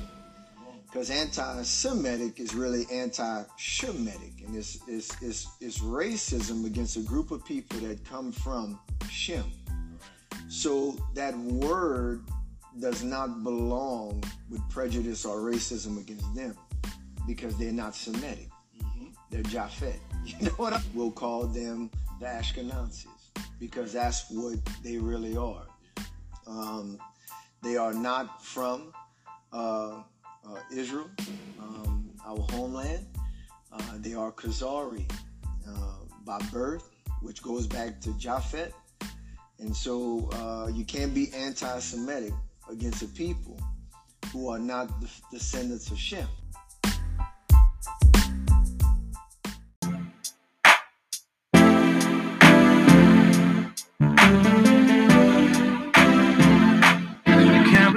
Because 0.87 1.09
anti 1.09 1.63
Semitic 1.63 2.39
is 2.39 2.55
really 2.55 2.85
anti 2.91 3.43
Shemitic, 3.59 4.45
and 4.45 4.55
it's, 4.55 4.79
it's, 4.87 5.21
it's, 5.21 5.47
it's 5.59 5.79
racism 5.79 6.65
against 6.65 6.95
a 6.95 7.01
group 7.01 7.31
of 7.31 7.43
people 7.45 7.77
that 7.79 8.03
come 8.05 8.31
from 8.31 8.79
Shem. 9.09 9.43
So 10.47 10.95
that 11.13 11.37
word 11.37 12.23
does 12.79 13.03
not 13.03 13.43
belong 13.43 14.23
with 14.49 14.61
prejudice 14.69 15.25
or 15.25 15.39
racism 15.39 15.99
against 15.99 16.33
them 16.33 16.55
because 17.27 17.57
they're 17.57 17.71
not 17.73 17.93
Semitic. 17.93 18.47
They're 19.29 19.43
Japhet. 19.43 19.99
You 20.25 20.47
know 20.47 20.51
what? 20.57 20.73
I, 20.73 20.81
we'll 20.93 21.11
call 21.11 21.47
them 21.47 21.89
the 22.19 22.25
Ashkenazis 22.25 23.07
because 23.61 23.93
that's 23.93 24.29
what 24.29 24.57
they 24.83 24.97
really 24.97 25.37
are. 25.37 25.65
Um, 26.45 26.99
they 27.63 27.77
are 27.77 27.93
not 27.93 28.43
from 28.43 28.91
uh, 29.53 30.01
uh, 30.49 30.59
Israel, 30.71 31.09
um, 31.59 32.09
our 32.25 32.39
homeland. 32.51 33.05
Uh, 33.71 33.81
they 33.97 34.13
are 34.13 34.31
Khazari 34.31 35.09
uh, 35.67 35.71
by 36.25 36.39
birth, 36.51 36.89
which 37.21 37.41
goes 37.41 37.67
back 37.67 37.99
to 38.01 38.09
Japhet. 38.11 38.71
And 39.59 39.75
so 39.75 40.29
uh, 40.33 40.69
you 40.71 40.85
can't 40.85 41.13
be 41.13 41.33
anti 41.33 41.79
Semitic 41.79 42.33
against 42.69 43.01
a 43.01 43.07
people 43.07 43.59
who 44.31 44.49
are 44.49 44.59
not 44.59 45.01
the 45.01 45.09
descendants 45.31 45.91
of 45.91 45.97
Shem. 45.97 46.27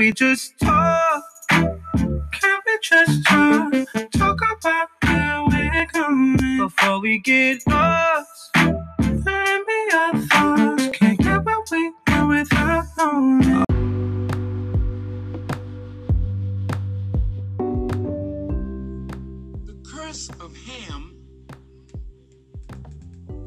we 0.01 0.11
just 0.13 0.59
talk? 0.59 1.30
Just 2.83 3.27
talk? 3.27 3.75
About 4.63 4.89
where 5.03 5.45
we're 5.47 5.87
going 5.93 6.37
before 6.59 7.01
we 7.01 7.19
get 7.19 7.67
lost. 7.67 8.51
Our 9.93 10.17
thoughts. 10.19 10.89
Can't 10.93 11.19
get 11.19 11.45
what 11.45 11.71
we 11.71 11.93
without 12.29 12.85
knowing. 12.97 13.65
The 19.65 19.77
curse 19.91 20.31
of 20.41 20.57
Ham 20.57 21.17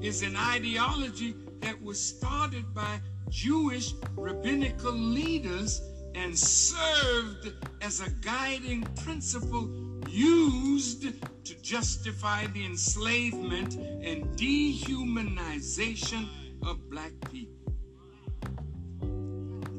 is 0.02 0.22
an 0.22 0.36
ideology 0.36 1.36
that 1.62 1.82
was 1.82 2.00
started 2.00 2.74
by 2.74 3.00
Jewish 3.30 3.94
rabbinical 4.16 4.92
leaders 4.94 5.82
and 6.16 6.38
served 6.38 7.54
as 7.82 8.02
a 8.02 8.10
guiding 8.22 8.84
principle 9.04 9.70
used 10.08 11.04
to 11.46 11.62
justify 11.62 12.46
the 12.48 12.66
enslavement 12.66 13.76
and 13.76 14.26
dehumanization 14.38 16.28
of 16.62 16.90
black 16.90 17.12
people. 17.32 17.74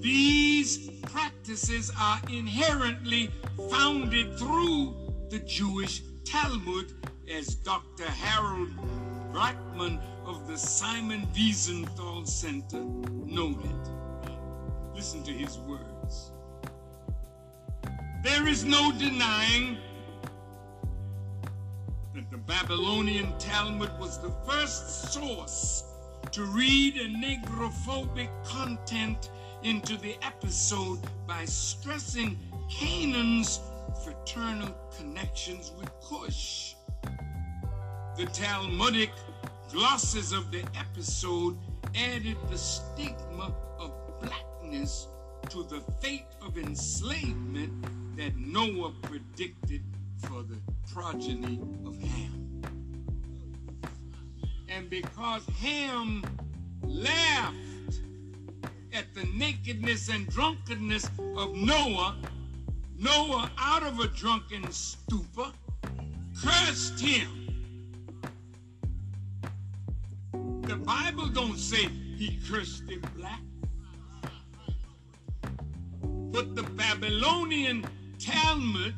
These 0.01 0.91
practices 1.03 1.91
are 1.99 2.20
inherently 2.30 3.30
founded 3.70 4.39
through 4.39 4.95
the 5.30 5.39
Jewish 5.41 6.03
Talmud, 6.24 6.93
as 7.30 7.55
Dr. 7.55 8.05
Harold 8.05 8.68
Brackman 9.32 9.99
of 10.26 10.47
the 10.47 10.59
Simon 10.59 11.26
Wiesenthal 11.35 12.26
Center 12.26 12.85
noted. 12.85 13.89
Listen 14.95 15.22
to 15.24 15.32
his 15.32 15.59
words. 15.59 15.94
There 18.25 18.49
is 18.49 18.64
no 18.64 18.91
denying 18.91 19.77
that 22.14 22.31
the 22.31 22.39
Babylonian 22.39 23.39
Talmud 23.39 23.91
was 24.01 24.18
the 24.18 24.31
first 24.49 25.12
source 25.12 25.85
to 26.33 26.47
read 26.47 26.97
a 26.97 27.07
negrophobic 27.07 28.31
content 28.47 29.31
into 29.62 29.99
the 29.99 30.16
episode 30.22 31.01
by 31.27 31.45
stressing 31.45 32.39
Canaan's 32.70 33.61
fraternal 34.03 34.75
connections 34.97 35.70
with 35.79 35.91
Cush. 36.01 36.77
The 38.16 38.25
Talmudic 38.33 39.11
glosses 39.70 40.33
of 40.33 40.51
the 40.51 40.64
episode 40.79 41.59
added 41.95 42.39
the 42.51 42.57
stigma 42.57 43.55
of 43.79 43.93
blackness 44.22 45.09
to 45.51 45.62
the 45.64 45.83
fate 46.01 46.25
of 46.41 46.57
enslavement 46.57 47.85
that 48.17 48.37
Noah 48.37 48.93
predicted 49.03 49.83
for 50.19 50.43
the 50.43 50.59
progeny 50.93 51.61
of 51.85 51.99
Ham. 51.99 52.62
And 54.69 54.89
because 54.89 55.45
Ham 55.61 56.23
laughed 56.83 58.01
at 58.93 59.12
the 59.15 59.25
nakedness 59.35 60.09
and 60.09 60.29
drunkenness 60.29 61.11
of 61.37 61.55
Noah, 61.57 62.17
Noah, 62.97 63.51
out 63.59 63.83
of 63.83 63.99
a 63.99 64.07
drunken 64.09 64.71
stupor, 64.71 65.51
cursed 66.41 67.01
him. 67.01 67.29
The 70.62 70.77
Bible 70.77 71.27
don't 71.29 71.59
say 71.59 71.89
he 72.17 72.39
cursed 72.49 72.89
him 72.89 73.03
black. 73.17 73.41
But 76.33 76.55
the 76.55 76.62
Babylonian 76.62 77.85
Talmud 78.19 78.95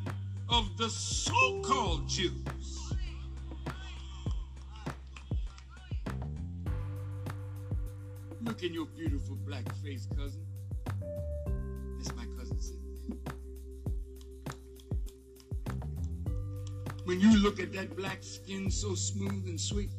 of 0.49 0.77
the 0.77 0.89
so-called 0.89 2.07
Jews 2.07 2.77
Look 8.47 8.63
in 8.63 8.73
your 8.73 8.85
beautiful 8.85 9.35
black 9.35 9.69
face, 9.83 10.07
cousin. 10.15 10.45
That's 11.97 12.15
my 12.15 12.25
cousin 12.37 12.61
sitting 12.61 13.19
there. 13.25 13.33
When 17.03 17.19
you 17.19 17.37
look 17.37 17.59
at 17.59 17.73
that 17.73 17.95
black 17.97 18.23
skin 18.23 18.71
so 18.71 18.95
smooth 18.95 19.47
and 19.47 19.59
sweet, 19.59 19.91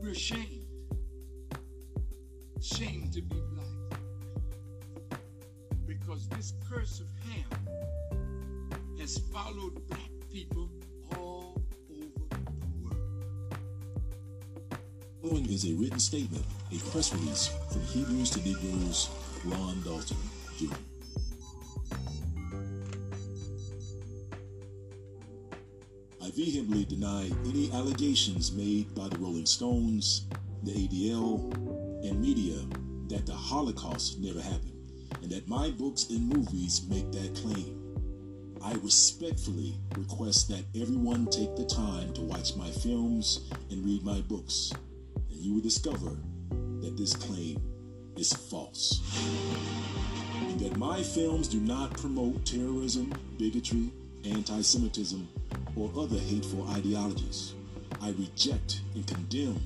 we're 0.00 0.12
ashamed. 0.12 0.66
Ashamed 2.58 3.12
to 3.12 3.20
be. 3.20 3.51
Because 6.04 6.28
this 6.28 6.52
curse 6.68 7.00
of 7.00 7.06
Ham 7.28 7.44
has 8.98 9.18
followed 9.32 9.86
black 9.88 10.10
people 10.32 10.68
all 11.16 11.62
over 11.90 12.26
the 12.30 12.36
world. 12.82 12.96
following 15.22 15.48
is 15.50 15.64
a 15.64 15.74
written 15.74 15.98
statement, 15.98 16.44
a 16.72 16.78
press 16.90 17.12
release 17.14 17.50
from 17.70 17.82
Hebrews 17.82 18.30
to 18.30 18.38
Negroes, 18.40 19.10
Ron 19.44 19.82
Dalton, 19.82 20.16
Jr. 20.58 20.74
I 26.22 26.30
vehemently 26.30 26.84
deny 26.84 27.30
any 27.46 27.70
allegations 27.72 28.52
made 28.52 28.94
by 28.94 29.08
the 29.08 29.18
Rolling 29.18 29.46
Stones, 29.46 30.26
the 30.62 30.72
ADL, 30.72 31.52
and 32.08 32.20
media 32.20 32.58
that 33.08 33.26
the 33.26 33.34
Holocaust 33.34 34.18
never 34.20 34.40
happened, 34.40 34.71
that 35.32 35.48
my 35.48 35.70
books 35.70 36.10
and 36.10 36.28
movies 36.28 36.86
make 36.90 37.10
that 37.10 37.34
claim. 37.34 37.78
I 38.62 38.74
respectfully 38.84 39.74
request 39.96 40.50
that 40.50 40.62
everyone 40.78 41.24
take 41.24 41.56
the 41.56 41.64
time 41.64 42.12
to 42.12 42.20
watch 42.20 42.54
my 42.54 42.68
films 42.68 43.48
and 43.70 43.82
read 43.82 44.04
my 44.04 44.20
books, 44.20 44.74
and 45.30 45.38
you 45.40 45.54
will 45.54 45.62
discover 45.62 46.18
that 46.82 46.98
this 46.98 47.14
claim 47.14 47.62
is 48.14 48.34
false. 48.34 49.00
And 50.48 50.60
that 50.60 50.76
my 50.76 51.02
films 51.02 51.48
do 51.48 51.60
not 51.60 51.96
promote 51.96 52.44
terrorism, 52.44 53.10
bigotry, 53.38 53.90
anti 54.26 54.60
Semitism, 54.60 55.26
or 55.76 55.90
other 55.96 56.18
hateful 56.18 56.68
ideologies. 56.68 57.54
I 58.02 58.10
reject 58.10 58.82
and 58.94 59.06
condemn 59.06 59.58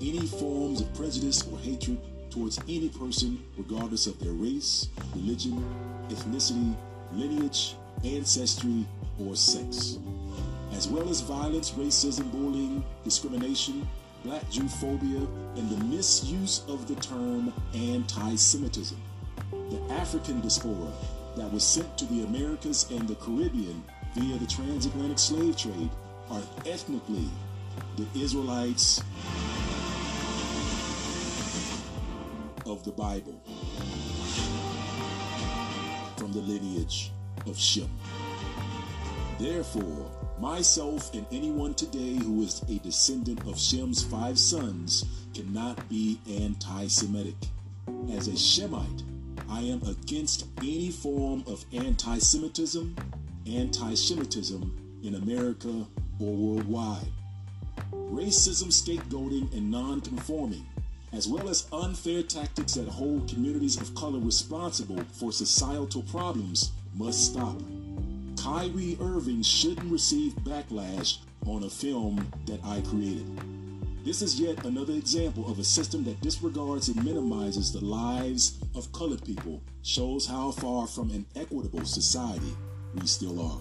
any 0.00 0.28
forms 0.28 0.80
of 0.80 0.94
prejudice 0.94 1.44
or 1.50 1.58
hatred 1.58 1.98
towards 2.30 2.58
any 2.68 2.88
person, 2.88 3.42
regardless 3.56 4.06
of 4.06 4.18
their 4.20 4.32
race, 4.32 4.88
religion, 5.14 5.64
ethnicity, 6.08 6.74
lineage, 7.12 7.74
ancestry, 8.04 8.86
or 9.18 9.34
sex, 9.34 9.98
as 10.72 10.88
well 10.88 11.08
as 11.08 11.20
violence, 11.22 11.72
racism, 11.72 12.30
bullying, 12.30 12.84
discrimination, 13.04 13.86
black 14.24 14.48
Jew 14.50 14.68
phobia, 14.68 15.26
and 15.56 15.70
the 15.70 15.84
misuse 15.84 16.62
of 16.68 16.86
the 16.86 16.94
term 16.96 17.52
anti 17.74 18.34
Semitism. 18.36 19.00
The 19.50 19.80
African 19.94 20.40
diaspora 20.40 20.92
that 21.36 21.52
was 21.52 21.64
sent 21.64 21.96
to 21.98 22.04
the 22.06 22.24
Americas 22.24 22.90
and 22.90 23.08
the 23.08 23.14
Caribbean 23.16 23.82
via 24.14 24.38
the 24.38 24.46
transatlantic 24.46 25.18
slave 25.18 25.56
trade 25.56 25.90
are 26.30 26.42
ethnically 26.66 27.28
the 27.96 28.06
Israelites 28.20 29.02
of 32.78 32.84
the 32.84 32.92
Bible 32.92 33.40
from 36.16 36.32
the 36.32 36.40
lineage 36.40 37.10
of 37.46 37.58
Shem. 37.58 37.90
Therefore, 39.38 40.10
myself 40.38 41.12
and 41.14 41.26
anyone 41.32 41.74
today 41.74 42.14
who 42.14 42.42
is 42.42 42.62
a 42.68 42.78
descendant 42.78 43.40
of 43.48 43.58
Shem's 43.58 44.02
five 44.02 44.38
sons 44.38 45.04
cannot 45.34 45.88
be 45.88 46.20
anti 46.28 46.86
Semitic. 46.86 47.34
As 48.12 48.28
a 48.28 48.32
Shemite, 48.32 49.02
I 49.48 49.60
am 49.60 49.82
against 49.82 50.46
any 50.58 50.90
form 50.90 51.42
of 51.46 51.64
anti 51.72 52.18
Semitism, 52.18 52.94
anti 53.46 53.94
Semitism 53.94 55.00
in 55.02 55.16
America 55.16 55.86
or 56.20 56.32
worldwide. 56.34 57.12
Racism, 57.92 58.68
scapegoating, 58.68 59.52
and 59.56 59.70
non 59.70 60.00
conforming, 60.00 60.66
as 61.12 61.26
well 61.28 61.48
as 61.48 61.66
unfair 61.72 62.22
tactics 62.22 62.74
that 62.74 62.88
hold 62.88 63.28
communities 63.28 63.80
of 63.80 63.94
color 63.94 64.18
responsible 64.18 65.02
for 65.12 65.32
societal 65.32 66.02
problems, 66.02 66.72
must 66.94 67.32
stop. 67.32 67.56
Kyrie 68.42 68.96
Irving 69.00 69.42
shouldn't 69.42 69.90
receive 69.90 70.32
backlash 70.36 71.18
on 71.46 71.64
a 71.64 71.70
film 71.70 72.26
that 72.46 72.60
I 72.64 72.80
created. 72.82 73.26
This 74.04 74.22
is 74.22 74.40
yet 74.40 74.64
another 74.64 74.94
example 74.94 75.50
of 75.50 75.58
a 75.58 75.64
system 75.64 76.04
that 76.04 76.20
disregards 76.20 76.88
and 76.88 77.04
minimizes 77.04 77.72
the 77.72 77.84
lives 77.84 78.58
of 78.74 78.90
colored 78.92 79.24
people, 79.24 79.62
shows 79.82 80.26
how 80.26 80.50
far 80.52 80.86
from 80.86 81.10
an 81.10 81.26
equitable 81.36 81.84
society 81.84 82.56
we 82.94 83.06
still 83.06 83.40
are. 83.40 83.60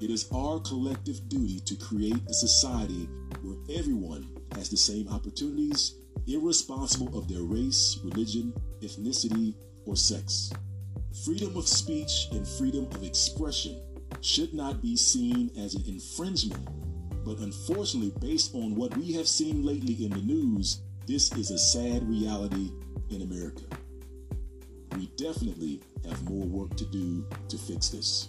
It 0.00 0.10
is 0.10 0.28
our 0.34 0.58
collective 0.60 1.28
duty 1.28 1.60
to 1.60 1.76
create 1.76 2.18
a 2.28 2.34
society 2.34 3.08
where 3.42 3.78
everyone 3.78 4.26
has 4.56 4.68
the 4.68 4.76
same 4.76 5.06
opportunities, 5.08 5.94
irresponsible 6.26 7.16
of 7.18 7.28
their 7.28 7.42
race, 7.42 7.98
religion, 8.04 8.52
ethnicity, 8.80 9.54
or 9.86 9.96
sex. 9.96 10.52
Freedom 11.24 11.56
of 11.56 11.68
speech 11.68 12.28
and 12.32 12.46
freedom 12.46 12.86
of 12.92 13.02
expression 13.02 13.80
should 14.20 14.54
not 14.54 14.80
be 14.80 14.96
seen 14.96 15.50
as 15.58 15.74
an 15.74 15.84
infringement, 15.86 16.66
but 17.24 17.38
unfortunately, 17.38 18.12
based 18.20 18.54
on 18.54 18.74
what 18.74 18.96
we 18.96 19.12
have 19.12 19.28
seen 19.28 19.64
lately 19.64 20.04
in 20.04 20.10
the 20.10 20.22
news, 20.22 20.82
this 21.06 21.32
is 21.32 21.50
a 21.50 21.58
sad 21.58 22.08
reality 22.08 22.70
in 23.10 23.22
America. 23.22 23.64
We 24.96 25.06
definitely 25.16 25.80
have 26.08 26.22
more 26.28 26.46
work 26.46 26.76
to 26.76 26.84
do 26.86 27.26
to 27.48 27.58
fix 27.58 27.88
this. 27.88 28.28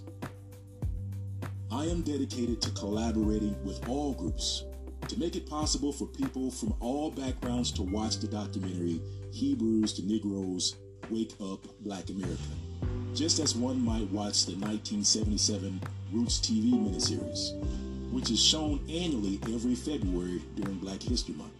I 1.71 1.86
am 1.86 2.01
dedicated 2.01 2.61
to 2.61 2.71
collaborating 2.71 3.55
with 3.63 3.88
all 3.89 4.13
groups 4.13 4.65
to 5.08 5.20
make 5.20 5.36
it 5.36 5.49
possible 5.49 5.91
for 5.91 6.06
people 6.06 6.49
from 6.49 6.74
all 6.80 7.12
backgrounds 7.12 7.72
to 7.72 7.82
watch 7.82 8.20
the 8.20 8.28
documentary 8.28 9.01
Hebrews 9.32 9.93
to 9.93 10.06
Negroes 10.06 10.76
Wake 11.10 11.34
Up 11.41 11.66
Black 11.82 12.10
America, 12.10 12.38
just 13.14 13.39
as 13.39 13.56
one 13.56 13.84
might 13.84 14.10
watch 14.12 14.45
the 14.45 14.54
1977 14.54 15.82
Roots 16.12 16.39
TV 16.39 16.72
miniseries, 16.72 17.54
which 18.12 18.32
is 18.32 18.41
shown 18.41 18.80
annually 18.89 19.39
every 19.54 19.76
February 19.76 20.41
during 20.56 20.78
Black 20.78 21.01
History 21.01 21.36
Month. 21.36 21.54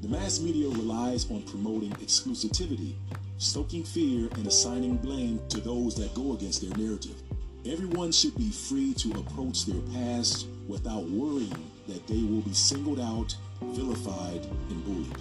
The 0.00 0.08
mass 0.08 0.40
media 0.40 0.68
relies 0.68 1.30
on 1.30 1.42
promoting 1.42 1.90
exclusivity, 1.92 2.94
stoking 3.38 3.84
fear, 3.84 4.28
and 4.34 4.46
assigning 4.46 4.96
blame 4.96 5.40
to 5.50 5.60
those 5.60 5.94
that 5.96 6.14
go 6.14 6.32
against 6.32 6.62
their 6.62 6.76
narrative. 6.76 7.20
Everyone 7.66 8.10
should 8.10 8.36
be 8.36 8.50
free 8.50 8.94
to 8.94 9.10
approach 9.12 9.66
their 9.66 9.80
past 9.92 10.46
without 10.66 11.04
worrying 11.04 11.70
that 11.88 12.06
they 12.06 12.22
will 12.22 12.40
be 12.42 12.54
singled 12.54 13.00
out, 13.00 13.34
vilified, 13.60 14.44
and 14.70 14.84
bullied. 14.84 15.16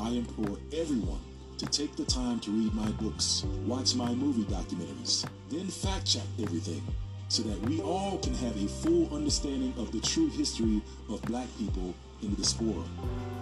I 0.00 0.10
implore 0.10 0.58
everyone 0.72 1.20
to 1.58 1.66
take 1.66 1.94
the 1.96 2.04
time 2.04 2.40
to 2.40 2.50
read 2.50 2.74
my 2.74 2.90
books, 2.92 3.44
watch 3.66 3.94
my 3.94 4.12
movie 4.14 4.44
documentaries, 4.44 5.26
then 5.50 5.68
fact 5.68 6.06
check 6.06 6.22
everything 6.42 6.82
so 7.28 7.42
that 7.42 7.60
we 7.62 7.80
all 7.80 8.18
can 8.18 8.34
have 8.34 8.56
a 8.62 8.68
full 8.68 9.12
understanding 9.14 9.72
of 9.78 9.90
the 9.92 10.00
true 10.00 10.28
history 10.30 10.80
of 11.08 11.20
black 11.22 11.48
people 11.58 11.94
in 12.22 12.30
the 12.30 12.36
diaspora, 12.36 12.82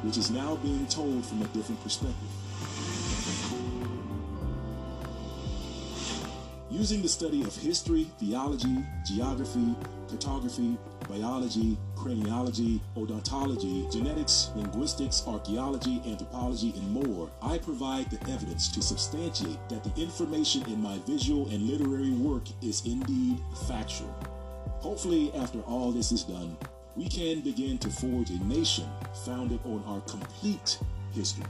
which 0.02 0.16
is 0.16 0.30
now 0.30 0.56
being 0.56 0.86
told 0.86 1.24
from 1.26 1.42
a 1.42 1.46
different 1.48 1.82
perspective. 1.82 2.16
Using 6.70 7.02
the 7.02 7.08
study 7.08 7.42
of 7.42 7.54
history, 7.54 8.04
theology, 8.18 8.82
geography, 9.06 9.74
cartography, 10.12 10.76
biology, 11.08 11.78
craniology, 11.96 12.78
odontology, 12.96 13.90
genetics, 13.90 14.50
linguistics, 14.54 15.22
archaeology, 15.26 16.02
anthropology, 16.06 16.74
and 16.76 16.90
more, 16.90 17.30
I 17.40 17.56
provide 17.56 18.10
the 18.10 18.20
evidence 18.30 18.68
to 18.72 18.82
substantiate 18.82 19.58
that 19.70 19.82
the 19.82 20.02
information 20.02 20.70
in 20.70 20.82
my 20.82 20.98
visual 21.06 21.48
and 21.48 21.62
literary 21.66 22.10
work 22.10 22.42
is 22.62 22.84
indeed 22.84 23.38
factual. 23.66 24.14
Hopefully, 24.80 25.32
after 25.34 25.60
all 25.60 25.92
this 25.92 26.12
is 26.12 26.24
done, 26.24 26.58
we 26.94 27.08
can 27.08 27.40
begin 27.40 27.78
to 27.78 27.88
forge 27.88 28.28
a 28.28 28.44
nation 28.44 28.84
founded 29.24 29.60
on 29.64 29.82
our 29.86 30.00
complete 30.02 30.78
history. 31.14 31.46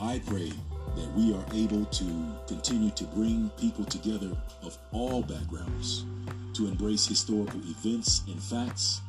I 0.00 0.20
pray 0.26 0.50
that 0.96 1.12
we 1.16 1.32
are 1.32 1.44
able 1.54 1.84
to 1.84 2.04
continue 2.48 2.90
to 2.90 3.04
bring 3.04 3.50
people 3.50 3.84
together 3.84 4.36
of 4.64 4.76
all 4.90 5.22
backgrounds 5.22 6.04
to 6.58 6.66
embrace 6.66 7.06
historical 7.06 7.60
events 7.60 8.22
and 8.26 8.42
facts 8.42 9.00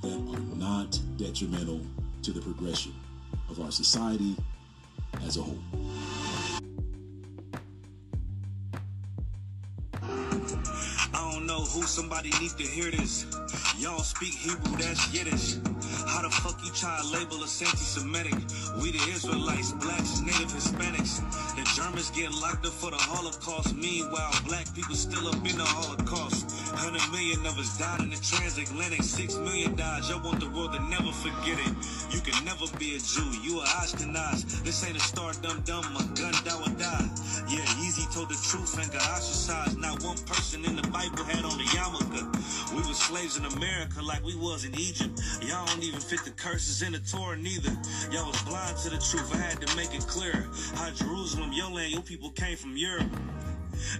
that 0.00 0.10
are 0.10 0.40
not 0.56 0.98
detrimental 1.18 1.78
to 2.22 2.32
the 2.32 2.40
progression 2.40 2.94
of 3.50 3.60
our 3.60 3.70
society 3.70 4.34
as 5.26 5.36
a 5.36 5.42
whole. 5.42 5.58
I 11.12 11.30
don't 11.30 11.46
know 11.46 11.60
who 11.60 11.82
somebody 11.82 12.30
needs 12.40 12.54
to 12.54 12.62
hear 12.62 12.90
this. 12.90 13.26
Y'all 13.76 13.98
speak 13.98 14.32
Hebrew, 14.32 14.78
that's 14.78 15.12
Yiddish. 15.12 15.56
How 16.06 16.22
the 16.22 16.30
fuck 16.30 16.58
you 16.64 16.70
try 16.72 16.98
to 17.02 17.06
label 17.08 17.42
us 17.42 17.60
anti-Semitic? 17.60 18.32
We 18.80 18.92
the 18.92 19.10
Israelites, 19.12 19.72
blacks, 19.72 20.22
native 20.22 20.48
Hispanics. 20.48 21.20
Germans 21.74 22.10
get 22.10 22.30
locked 22.30 22.64
up 22.64 22.72
for 22.72 22.92
the 22.92 22.96
Holocaust. 22.96 23.74
Meanwhile, 23.74 24.30
black 24.46 24.72
people 24.76 24.94
still 24.94 25.26
up 25.26 25.42
in 25.42 25.58
the 25.58 25.66
Holocaust. 25.66 26.46
Hundred 26.70 27.02
million 27.10 27.42
of 27.46 27.58
us 27.58 27.76
died 27.76 27.98
in 27.98 28.10
the 28.10 28.20
transatlantic. 28.22 29.02
Six 29.02 29.34
million 29.42 29.74
died. 29.74 30.06
Y'all 30.06 30.22
want 30.22 30.38
the 30.38 30.48
world 30.50 30.70
to 30.74 30.80
never 30.86 31.10
forget 31.10 31.58
it. 31.58 31.72
You 32.14 32.22
can 32.22 32.38
never 32.46 32.70
be 32.78 32.94
a 32.94 33.00
Jew. 33.02 33.26
You 33.42 33.58
are 33.58 33.66
Ashkenaz. 33.82 34.62
This 34.62 34.86
ain't 34.86 34.96
a 34.96 35.00
star 35.02 35.34
dum 35.42 35.66
dum. 35.66 35.82
My 35.90 36.06
gun 36.14 36.30
die 36.46 36.54
or 36.62 36.70
die. 36.78 37.10
Yeah, 37.50 37.66
Yeezy 37.82 38.06
told 38.14 38.30
the 38.30 38.38
truth 38.38 38.78
and 38.78 38.86
got 38.94 39.02
ostracized. 39.10 39.74
Not 39.76 39.98
one 40.06 40.18
person 40.30 40.64
in 40.64 40.76
the 40.76 40.86
Bible 40.94 41.26
had 41.26 41.42
on 41.42 41.58
the 41.58 41.66
yarmulke. 41.74 42.22
We 42.70 42.86
were 42.86 42.94
slaves 42.94 43.36
in 43.36 43.44
America 43.50 43.98
like 44.00 44.22
we 44.22 44.36
was 44.36 44.64
in 44.64 44.78
Egypt. 44.78 45.18
Y'all 45.42 45.66
don't 45.66 45.82
even 45.82 45.98
fit 45.98 46.22
the 46.24 46.30
curses 46.38 46.82
in 46.82 46.92
the 46.92 47.02
Torah 47.02 47.36
neither. 47.36 47.74
Y'all 48.14 48.30
was 48.30 48.40
blind 48.42 48.78
to 48.86 48.90
the 48.90 49.02
truth. 49.02 49.26
I 49.34 49.38
had 49.38 49.58
to 49.60 49.76
make 49.76 49.90
it 49.90 50.06
clear 50.06 50.46
how 50.78 50.90
Jerusalem, 50.94 51.50
your 51.64 51.76
land, 51.76 51.92
your 51.92 52.02
people 52.02 52.30
came 52.30 52.56
from 52.56 52.76
Europe. 52.76 53.06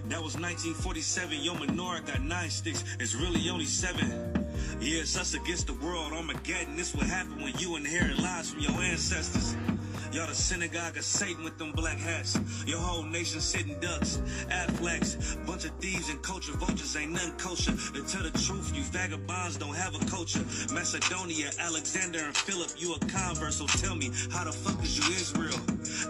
That 0.09 0.21
was 0.21 0.35
1947. 0.37 1.41
yo 1.41 1.53
menorah 1.53 2.05
got 2.05 2.21
nine 2.21 2.49
sticks. 2.49 2.83
It's 2.99 3.15
really 3.15 3.49
only 3.49 3.65
seven. 3.65 4.07
Yeah, 4.79 5.01
it's 5.01 5.17
us 5.17 5.33
against 5.33 5.67
the 5.67 5.73
world. 5.73 6.13
Armageddon. 6.13 6.75
This 6.75 6.93
what 6.93 7.07
happened 7.07 7.41
when 7.41 7.53
you 7.57 7.75
inherit 7.75 8.17
lies 8.19 8.51
from 8.51 8.59
your 8.61 8.71
ancestors. 8.81 9.55
Y'all 10.15 10.27
the 10.27 10.33
synagogue 10.33 10.95
of 10.95 11.03
Satan 11.03 11.43
with 11.43 11.57
them 11.57 11.73
black 11.73 11.97
hats. 11.97 12.39
Your 12.65 12.79
whole 12.79 13.03
nation 13.03 13.41
sitting 13.41 13.77
ducks, 13.81 14.21
Aflacs, 14.49 15.17
bunch 15.45 15.65
of 15.65 15.71
thieves 15.81 16.09
and 16.09 16.21
culture 16.23 16.53
vultures 16.53 16.95
ain't 16.95 17.11
nothing 17.11 17.35
kosher. 17.37 17.73
To 17.73 18.01
tell 18.07 18.23
the 18.23 18.31
truth, 18.31 18.71
you 18.73 18.83
vagabonds 18.83 19.57
don't 19.57 19.75
have 19.75 19.93
a 19.93 20.05
culture. 20.05 20.39
Macedonia, 20.73 21.51
Alexander, 21.59 22.19
and 22.19 22.37
Philip, 22.37 22.71
you 22.77 22.93
a 22.93 22.99
convert, 22.99 23.51
so 23.51 23.67
tell 23.67 23.95
me, 23.95 24.09
how 24.31 24.45
the 24.45 24.53
fuck 24.53 24.81
is 24.83 24.95
you 24.95 25.03
Israel? 25.15 25.59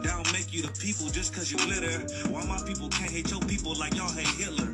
That 0.04 0.22
don't 0.22 0.32
make 0.32 0.54
you 0.54 0.62
the 0.62 0.74
people 0.80 1.10
just 1.10 1.34
cause 1.34 1.52
you 1.52 1.58
litter. 1.66 1.98
Why 2.30 2.46
my 2.46 2.62
people 2.62 2.90
can't 2.90 3.10
hate 3.10 3.32
your 3.32 3.42
people 3.42 3.55
like 3.64 3.96
y'all 3.96 4.12
hate 4.12 4.28
Hitler? 4.28 4.68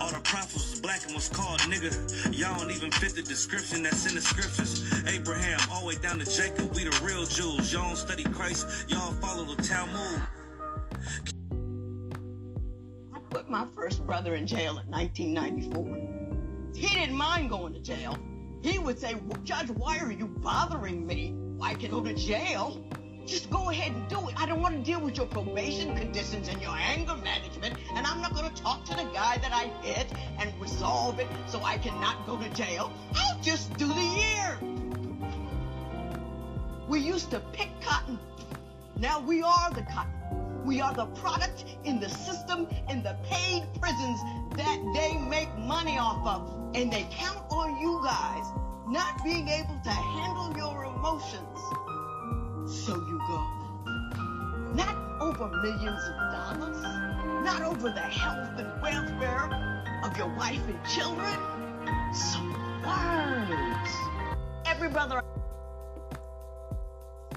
All 0.00 0.10
the 0.10 0.20
prophets 0.22 0.70
was 0.70 0.80
black 0.80 1.04
and 1.04 1.14
was 1.14 1.28
called 1.28 1.60
nigga. 1.60 1.92
Y'all 2.38 2.58
don't 2.58 2.70
even 2.70 2.90
fit 2.90 3.14
the 3.14 3.22
description 3.22 3.82
that's 3.82 4.06
in 4.06 4.14
the 4.14 4.20
scriptures. 4.20 4.84
Abraham, 5.06 5.58
all 5.70 5.80
the 5.80 5.86
way 5.88 5.94
down 5.96 6.18
to 6.18 6.24
Jacob, 6.24 6.74
we 6.74 6.84
the 6.84 7.00
real 7.04 7.24
Jews. 7.24 7.72
Y'all 7.72 7.88
don't 7.88 7.96
study 7.96 8.24
Christ, 8.24 8.88
y'all 8.88 9.12
follow 9.14 9.44
the 9.44 9.62
Talmud. 9.62 10.22
I 13.12 13.18
put 13.30 13.48
my 13.50 13.66
first 13.74 14.06
brother 14.06 14.34
in 14.34 14.46
jail 14.46 14.78
in 14.78 14.90
1994. 14.90 16.74
He 16.74 16.88
didn't 16.94 17.16
mind 17.16 17.50
going 17.50 17.74
to 17.74 17.80
jail. 17.80 18.16
He 18.62 18.78
would 18.78 18.98
say, 18.98 19.14
Judge, 19.44 19.70
why 19.70 19.98
are 19.98 20.12
you 20.12 20.26
bothering 20.26 21.06
me? 21.06 21.34
I 21.60 21.74
can 21.74 21.90
go 21.90 22.02
to 22.02 22.14
jail. 22.14 22.84
Just 23.26 23.50
go 23.50 23.70
ahead 23.70 23.92
and 23.92 24.08
do 24.08 24.28
it. 24.28 24.34
I 24.36 24.46
don't 24.46 24.60
want 24.60 24.74
to 24.74 24.82
deal 24.82 25.00
with 25.00 25.16
your 25.16 25.26
probation 25.26 25.96
conditions 25.96 26.48
and 26.48 26.60
your 26.60 26.76
anger 26.76 27.16
management, 27.16 27.74
and 27.94 28.06
I'm 28.06 28.20
not 28.20 28.34
going 28.34 28.52
to 28.52 28.62
talk 28.62 28.84
to 28.86 28.96
the 28.96 29.04
guy 29.14 29.38
that 29.38 29.52
I 29.52 29.66
hit 29.86 30.06
and 30.38 30.52
resolve 30.60 31.18
it 31.20 31.28
so 31.46 31.62
I 31.62 31.78
cannot 31.78 32.26
go 32.26 32.36
to 32.36 32.48
jail. 32.50 32.92
I'll 33.14 33.40
just 33.40 33.76
do 33.76 33.86
the 33.86 33.94
year. 33.94 34.58
We 36.88 36.98
used 36.98 37.30
to 37.30 37.40
pick 37.52 37.68
cotton. 37.80 38.18
Now 38.98 39.20
we 39.20 39.42
are 39.42 39.70
the 39.70 39.82
cotton. 39.82 40.12
We 40.64 40.80
are 40.80 40.94
the 40.94 41.06
product 41.06 41.64
in 41.84 42.00
the 42.00 42.08
system, 42.08 42.68
in 42.88 43.02
the 43.02 43.16
paid 43.28 43.64
prisons 43.80 44.20
that 44.56 44.78
they 44.94 45.16
make 45.16 45.56
money 45.58 45.98
off 45.98 46.26
of. 46.26 46.76
And 46.76 46.92
they 46.92 47.06
count 47.10 47.44
on 47.50 47.80
you 47.80 48.00
guys 48.04 48.44
not 48.86 49.24
being 49.24 49.48
able 49.48 49.80
to 49.82 49.90
handle 49.90 50.52
your 50.56 50.84
emotions. 50.84 51.58
So 52.66 52.94
you 52.94 53.18
go. 53.26 53.44
Not 54.74 54.96
over 55.20 55.48
millions 55.62 56.00
of 56.08 56.32
dollars, 56.32 56.82
not 57.44 57.62
over 57.62 57.90
the 57.90 58.00
health 58.00 58.58
and 58.58 58.82
welfare 58.82 59.50
of 60.04 60.16
your 60.16 60.28
wife 60.36 60.62
and 60.68 60.78
children. 60.84 61.38
Some 62.14 62.52
words. 62.82 63.90
Every 64.66 64.88
brother. 64.88 65.22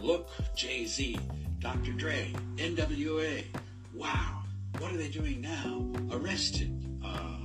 Look, 0.02 0.30
Jay 0.56 0.86
Z, 0.86 1.18
Dr. 1.60 1.94
Dre, 1.94 2.32
NWA. 2.58 3.44
Wow, 3.94 4.44
what 4.78 4.94
are 4.94 4.98
they 4.98 5.10
doing 5.10 5.42
now? 5.42 5.88
Arrested, 6.12 6.72
uh, 7.04 7.38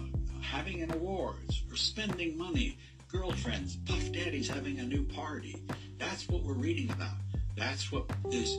having 0.43 0.83
an 0.83 0.93
awards, 0.93 1.63
or 1.71 1.77
spending 1.77 2.37
money, 2.37 2.77
girlfriends, 3.09 3.77
Puff 3.77 4.13
Daddy's 4.13 4.49
having 4.49 4.79
a 4.81 4.85
new 4.85 5.05
party. 5.05 5.63
That's 5.99 6.29
what 6.29 6.43
we're 6.43 6.53
reading 6.55 6.91
about. 6.91 7.15
That's 7.57 7.91
what 7.93 8.11
is. 8.31 8.59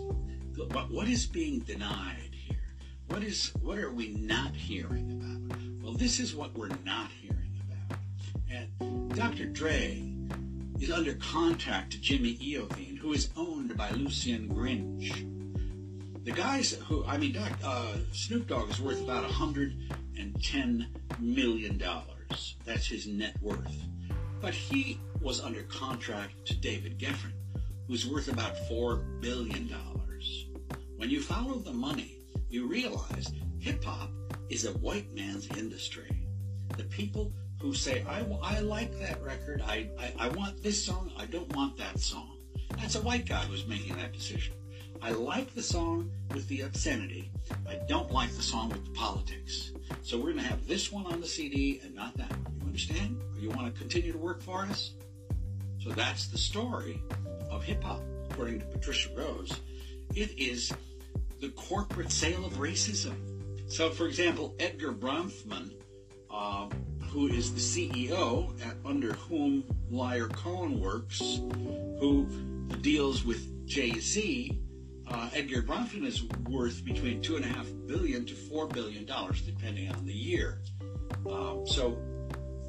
What 0.90 1.08
is 1.08 1.26
being 1.26 1.60
denied 1.60 2.32
here? 2.32 2.58
What 3.08 3.24
is? 3.24 3.52
What 3.62 3.78
are 3.80 3.92
we 3.92 4.10
not 4.10 4.56
hearing 4.56 5.12
about? 5.12 5.60
Well, 5.84 5.94
this 5.94 6.20
is 6.20 6.36
what 6.36 6.56
we're 6.58 6.70
not 6.86 7.10
hearing 7.22 7.60
about. 7.68 8.00
And 8.50 9.16
Dr. 9.16 9.46
Dre 9.46 10.12
is 10.80 10.92
under 10.92 11.14
contract 11.14 11.92
to 11.92 12.02
Jimmy 12.02 12.36
Iovine, 12.38 12.98
who 12.98 13.14
is 13.14 13.30
owned 13.38 13.78
by 13.78 13.92
Lucian 13.92 14.50
Grainge. 14.50 15.28
The 16.24 16.32
guys 16.32 16.74
who, 16.88 17.04
I 17.06 17.18
mean, 17.18 17.34
Doc, 17.34 17.52
uh, 17.64 17.94
Snoop 18.12 18.48
Dogg 18.48 18.70
is 18.70 18.80
worth 18.80 19.02
about 19.02 19.30
$110 19.30 20.86
million. 21.20 21.84
That's 22.66 22.88
his 22.88 23.08
net 23.08 23.36
worth. 23.42 23.76
But 24.40 24.54
he 24.54 25.00
was 25.22 25.42
under 25.42 25.64
contract 25.64 26.46
to 26.48 26.56
David 26.56 26.98
Geffen, 27.00 27.32
who's 27.92 28.08
worth 28.08 28.30
about 28.30 28.56
$4 28.70 29.20
billion. 29.20 29.70
When 30.96 31.10
you 31.10 31.20
follow 31.20 31.56
the 31.56 31.74
money, 31.74 32.20
you 32.50 32.66
realize 32.66 33.34
hip 33.60 33.84
hop 33.84 34.10
is 34.50 34.66
a 34.66 34.72
white 34.78 35.14
man's 35.14 35.50
industry. 35.58 36.26
The 36.78 36.86
people 36.86 37.34
who 37.60 37.74
say, 37.74 38.06
I, 38.08 38.26
I 38.42 38.62
like 38.62 38.98
that 39.02 39.22
record, 39.22 39.62
I, 39.68 39.90
I, 40.00 40.14
I 40.18 40.28
want 40.30 40.64
this 40.64 40.82
song, 40.82 41.12
I 41.18 41.26
don't 41.26 41.54
want 41.54 41.78
that 41.80 42.00
song. 42.00 42.38
That's 42.80 42.96
a 42.96 43.02
white 43.02 43.26
guy 43.26 43.44
who's 43.44 43.68
making 43.68 43.98
that 43.98 44.14
decision. 44.14 44.54
I 45.02 45.12
like 45.12 45.54
the 45.54 45.62
song 45.62 46.10
with 46.34 46.48
the 46.48 46.62
obscenity. 46.62 47.30
I 47.68 47.76
don't 47.90 48.10
like 48.10 48.32
the 48.32 48.42
song 48.42 48.70
with 48.70 48.86
the 48.86 48.92
politics. 48.92 49.74
So 50.02 50.16
we're 50.16 50.32
going 50.32 50.38
to 50.38 50.44
have 50.44 50.66
this 50.66 50.94
one 50.94 51.08
on 51.08 51.20
the 51.20 51.28
CD 51.28 51.82
and 51.84 51.94
not 51.94 52.16
that 52.16 52.32
one. 52.32 52.56
You 52.62 52.68
understand? 52.68 53.22
Or 53.36 53.42
you 53.42 53.50
want 53.50 53.74
to 53.74 53.78
continue 53.78 54.14
to 54.14 54.18
work 54.18 54.42
for 54.42 54.62
us? 54.62 54.94
So 55.84 55.90
that's 55.90 56.28
the 56.28 56.38
story 56.38 57.02
of 57.50 57.64
hip 57.64 57.84
hop, 57.84 58.02
according 58.30 58.60
to 58.60 58.66
Patricia 58.68 59.10
Rose. 59.16 59.52
It 60.14 60.38
is 60.38 60.72
the 61.40 61.50
corporate 61.50 62.12
sale 62.12 62.46
of 62.46 62.54
racism. 62.54 63.16
So, 63.68 63.90
for 63.90 64.06
example, 64.06 64.54
Edgar 64.60 64.92
Bronfman, 64.92 65.74
uh, 66.30 66.68
who 67.10 67.28
is 67.28 67.54
the 67.54 67.60
CEO 67.60 68.54
at, 68.64 68.76
under 68.86 69.14
whom 69.14 69.64
Lyor 69.92 70.32
Cohen 70.32 70.80
works, 70.80 71.20
who 72.00 72.28
deals 72.82 73.26
with 73.26 73.66
Jay 73.66 73.92
Z, 74.00 74.62
uh, 75.08 75.30
Edgar 75.34 75.64
Bronfman 75.64 76.06
is 76.06 76.24
worth 76.48 76.86
between 76.86 77.24
two 77.24 77.38
and 77.38 77.44
a 77.44 77.48
half 77.48 77.68
billion 77.88 78.24
to 78.26 78.36
four 78.36 78.68
billion 78.68 79.06
dollars, 79.06 79.42
depending 79.42 79.92
on 79.92 80.06
the 80.06 80.14
year. 80.14 80.62
Um, 81.28 81.66
so 81.66 81.98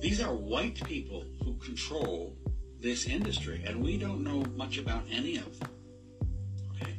these 0.00 0.20
are 0.20 0.34
white 0.34 0.82
people 0.84 1.26
who 1.44 1.54
control 1.56 2.36
this 2.82 3.06
industry, 3.06 3.62
and 3.64 3.82
we 3.82 3.96
don't 3.96 4.22
know 4.22 4.44
much 4.56 4.76
about 4.76 5.04
any 5.10 5.36
of 5.36 5.58
them. 5.60 5.70
Okay, 6.74 6.98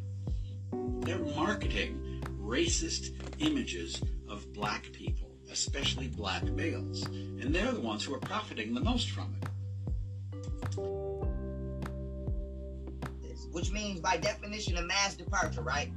they're 1.02 1.20
marketing 1.36 2.24
racist 2.42 3.12
images 3.40 4.02
of 4.30 4.52
black 4.54 4.92
people, 4.94 5.30
especially 5.52 6.08
black 6.08 6.44
males, 6.44 7.04
and 7.04 7.54
they're 7.54 7.74
the 7.74 7.82
ones 7.82 8.04
who 8.04 8.14
are 8.14 8.20
profiting 8.20 8.74
the 8.74 8.82
most 8.82 9.10
from 9.10 9.36
it. 9.42 9.50
which 13.54 13.72
means 13.72 14.00
by 14.00 14.18
definition 14.18 14.78
a 14.78 14.82
mass 14.82 15.14
departure, 15.14 15.62
right? 15.62 15.92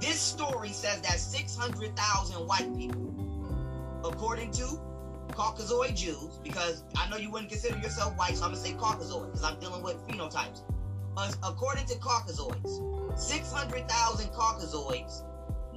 This 0.00 0.20
story 0.20 0.68
says 0.68 1.00
that 1.00 1.18
600,000 1.18 2.46
white 2.46 2.76
people, 2.76 4.00
according 4.04 4.50
to 4.52 4.78
Caucasoid 5.32 5.94
Jews, 5.94 6.38
because 6.42 6.84
I 6.96 7.08
know 7.08 7.16
you 7.16 7.30
wouldn't 7.30 7.50
consider 7.50 7.78
yourself 7.78 8.16
white, 8.16 8.36
so 8.36 8.44
I'm 8.44 8.50
gonna 8.50 8.62
say 8.62 8.72
Caucasoid, 8.72 9.26
because 9.26 9.44
I'm 9.44 9.58
dealing 9.60 9.82
with 9.82 9.96
phenotypes. 10.06 10.62
Uh, 11.16 11.32
according 11.42 11.86
to 11.86 11.94
Caucasoids, 11.96 13.18
600,000 13.18 14.30
Caucasoids 14.30 15.24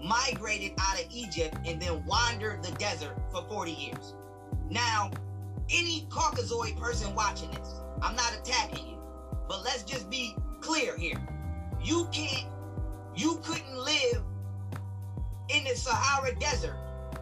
migrated 0.04 0.74
out 0.80 1.00
of 1.00 1.08
Egypt 1.12 1.58
and 1.66 1.82
then 1.82 2.06
wandered 2.06 2.64
the 2.64 2.72
desert 2.74 3.18
for 3.32 3.44
40 3.48 3.72
years. 3.72 4.16
Now, 4.70 5.12
any 5.70 6.08
Caucasoid 6.10 6.80
person 6.80 7.16
watching 7.16 7.50
this, 7.52 7.80
I'm 8.02 8.16
not 8.16 8.34
attacking 8.34 8.88
you. 8.88 8.98
But 9.48 9.64
let's 9.64 9.84
just 9.84 10.10
be 10.10 10.36
clear 10.62 10.98
here. 10.98 11.22
You 11.84 12.08
can't, 12.12 12.48
you 13.16 13.40
couldn't 13.44 13.78
live 13.78 14.24
in 15.50 15.64
the 15.64 15.76
Sahara 15.76 16.34
Desert 16.36 16.78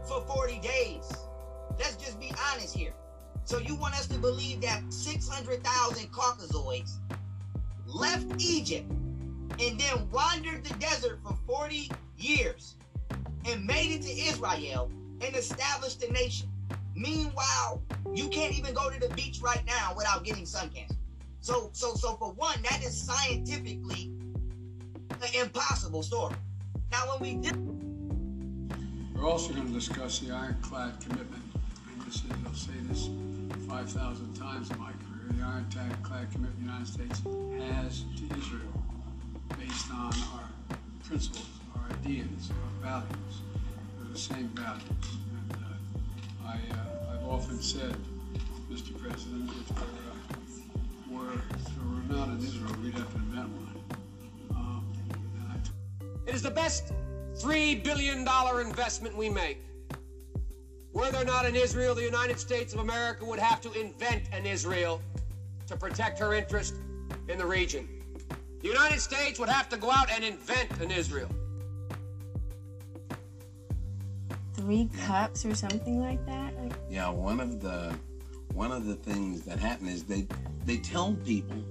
for 0.08 0.22
40 0.22 0.60
days. 0.60 1.12
Let's 1.82 1.96
just 1.98 2.20
be 2.20 2.32
honest 2.52 2.76
here. 2.76 2.94
So 3.44 3.58
you 3.58 3.76
want 3.76 3.96
us 3.96 4.08
to 4.08 4.20
believe 4.20 4.62
that 4.62 4.82
600,000 4.94 6.12
Caucasoids 6.12 7.00
left 7.88 8.28
Egypt 8.40 8.90
and 9.60 9.80
then 9.80 10.10
wandered 10.12 10.64
the 10.64 10.74
desert 10.76 11.20
for 11.24 11.36
40 11.48 11.90
years 12.18 12.76
and 13.48 13.66
made 13.66 13.92
it 13.92 14.04
to 14.04 14.12
Israel 14.12 14.92
and 15.22 15.36
established 15.36 16.04
a 16.04 16.12
nation. 16.14 16.50
Meanwhile, 16.96 17.82
you 18.14 18.28
can't 18.30 18.58
even 18.58 18.76
go 18.76 18.92
to 18.92 19.00
the 19.00 19.14
beach 19.16 19.40
right 19.42 19.64
now 19.66 19.94
without 19.98 20.24
getting 20.24 20.46
sun 20.46 20.70
cancer. 20.70 20.96
So, 21.40 21.72
so, 21.74 21.96
so 21.96 22.16
for 22.18 22.32
one, 22.34 22.62
that 22.70 22.84
is 22.84 22.96
scientifically 22.96 24.12
an 25.10 25.42
impossible 25.42 26.04
story. 26.04 26.36
Now, 26.92 27.12
when 27.12 27.22
we 27.22 27.42
did, 27.42 27.58
We're 29.16 29.28
also 29.28 29.52
going 29.54 29.68
to 29.68 29.74
discuss 29.74 30.20
the 30.20 30.32
ironclad 30.32 31.00
commitment. 31.00 31.41
I'll 32.12 32.54
say 32.54 32.74
this 32.90 33.08
5,000 33.70 34.34
times 34.34 34.70
in 34.70 34.78
my 34.78 34.92
career. 34.92 35.32
The 35.32 35.46
ironclad 35.46 36.30
commitment 36.34 36.58
the 36.58 36.66
United 36.66 36.88
States 36.88 37.22
has 37.72 38.04
to 38.18 38.38
Israel 38.38 38.84
based 39.58 39.90
on 39.92 40.12
our 40.34 40.78
principles, 41.06 41.48
our 41.74 41.90
ideas, 41.90 42.52
our 42.52 42.90
values. 42.90 43.42
They're 43.98 44.12
the 44.12 44.20
same 44.20 44.50
values. 44.50 44.84
And 44.92 45.54
uh, 45.54 46.48
I, 46.50 46.56
uh, 46.74 47.14
I've 47.14 47.26
often 47.30 47.62
said, 47.62 47.96
Mr. 48.70 48.92
President, 49.02 49.50
if 49.50 49.68
there 49.74 49.86
uh, 49.86 51.18
were, 51.18 51.32
if 51.32 51.78
were 51.78 52.14
not 52.14 52.28
in 52.28 52.40
Israel, 52.40 52.76
we'd 52.84 52.94
have 52.94 53.10
to 53.10 53.20
invent 53.20 53.48
one. 53.48 53.84
Um, 54.50 54.94
It 56.26 56.36
is 56.36 56.42
the 56.42 56.52
best 56.52 56.92
$3 57.36 57.82
billion 57.86 58.28
investment 58.68 59.16
we 59.16 59.30
make. 59.30 59.71
Were 60.94 61.10
there 61.10 61.24
not 61.24 61.46
an 61.46 61.56
Israel, 61.56 61.96
the 61.96 62.04
United 62.04 62.40
States 62.40 62.74
of 62.74 62.80
America 62.80 63.24
would 63.24 63.40
have 63.40 63.62
to 63.62 63.72
invent 63.74 64.24
an 64.34 64.46
Israel 64.46 65.02
to 65.68 65.78
protect 65.78 66.20
her 66.20 66.34
interest 66.34 66.76
in 67.30 67.38
the 67.38 67.46
region. 67.46 67.88
The 68.62 68.68
United 68.68 69.00
States 69.00 69.40
would 69.40 69.50
have 69.50 69.70
to 69.70 69.78
go 69.78 69.90
out 69.90 70.12
and 70.12 70.24
invent 70.24 70.80
an 70.82 70.92
Israel. 70.92 71.30
Three 74.54 74.90
cups 75.06 75.46
or 75.46 75.56
something 75.56 76.00
like 76.02 76.24
that? 76.26 76.54
Yeah, 76.90 77.10
one 77.10 77.40
of 77.40 77.62
the 77.62 77.96
one 78.54 78.72
of 78.72 78.86
the 78.86 78.96
things 78.96 79.42
that 79.44 79.58
happen 79.58 79.88
is 79.88 80.04
they 80.04 80.28
they 80.66 80.78
tell 80.78 81.14
people 81.26 81.64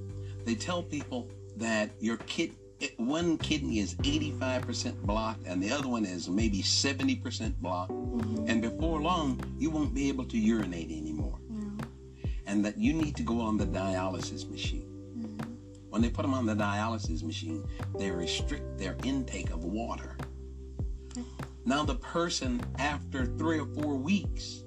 they 0.44 0.54
tell 0.54 0.82
people 0.82 1.28
that 1.56 1.90
your 2.00 2.16
kid 2.16 2.52
one 2.96 3.36
kidney 3.38 3.78
is 3.78 3.94
85% 3.96 5.02
blocked 5.02 5.46
and 5.46 5.62
the 5.62 5.70
other 5.70 5.88
one 5.88 6.04
is 6.04 6.28
maybe 6.28 6.62
70% 6.62 7.56
blocked. 7.56 7.92
Mm-hmm. 7.92 8.46
And 8.48 8.62
before 8.62 9.00
long 9.00 9.40
you 9.58 9.70
won't 9.70 9.94
be 9.94 10.08
able 10.08 10.24
to 10.26 10.38
urinate 10.38 10.90
anymore. 10.90 11.38
And 12.46 12.64
that 12.64 12.78
you 12.78 12.92
need 12.92 13.16
to 13.16 13.22
go 13.22 13.40
on 13.40 13.56
the 13.56 13.66
dialysis 13.66 14.50
machine. 14.50 14.88
Mm-hmm. 15.16 15.52
When 15.90 16.02
they 16.02 16.10
put 16.10 16.22
them 16.22 16.34
on 16.34 16.46
the 16.46 16.54
dialysis 16.54 17.22
machine 17.22 17.66
they 17.98 18.10
restrict 18.10 18.78
their 18.78 18.96
intake 19.04 19.50
of 19.50 19.64
water. 19.64 20.16
Now 21.66 21.84
the 21.84 21.96
person 21.96 22.60
after 22.78 23.26
three 23.26 23.60
or 23.60 23.66
four 23.66 23.94
weeks 23.94 24.64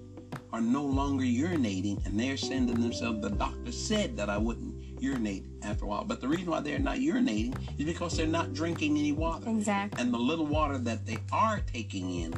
are 0.51 0.61
no 0.61 0.83
longer 0.83 1.25
urinating 1.25 2.05
and 2.05 2.19
they're 2.19 2.37
saying 2.37 2.67
to 2.67 2.73
themselves, 2.73 3.21
the 3.21 3.31
doctor 3.31 3.71
said 3.71 4.15
that 4.17 4.29
I 4.29 4.37
wouldn't 4.37 4.92
urinate 5.03 5.43
after 5.63 5.85
a 5.85 5.87
while. 5.87 6.05
But 6.05 6.21
the 6.21 6.27
reason 6.27 6.47
why 6.47 6.61
they're 6.61 6.79
not 6.79 6.97
urinating 6.97 7.55
is 7.77 7.85
because 7.85 8.15
they're 8.15 8.25
not 8.25 8.53
drinking 8.53 8.97
any 8.97 9.11
water. 9.11 9.49
Exactly. 9.49 10.01
And 10.01 10.13
the 10.13 10.17
little 10.17 10.45
water 10.45 10.77
that 10.77 11.05
they 11.05 11.17
are 11.31 11.59
taking 11.71 12.21
in, 12.21 12.31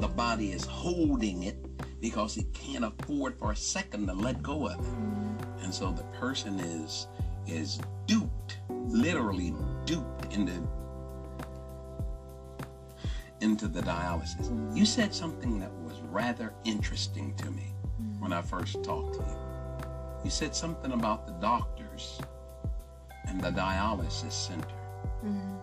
the 0.00 0.08
body 0.08 0.50
is 0.50 0.64
holding 0.64 1.44
it 1.44 1.56
because 2.00 2.36
it 2.36 2.52
can't 2.52 2.84
afford 2.84 3.38
for 3.38 3.52
a 3.52 3.56
second 3.56 4.08
to 4.08 4.14
let 4.14 4.42
go 4.42 4.66
of 4.66 4.80
it. 4.80 4.84
Mm. 4.84 5.64
And 5.64 5.74
so 5.74 5.92
the 5.92 6.04
person 6.18 6.58
is 6.58 7.06
is 7.46 7.80
duped, 8.06 8.58
literally 8.68 9.54
duped 9.84 10.32
into 10.32 10.52
into 13.40 13.68
the 13.68 13.80
dialysis. 13.80 14.48
Mm. 14.48 14.76
You 14.76 14.84
said 14.84 15.14
something 15.14 15.60
that 15.60 15.72
was 15.84 16.00
rather 16.02 16.52
interesting 16.64 17.34
to 17.36 17.50
me 17.50 17.72
mm. 18.02 18.20
when 18.20 18.32
I 18.32 18.42
first 18.42 18.82
talked 18.82 19.14
to 19.14 19.20
you. 19.20 19.50
You 20.24 20.30
said 20.30 20.54
something 20.54 20.92
about 20.92 21.26
the 21.26 21.32
doctors 22.00 22.20
and 23.26 23.40
the 23.40 23.50
dialysis 23.50 24.32
center. 24.32 24.66
mhm. 25.24 25.58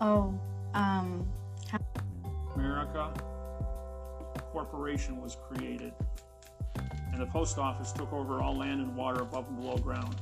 Oh, 0.00 0.34
um, 0.74 1.26
how- 1.70 1.78
America, 2.54 3.12
corporation 4.52 5.20
was 5.20 5.36
created, 5.48 5.92
and 7.12 7.20
the 7.20 7.26
post 7.26 7.58
office 7.58 7.92
took 7.92 8.12
over 8.12 8.40
all 8.42 8.56
land 8.56 8.80
and 8.80 8.94
water 8.96 9.22
above 9.22 9.48
and 9.48 9.56
below 9.58 9.76
ground. 9.78 10.16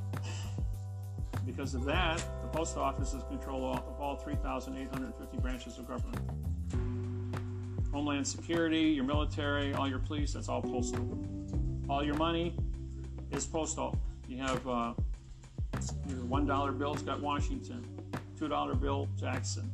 Because 1.46 1.74
of 1.74 1.84
that, 1.84 2.18
the 2.42 2.48
post 2.48 2.76
office 2.76 3.12
is 3.14 3.22
control 3.24 3.74
of 3.74 4.00
all 4.00 4.16
3,850 4.16 5.36
branches 5.38 5.78
of 5.78 5.86
government. 5.86 6.30
Homeland 7.92 8.26
Security, 8.26 8.90
your 8.90 9.04
military, 9.04 9.72
all 9.74 9.88
your 9.88 9.98
police, 10.00 10.32
that's 10.32 10.48
all 10.48 10.62
postal. 10.62 11.06
All 11.88 12.02
your 12.02 12.16
money 12.16 12.56
is 13.30 13.46
postal. 13.46 13.96
You 14.26 14.38
have 14.38 14.66
uh, 14.66 14.94
your 16.08 16.18
$1 16.18 16.78
bill, 16.78 16.94
it's 16.94 17.02
got 17.02 17.20
Washington. 17.20 17.84
$2 18.38 18.80
bill, 18.80 19.08
Jackson. 19.18 19.70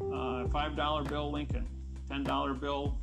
Uh, 0.00 0.44
$5 0.46 1.08
bill, 1.08 1.30
Lincoln. 1.30 1.66
$10 2.10 2.60
bill, 2.60 2.98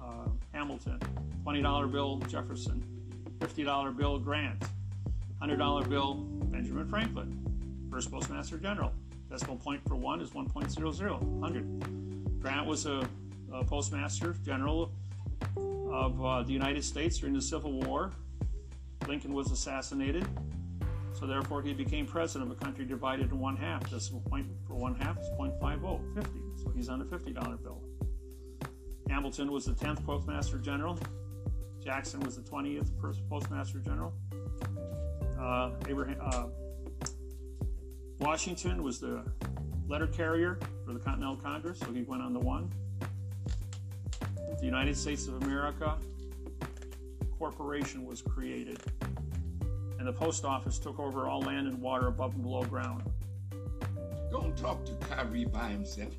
uh, 0.00 0.28
Hamilton. 0.52 0.98
$20 1.44 1.92
bill, 1.92 2.18
Jefferson. 2.28 2.82
$50 3.38 3.96
bill, 3.96 4.18
Grant. 4.18 4.64
$100 5.42 5.88
bill, 5.88 6.14
Benjamin 6.14 6.88
Franklin. 6.88 7.38
First 7.90 8.10
Postmaster 8.10 8.58
General. 8.58 8.92
Decimal 9.30 9.56
point 9.56 9.80
for 9.88 9.96
one 9.96 10.20
is 10.20 10.30
1.00, 10.30 11.22
100. 11.22 12.40
Grant 12.40 12.66
was 12.66 12.86
a, 12.86 13.08
a 13.52 13.64
Postmaster 13.64 14.34
General 14.44 14.90
of 15.90 16.24
uh, 16.24 16.42
the 16.42 16.52
United 16.52 16.84
States 16.84 17.18
during 17.18 17.34
the 17.34 17.42
Civil 17.42 17.72
War. 17.72 18.10
Lincoln 19.08 19.32
was 19.32 19.50
assassinated, 19.50 20.26
so 21.14 21.26
therefore 21.26 21.62
he 21.62 21.72
became 21.72 22.06
president 22.06 22.50
of 22.50 22.56
a 22.56 22.64
country 22.64 22.84
divided 22.84 23.30
in 23.30 23.38
one 23.38 23.56
half. 23.56 23.88
This 23.90 24.08
point 24.08 24.46
for 24.66 24.74
one 24.74 24.94
half 24.94 25.18
is 25.18 25.28
0.50, 25.38 26.14
50. 26.14 26.30
So 26.62 26.72
he's 26.74 26.88
on 26.88 27.00
a 27.00 27.04
$50 27.04 27.62
bill. 27.62 27.80
Hamilton 29.08 29.52
was 29.52 29.66
the 29.66 29.72
10th 29.72 30.04
Postmaster 30.04 30.58
General. 30.58 30.98
Jackson 31.84 32.20
was 32.20 32.36
the 32.36 32.42
20th 32.42 32.90
Postmaster 33.28 33.78
General. 33.80 34.12
Uh, 35.38 35.72
Abraham, 35.88 36.16
uh, 36.20 36.46
Washington 38.20 38.82
was 38.82 39.00
the 39.00 39.24
letter 39.88 40.06
carrier 40.06 40.58
for 40.86 40.92
the 40.92 41.00
Continental 41.00 41.36
Congress, 41.36 41.80
so 41.80 41.92
he 41.92 42.02
went 42.02 42.22
on 42.22 42.32
the 42.32 42.38
one. 42.38 42.70
The 44.58 44.64
United 44.64 44.96
States 44.96 45.26
of 45.26 45.42
America 45.42 45.96
Corporation 47.38 48.06
was 48.06 48.22
created, 48.22 48.80
and 50.02 50.08
the 50.08 50.12
post 50.12 50.44
office 50.44 50.80
took 50.80 50.98
over 50.98 51.28
all 51.28 51.42
land 51.42 51.68
and 51.68 51.80
water 51.80 52.08
above 52.08 52.34
and 52.34 52.42
below 52.42 52.64
ground. 52.64 53.04
Don't 54.32 54.56
talk 54.56 54.84
to 54.84 54.92
Kyrie 54.94 55.44
by 55.44 55.68
himself. 55.68 56.12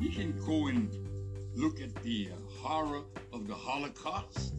We 0.00 0.08
can 0.08 0.34
go 0.46 0.68
and 0.68 0.90
look 1.54 1.82
at 1.82 1.94
the 1.96 2.30
uh, 2.32 2.62
horror 2.62 3.02
of 3.30 3.46
the 3.46 3.52
Holocaust. 3.54 4.54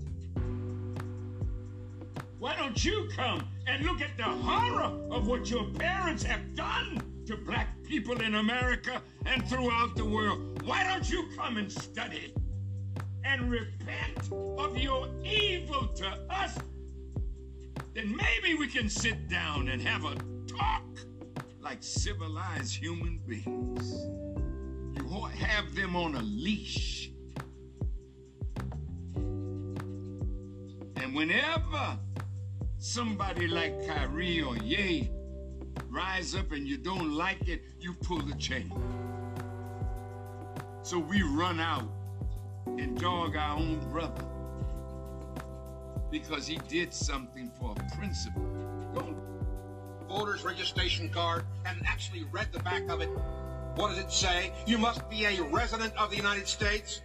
Why 2.37 2.55
don't 2.55 2.85
you 2.85 3.09
come 3.15 3.43
and 3.65 3.83
look 3.83 4.01
at 4.01 4.15
the 4.15 4.23
horror 4.23 4.95
of 5.09 5.25
what 5.25 5.49
your 5.49 5.65
parents 5.71 6.21
have 6.21 6.53
done 6.53 7.01
to 7.25 7.35
black 7.35 7.81
people 7.81 8.21
in 8.21 8.35
America 8.35 9.01
and 9.25 9.43
throughout 9.49 9.95
the 9.95 10.05
world? 10.05 10.61
Why 10.67 10.83
don't 10.83 11.09
you 11.09 11.29
come 11.35 11.57
and 11.57 11.71
study 11.71 12.31
and 13.27 13.51
repent 13.51 14.31
of 14.57 14.77
your 14.77 15.07
evil 15.23 15.87
to 15.87 16.07
us? 16.29 16.57
Then 17.93 18.15
maybe 18.15 18.57
we 18.57 18.67
can 18.67 18.89
sit 18.89 19.27
down 19.27 19.67
and 19.67 19.81
have 19.81 20.05
a 20.05 20.15
talk 20.47 20.83
like 21.61 21.79
civilized 21.81 22.75
human 22.75 23.19
beings. 23.27 23.93
You 24.95 25.25
have 25.25 25.75
them 25.75 25.95
on 25.95 26.15
a 26.15 26.21
leash. 26.21 27.11
And 30.95 31.13
whenever 31.13 31.99
somebody 32.77 33.47
like 33.47 33.85
Kyrie 33.87 34.41
or 34.41 34.55
Ye 34.57 35.09
rise 35.89 36.35
up 36.35 36.51
and 36.51 36.67
you 36.67 36.77
don't 36.77 37.11
like 37.13 37.47
it, 37.47 37.63
you 37.79 37.93
pull 37.93 38.21
the 38.21 38.35
chain. 38.35 38.71
So 40.81 40.97
we 40.97 41.21
run 41.21 41.59
out 41.59 41.89
and 42.79 42.99
dog 42.99 43.35
our 43.35 43.57
own 43.57 43.79
brother 43.91 44.25
because 46.09 46.47
he 46.47 46.57
did 46.67 46.93
something 46.93 47.51
for 47.59 47.71
a 47.71 47.95
principle. 47.95 48.43
Don't 48.93 49.17
voter's 50.07 50.43
registration 50.43 51.09
card 51.09 51.45
and 51.65 51.81
actually 51.85 52.23
read 52.31 52.47
the 52.51 52.59
back 52.59 52.87
of 52.89 53.01
it. 53.01 53.09
What 53.75 53.89
does 53.89 53.99
it 53.99 54.11
say? 54.11 54.51
You 54.65 54.77
must 54.77 55.07
be 55.09 55.25
a 55.25 55.41
resident 55.43 55.95
of 55.97 56.09
the 56.09 56.15
United 56.15 56.47
States. 56.47 57.01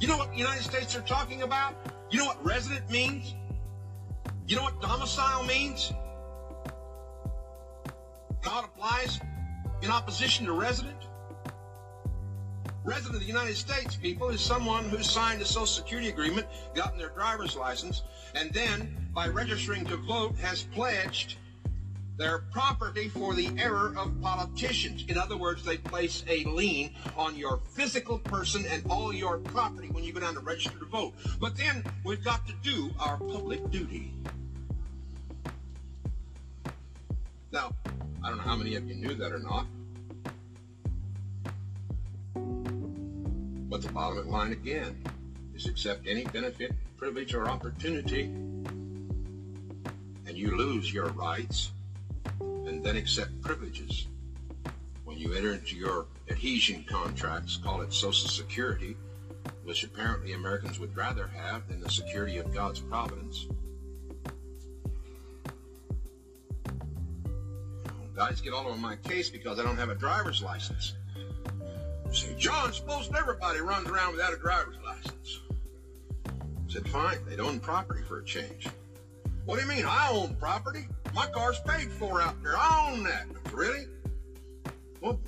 You 0.00 0.08
know 0.08 0.16
what 0.16 0.30
the 0.32 0.38
United 0.38 0.62
States 0.62 0.96
are 0.96 1.02
talking 1.02 1.42
about? 1.42 1.74
You 2.10 2.18
know 2.18 2.26
what 2.26 2.44
resident 2.44 2.90
means? 2.90 3.34
You 4.46 4.56
know 4.56 4.62
what 4.62 4.80
domicile 4.80 5.44
means? 5.44 5.92
God 8.42 8.64
applies 8.64 9.20
in 9.82 9.90
opposition 9.90 10.46
to 10.46 10.52
resident. 10.52 10.95
Resident 12.86 13.16
of 13.16 13.20
the 13.20 13.26
United 13.26 13.56
States, 13.56 13.96
people, 13.96 14.28
is 14.28 14.40
someone 14.40 14.84
who 14.84 15.02
signed 15.02 15.42
a 15.42 15.44
Social 15.44 15.66
Security 15.66 16.08
agreement, 16.08 16.46
gotten 16.72 16.96
their 16.96 17.08
driver's 17.08 17.56
license, 17.56 18.04
and 18.36 18.52
then, 18.52 19.08
by 19.12 19.26
registering 19.26 19.84
to 19.86 19.96
vote, 19.96 20.36
has 20.36 20.62
pledged 20.62 21.34
their 22.16 22.44
property 22.52 23.08
for 23.08 23.34
the 23.34 23.50
error 23.58 23.92
of 23.98 24.18
politicians. 24.22 25.04
In 25.08 25.18
other 25.18 25.36
words, 25.36 25.64
they 25.64 25.78
place 25.78 26.22
a 26.28 26.44
lien 26.44 26.94
on 27.16 27.34
your 27.34 27.58
physical 27.74 28.20
person 28.20 28.64
and 28.70 28.84
all 28.88 29.12
your 29.12 29.38
property 29.38 29.88
when 29.88 30.04
you 30.04 30.12
go 30.12 30.20
down 30.20 30.34
to 30.34 30.40
register 30.40 30.78
to 30.78 30.86
vote. 30.86 31.12
But 31.40 31.56
then 31.56 31.82
we've 32.04 32.22
got 32.22 32.46
to 32.46 32.54
do 32.62 32.92
our 33.00 33.16
public 33.16 33.68
duty. 33.72 34.14
Now, 37.50 37.72
I 38.22 38.28
don't 38.28 38.38
know 38.38 38.44
how 38.44 38.54
many 38.54 38.76
of 38.76 38.86
you 38.86 38.94
knew 38.94 39.14
that 39.14 39.32
or 39.32 39.40
not. 39.40 39.66
But 43.76 43.82
the 43.82 43.92
bottom 43.92 44.30
line 44.30 44.52
again 44.52 44.96
is 45.54 45.66
accept 45.66 46.06
any 46.06 46.24
benefit, 46.24 46.72
privilege, 46.96 47.34
or 47.34 47.46
opportunity, 47.46 48.22
and 48.22 50.32
you 50.32 50.56
lose 50.56 50.90
your 50.90 51.08
rights, 51.08 51.72
and 52.40 52.82
then 52.82 52.96
accept 52.96 53.38
privileges. 53.42 54.06
When 55.04 55.18
you 55.18 55.34
enter 55.34 55.52
into 55.52 55.76
your 55.76 56.06
adhesion 56.30 56.86
contracts, 56.88 57.58
call 57.58 57.82
it 57.82 57.92
Social 57.92 58.30
Security, 58.30 58.96
which 59.64 59.84
apparently 59.84 60.32
Americans 60.32 60.80
would 60.80 60.96
rather 60.96 61.26
have 61.26 61.68
than 61.68 61.82
the 61.82 61.90
security 61.90 62.38
of 62.38 62.54
God's 62.54 62.80
providence. 62.80 63.46
Guys 68.14 68.40
get 68.40 68.54
all 68.54 68.68
over 68.68 68.78
my 68.78 68.96
case 68.96 69.28
because 69.28 69.60
I 69.60 69.64
don't 69.64 69.76
have 69.76 69.90
a 69.90 69.94
driver's 69.94 70.40
license. 70.40 70.94
Say, 72.16 72.34
John, 72.38 72.72
suppose 72.72 73.10
everybody 73.14 73.60
runs 73.60 73.90
around 73.90 74.12
without 74.12 74.32
a 74.32 74.38
driver's 74.38 74.76
license. 74.82 75.40
I 76.26 76.32
said, 76.66 76.88
fine, 76.88 77.18
they 77.28 77.36
own 77.36 77.60
property 77.60 78.00
for 78.08 78.20
a 78.20 78.24
change. 78.24 78.66
What 79.44 79.56
do 79.56 79.66
you 79.66 79.68
mean? 79.68 79.84
I 79.86 80.08
own 80.10 80.34
property. 80.36 80.88
My 81.14 81.26
car's 81.26 81.60
paid 81.60 81.92
for 81.92 82.22
out 82.22 82.42
there. 82.42 82.56
I 82.56 82.90
own 82.90 83.04
that. 83.04 83.26
Really? 83.52 83.86
Well, 85.02 85.20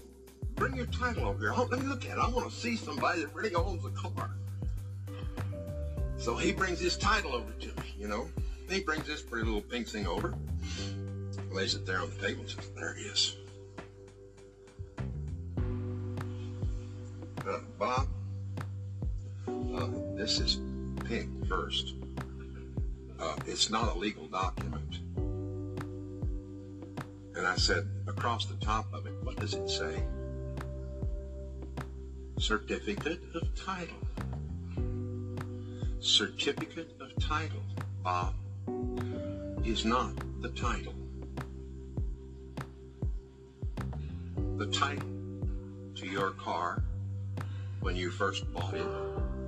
bring 0.55 0.76
your 0.76 0.86
title 0.86 1.26
over 1.26 1.39
here. 1.39 1.53
Let 1.53 1.78
me 1.78 1.86
look 1.86 2.07
at 2.07 2.16
it. 2.16 2.20
I 2.20 2.30
want 2.30 2.51
to 2.51 2.57
see 2.57 2.74
somebody 2.74 3.20
that 3.20 3.34
really 3.34 3.55
owns 3.55 3.84
a 3.84 3.91
car. 3.91 4.30
So 6.16 6.36
he 6.36 6.53
brings 6.53 6.80
his 6.80 6.97
title 6.97 7.34
over 7.34 7.53
to 7.53 7.66
me, 7.66 7.95
you 7.99 8.09
know. 8.09 8.28
He 8.68 8.80
brings 8.80 9.07
this 9.07 9.20
pretty 9.20 9.45
little 9.45 9.61
pink 9.61 9.89
thing 9.89 10.07
over, 10.07 10.34
lays 11.53 11.74
it 11.74 11.84
there 11.84 12.01
on 12.01 12.11
the 12.11 12.26
table, 12.26 12.41
and 12.41 12.51
says, 12.51 12.70
there 12.74 12.95
it 12.95 13.01
is. 13.01 13.36
Bob, 17.78 18.09
uh, 19.46 19.88
this 20.14 20.38
is 20.38 20.61
pink 21.07 21.49
first. 21.49 21.94
Uh, 23.18 23.36
it's 23.46 23.70
not 23.70 23.94
a 23.94 23.99
legal 23.99 24.26
document. 24.26 24.99
And 27.34 27.46
I 27.46 27.57
said, 27.57 27.88
across 28.07 28.44
the 28.44 28.57
top 28.57 28.92
of 28.92 29.07
it, 29.07 29.14
what 29.22 29.36
does 29.36 29.55
it 29.55 29.70
say? 29.70 30.03
Certificate 32.38 33.20
of 33.34 33.55
title. 33.55 33.96
Certificate 36.01 36.94
of 37.01 37.16
title, 37.18 37.62
Bob, 38.03 38.34
is 39.64 39.86
not 39.86 40.12
the 40.42 40.51
title. 40.51 40.94
The 44.59 44.66
title 44.66 45.09
to 45.94 46.07
your 46.07 46.32
car 46.32 46.82
when 47.89 47.97
you 47.97 48.11
first 48.11 48.53
bought 48.53 48.74
it, 48.74 48.86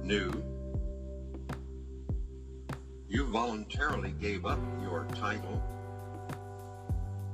new, 0.03 0.32
you 3.07 3.26
voluntarily 3.26 4.14
gave 4.18 4.47
up 4.47 4.59
your 4.80 5.07
title 5.14 5.62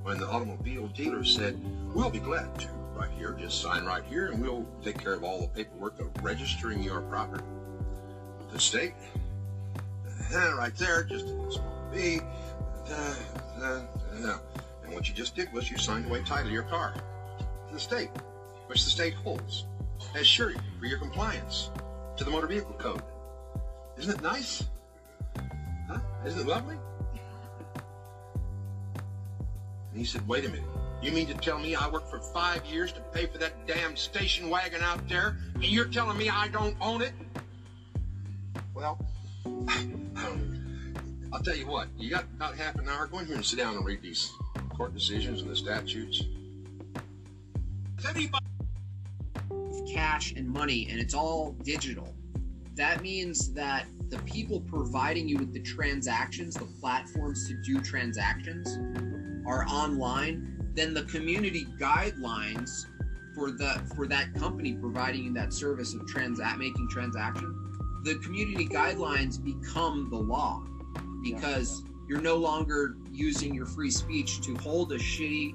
when 0.03 0.19
the 0.19 0.27
automobile 0.27 0.89
dealer 0.89 1.23
said, 1.23 1.57
we'll 1.95 2.11
be 2.11 2.19
glad 2.19 2.53
to, 2.59 2.67
right 2.97 3.13
here, 3.17 3.37
just 3.39 3.63
sign 3.63 3.85
right 3.85 4.03
here 4.07 4.33
and 4.33 4.43
we'll 4.43 4.67
take 4.83 4.99
care 4.99 5.13
of 5.13 5.23
all 5.23 5.41
the 5.41 5.47
paperwork 5.47 5.97
of 6.01 6.09
registering 6.25 6.83
your 6.83 7.03
property. 7.03 7.45
The 8.53 8.59
state, 8.59 8.95
uh, 10.35 10.57
right 10.57 10.75
there, 10.75 11.05
just 11.05 11.27
a 11.27 11.53
small 11.53 11.89
B, 11.95 12.19
uh, 12.91 13.15
uh, 13.63 14.39
and 14.83 14.93
what 14.93 15.09
you 15.09 15.15
just 15.15 15.37
did 15.37 15.53
was 15.53 15.71
you 15.71 15.79
signed 15.79 16.07
away 16.07 16.25
title 16.25 16.49
to 16.49 16.53
your 16.53 16.65
car. 16.65 16.95
To 17.69 17.75
the 17.75 17.79
state, 17.79 18.11
which 18.67 18.83
the 18.83 18.91
state 18.91 19.15
holds 19.15 19.67
as 20.15 20.27
surety 20.27 20.61
for 20.79 20.87
your 20.87 20.99
compliance 20.99 21.71
to 22.17 22.25
the 22.25 22.31
motor 22.31 22.47
vehicle 22.47 22.75
code. 22.79 23.03
Isn't 23.99 24.15
it 24.15 24.23
nice? 24.23 24.65
Huh? 25.89 25.99
Isn't 26.25 26.41
it 26.41 26.47
lovely? 26.47 26.77
And 29.91 29.99
he 29.99 30.05
said, 30.05 30.27
wait 30.29 30.45
a 30.45 30.49
minute. 30.49 30.65
You 31.03 31.13
mean 31.13 31.27
to 31.29 31.35
tell 31.35 31.59
me 31.59 31.75
I 31.75 31.89
worked 31.89 32.11
for 32.11 32.19
five 32.19 32.65
years 32.67 32.93
to 32.93 33.01
pay 33.01 33.27
for 33.27 33.39
that 33.39 33.67
damn 33.67 33.97
station 33.97 34.51
wagon 34.51 34.83
out 34.83 35.07
there, 35.09 35.37
and 35.55 35.65
you're 35.65 35.87
telling 35.87 36.17
me 36.19 36.29
I 36.29 36.49
don't 36.49 36.77
own 36.81 37.03
it? 37.03 37.13
Well, 38.75 38.99
I'll 41.33 41.41
tell 41.43 41.57
you 41.57 41.67
what. 41.67 41.89
You 41.99 42.11
got 42.11 42.25
about 42.37 42.57
half 42.57 42.77
an 42.77 42.89
hour. 42.89 43.07
Go 43.07 43.19
in 43.19 43.27
here 43.27 43.37
and 43.37 43.45
sit 43.45 43.59
down 43.59 43.77
and 43.77 43.85
read 43.85 44.03
these 44.03 44.33
court 44.71 44.95
decisions 44.95 45.43
and 45.43 45.51
the 45.51 45.57
statutes. 45.57 46.25
Cash 49.93 50.33
and 50.33 50.49
money 50.49 50.89
and 50.91 51.01
it's 51.01 51.15
all 51.15 51.53
digital. 51.63 52.15
That 52.75 53.03
means 53.03 53.53
that 53.55 53.87
the 54.11 54.19
people 54.19 54.61
providing 54.61 55.29
you 55.29 55.39
with 55.39 55.53
the 55.53 55.61
transactions, 55.61 56.55
the 56.55 56.67
platforms 56.81 57.49
to 57.49 57.55
do 57.63 57.81
transactions, 57.81 58.79
are 59.47 59.65
online. 59.67 60.73
Then 60.75 60.93
the 60.93 61.05
community 61.05 61.67
guidelines 61.81 62.87
for 63.35 63.51
the 63.51 63.83
for 63.95 64.07
that 64.07 64.35
company 64.35 64.75
providing 64.75 65.25
you 65.25 65.33
that 65.35 65.53
service 65.53 65.95
of 65.95 66.07
transact 66.07 66.59
making 66.59 66.89
transaction, 66.91 67.55
the 68.05 68.17
community 68.17 68.67
guidelines 68.67 69.43
become 69.43 70.09
the 70.11 70.17
law 70.17 70.63
because 71.23 71.83
you're 72.09 72.21
no 72.21 72.37
longer 72.37 72.97
using 73.11 73.55
your 73.55 73.67
free 73.67 73.91
speech 73.91 74.41
to 74.43 74.55
hold 74.57 74.93
a 74.93 74.99
shitty 74.99 75.55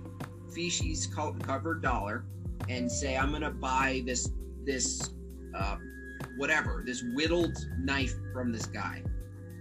feces 0.53 1.07
co- 1.07 1.33
covered 1.41 1.81
dollar 1.81 2.25
and 2.69 2.91
say 2.91 3.17
I'm 3.17 3.31
gonna 3.31 3.51
buy 3.51 4.03
this 4.05 4.31
this 4.63 5.09
uh, 5.55 5.77
whatever 6.37 6.83
this 6.85 7.03
whittled 7.13 7.57
knife 7.79 8.13
from 8.33 8.51
this 8.51 8.65
guy. 8.65 9.03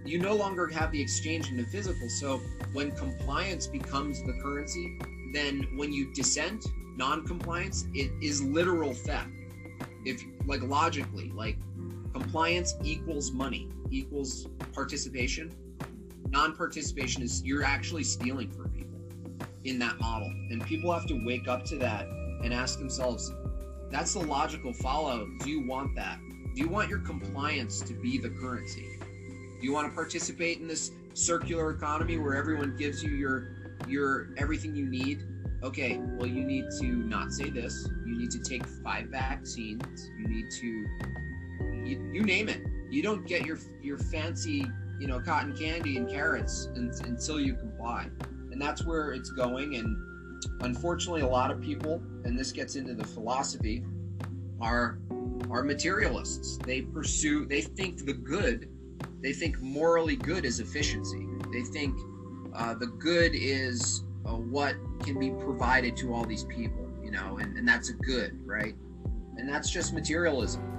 You 0.03 0.17
no 0.17 0.33
longer 0.33 0.67
have 0.67 0.91
the 0.91 1.01
exchange 1.01 1.49
in 1.49 1.57
the 1.57 1.65
physical. 1.65 2.09
So 2.09 2.41
when 2.73 2.91
compliance 2.91 3.67
becomes 3.67 4.23
the 4.23 4.33
currency, 4.41 4.97
then 5.31 5.67
when 5.75 5.93
you 5.93 6.11
dissent, 6.13 6.65
non-compliance, 6.97 7.85
it 7.93 8.11
is 8.21 8.41
literal 8.41 8.93
theft. 8.93 9.29
If 10.03 10.23
like 10.47 10.63
logically, 10.63 11.31
like 11.35 11.57
compliance 12.13 12.73
equals 12.83 13.31
money 13.31 13.69
equals 13.91 14.47
participation. 14.73 15.51
Non-participation 16.29 17.21
is 17.21 17.43
you're 17.43 17.63
actually 17.63 18.03
stealing 18.03 18.49
from 18.49 18.69
people 18.69 18.97
in 19.65 19.77
that 19.79 19.99
model, 19.99 20.29
and 20.49 20.65
people 20.65 20.91
have 20.91 21.05
to 21.07 21.23
wake 21.25 21.47
up 21.47 21.63
to 21.65 21.77
that 21.77 22.07
and 22.43 22.53
ask 22.53 22.79
themselves, 22.79 23.31
that's 23.89 24.13
the 24.13 24.19
logical 24.19 24.73
follow. 24.73 25.27
Do 25.43 25.49
you 25.49 25.65
want 25.65 25.95
that? 25.95 26.19
Do 26.55 26.61
you 26.61 26.69
want 26.69 26.89
your 26.89 26.99
compliance 26.99 27.81
to 27.81 27.93
be 27.93 28.17
the 28.17 28.29
currency? 28.29 28.97
Do 28.99 29.67
you 29.67 29.73
want 29.73 29.87
to 29.87 29.93
participate 29.93 30.59
in 30.59 30.67
this 30.67 30.91
circular 31.13 31.71
economy 31.71 32.17
where 32.17 32.35
everyone 32.35 32.75
gives 32.77 33.03
you 33.03 33.11
your 33.11 33.55
your 33.87 34.33
everything 34.37 34.75
you 34.75 34.89
need? 34.89 35.23
Okay, 35.63 35.99
well 36.17 36.27
you 36.27 36.43
need 36.43 36.65
to 36.79 36.85
not 36.85 37.31
say 37.31 37.49
this. 37.49 37.87
You 38.05 38.17
need 38.17 38.31
to 38.31 38.39
take 38.39 38.65
five 38.83 39.07
vaccines. 39.07 40.09
You 40.17 40.27
need 40.27 40.45
to 40.59 40.67
you, 41.85 42.11
you 42.13 42.23
name 42.23 42.49
it. 42.49 42.61
You 42.89 43.03
don't 43.03 43.25
get 43.27 43.45
your 43.45 43.59
your 43.81 43.97
fancy, 43.97 44.65
you 44.99 45.07
know, 45.07 45.19
cotton 45.19 45.55
candy 45.55 45.97
and 45.97 46.09
carrots 46.09 46.67
un- 46.75 46.91
until 47.03 47.39
you 47.39 47.55
comply. 47.55 48.07
And 48.51 48.61
that's 48.61 48.83
where 48.83 49.11
it's 49.11 49.29
going 49.29 49.75
and 49.75 49.95
unfortunately 50.61 51.21
a 51.21 51.27
lot 51.27 51.51
of 51.51 51.61
people 51.61 52.01
and 52.25 52.37
this 52.37 52.51
gets 52.51 52.75
into 52.75 52.93
the 52.93 53.05
philosophy 53.05 53.83
are 54.59 54.99
are 55.49 55.63
materialists. 55.63 56.57
They 56.57 56.81
pursue 56.81 57.45
they 57.45 57.61
think 57.61 58.05
the 58.05 58.13
good 58.13 58.69
they 59.21 59.33
think 59.33 59.59
morally 59.61 60.15
good 60.15 60.45
is 60.45 60.59
efficiency. 60.59 61.27
They 61.51 61.61
think 61.61 61.97
uh, 62.55 62.73
the 62.75 62.87
good 62.87 63.31
is 63.33 64.03
uh, 64.25 64.31
what 64.31 64.75
can 65.01 65.19
be 65.19 65.31
provided 65.31 65.95
to 65.97 66.13
all 66.13 66.25
these 66.25 66.43
people 66.45 66.87
you 67.03 67.11
know 67.11 67.37
and, 67.39 67.57
and 67.57 67.67
that's 67.67 67.89
a 67.89 67.93
good 67.93 68.39
right? 68.45 68.75
And 69.37 69.49
that's 69.49 69.69
just 69.69 69.93
materialism 69.93 70.70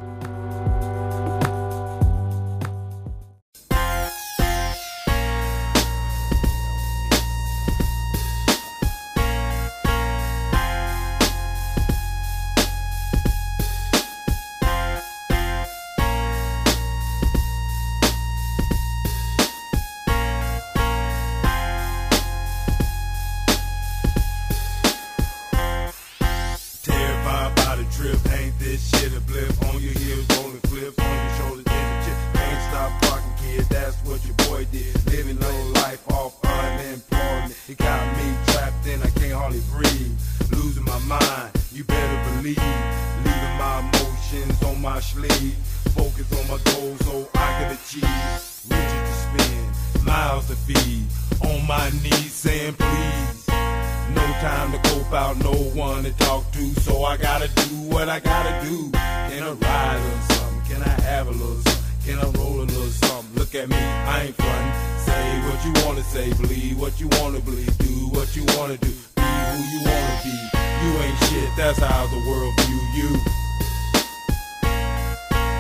that's 71.63 71.79
how 71.79 72.07
the 72.11 72.19
world 72.27 72.53
view 72.67 72.83
you. 72.91 73.11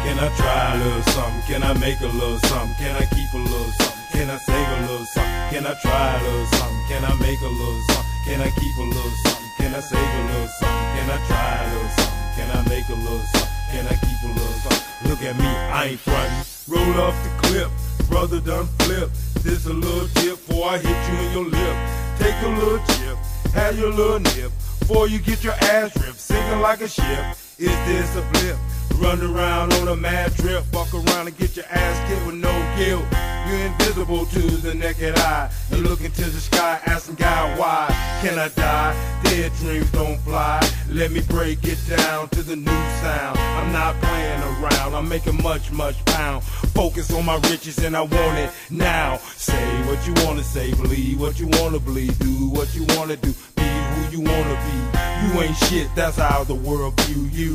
Can 0.02 0.18
I 0.18 0.28
try 0.34 0.74
a 0.74 0.78
little 0.82 1.02
something? 1.14 1.42
Can 1.46 1.62
I 1.62 1.72
make 1.78 2.00
a 2.00 2.10
little 2.10 2.38
something? 2.50 2.74
Can 2.74 2.96
I 2.98 3.06
keep 3.06 3.30
a 3.32 3.38
little 3.38 3.70
something? 3.78 4.02
Can 4.10 4.28
I 4.28 4.36
save 4.38 4.68
a 4.68 4.80
little 4.82 5.06
something? 5.14 5.46
Can 5.54 5.62
I 5.64 5.74
try 5.78 6.18
a 6.18 6.22
little 6.26 6.46
something? 6.58 6.82
Can 6.90 7.04
I 7.06 7.14
make 7.22 7.38
a 7.38 7.52
little 7.54 7.82
something? 7.86 8.10
Can 8.26 8.40
I 8.42 8.50
keep 8.50 8.74
a 8.82 8.86
little 8.90 9.14
something? 9.22 9.50
Can 9.58 9.74
I 9.74 9.80
save 9.80 10.10
a 10.18 10.22
little 10.26 10.50
something? 10.58 10.90
Can 10.98 11.06
I 11.06 11.18
try 11.30 11.50
a 11.54 11.66
little 11.70 11.90
something? 11.94 12.30
Can 12.34 12.48
I 12.50 12.60
make 12.66 12.88
a 12.90 12.98
little 12.98 13.26
something? 13.30 13.62
Can 13.70 13.84
I 13.86 13.94
keep 14.02 14.18
a 14.26 14.30
little 14.34 14.58
something? 14.66 15.08
Look 15.08 15.22
at 15.22 15.36
me, 15.38 15.46
I 15.46 15.94
ain't 15.94 16.00
frontin'. 16.02 16.42
Roll 16.66 16.94
off 16.98 17.14
the 17.22 17.30
clip, 17.46 17.70
brother 18.10 18.40
done 18.40 18.66
flip. 18.82 19.08
This 19.46 19.66
a 19.66 19.72
little 19.72 20.08
tip 20.18 20.34
before 20.34 20.66
I 20.66 20.78
hit 20.82 20.98
you 21.08 21.16
in 21.22 21.30
your 21.30 21.46
lip. 21.46 21.76
Take 22.18 22.38
a 22.42 22.50
little 22.58 22.82
chip, 22.90 23.16
have 23.54 23.78
your 23.78 23.92
little 23.92 24.18
nip. 24.18 24.50
Before 24.82 25.06
you 25.06 25.20
get 25.20 25.44
your 25.44 25.52
ass 25.52 25.96
ripped, 25.96 26.18
sinking 26.18 26.60
like 26.60 26.80
a 26.80 26.88
ship. 26.88 27.36
Is 27.56 27.70
this 27.86 28.16
a 28.16 28.22
blip? 28.32 28.56
Run 29.00 29.22
around 29.22 29.72
on 29.74 29.86
a 29.86 29.94
mad 29.94 30.34
trip, 30.34 30.64
fuck 30.72 30.92
around 30.92 31.28
and 31.28 31.38
get 31.38 31.56
your 31.56 31.66
ass 31.66 32.10
kicked 32.10 32.26
with 32.26 32.34
no 32.34 32.50
guilt. 32.76 33.04
You're 33.46 33.66
invisible 33.66 34.26
to 34.26 34.40
the 34.40 34.74
naked 34.74 35.16
eye. 35.18 35.52
You 35.70 35.78
look 35.78 36.00
into 36.00 36.24
the 36.24 36.40
sky, 36.40 36.80
asking 36.84 37.14
God 37.14 37.56
why. 37.60 37.86
Can 38.22 38.40
I 38.40 38.48
die? 38.48 39.20
Dead 39.22 39.52
dreams 39.60 39.88
don't 39.92 40.18
fly. 40.22 40.60
Let 40.88 41.12
me 41.12 41.20
break 41.28 41.60
it 41.62 41.78
down 41.88 42.28
to 42.30 42.42
the 42.42 42.56
new 42.56 42.82
sound. 43.02 43.38
I'm 43.38 43.72
not 43.72 43.94
playing 44.02 44.42
around. 44.42 44.94
I'm 44.96 45.08
making 45.08 45.40
much, 45.44 45.70
much 45.70 46.04
pound. 46.06 46.42
Focus 46.74 47.12
on 47.12 47.24
my 47.24 47.36
riches 47.50 47.78
and 47.78 47.96
I 47.96 48.02
want 48.02 48.38
it 48.38 48.50
now. 48.68 49.18
Say 49.36 49.82
what 49.86 50.04
you 50.08 50.12
wanna 50.26 50.42
say, 50.42 50.74
believe 50.74 51.20
what 51.20 51.38
you 51.38 51.46
wanna 51.52 51.78
believe, 51.78 52.18
do 52.18 52.48
what 52.48 52.74
you 52.74 52.84
wanna 52.96 53.14
do, 53.14 53.32
be 53.54 53.81
you 54.12 54.20
wanna 54.20 54.56
be. 54.68 54.76
You 55.24 55.40
ain't 55.40 55.56
shit, 55.56 55.88
that's 55.94 56.18
how 56.18 56.44
the 56.44 56.54
world 56.54 56.92
view 57.08 57.24
you. 57.32 57.54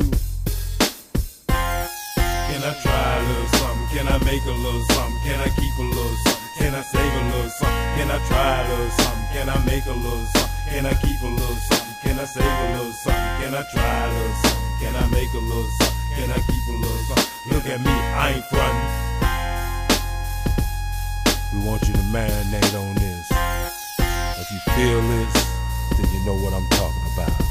Can 1.46 2.60
I 2.66 2.74
try 2.82 3.14
a 3.14 3.22
little 3.30 3.46
something? 3.62 3.86
Can 3.94 4.08
I 4.08 4.18
make 4.26 4.42
a 4.42 4.50
little 4.50 4.82
something? 4.90 5.20
Can 5.22 5.38
I 5.38 5.48
keep 5.54 5.74
a 5.78 5.82
little 5.86 6.16
something? 6.26 6.50
Can 6.58 6.74
I 6.74 6.82
save 6.82 7.14
a 7.14 7.24
little 7.30 7.50
something? 7.50 7.94
Can 7.94 8.10
I 8.10 8.18
try 8.26 8.58
a 8.58 8.68
little 8.70 8.90
something? 8.90 9.26
Can 9.30 9.48
I 9.48 9.58
make 9.70 9.86
a 9.86 9.94
little 9.94 10.26
something? 10.34 10.50
Can 10.74 10.86
I 10.86 10.94
keep 10.98 11.22
a 11.22 11.30
little 11.30 11.60
something? 11.70 11.94
Can 12.02 12.18
I 12.18 12.24
save 12.26 12.42
a 12.42 12.66
little 12.74 12.92
something? 12.92 13.38
Can 13.38 13.54
I 13.54 13.62
try 13.70 13.94
a 14.02 14.10
little 14.18 14.34
something? 14.42 14.74
Can 14.82 14.94
I 14.98 15.06
make 15.14 15.30
a 15.30 15.38
little 15.38 15.70
something? 15.78 15.94
Can 16.18 16.30
I 16.34 16.38
keep 16.42 16.64
a 16.66 16.76
little 16.82 17.02
something? 17.06 17.30
Look 17.54 17.66
at 17.70 17.78
me, 17.86 17.94
I 17.94 18.34
ain't 18.34 18.46
frontin'. 18.50 19.06
We 21.54 21.58
want 21.62 21.86
you 21.86 21.94
to 21.94 22.04
marinate 22.10 22.74
on 22.74 22.94
this. 22.98 23.30
If 24.42 24.50
you 24.50 24.58
feel 24.74 25.00
this, 25.06 25.57
then 25.90 26.10
you 26.12 26.20
know 26.20 26.34
what 26.34 26.52
I'm 26.52 26.66
talking 26.68 27.02
about. 27.14 27.47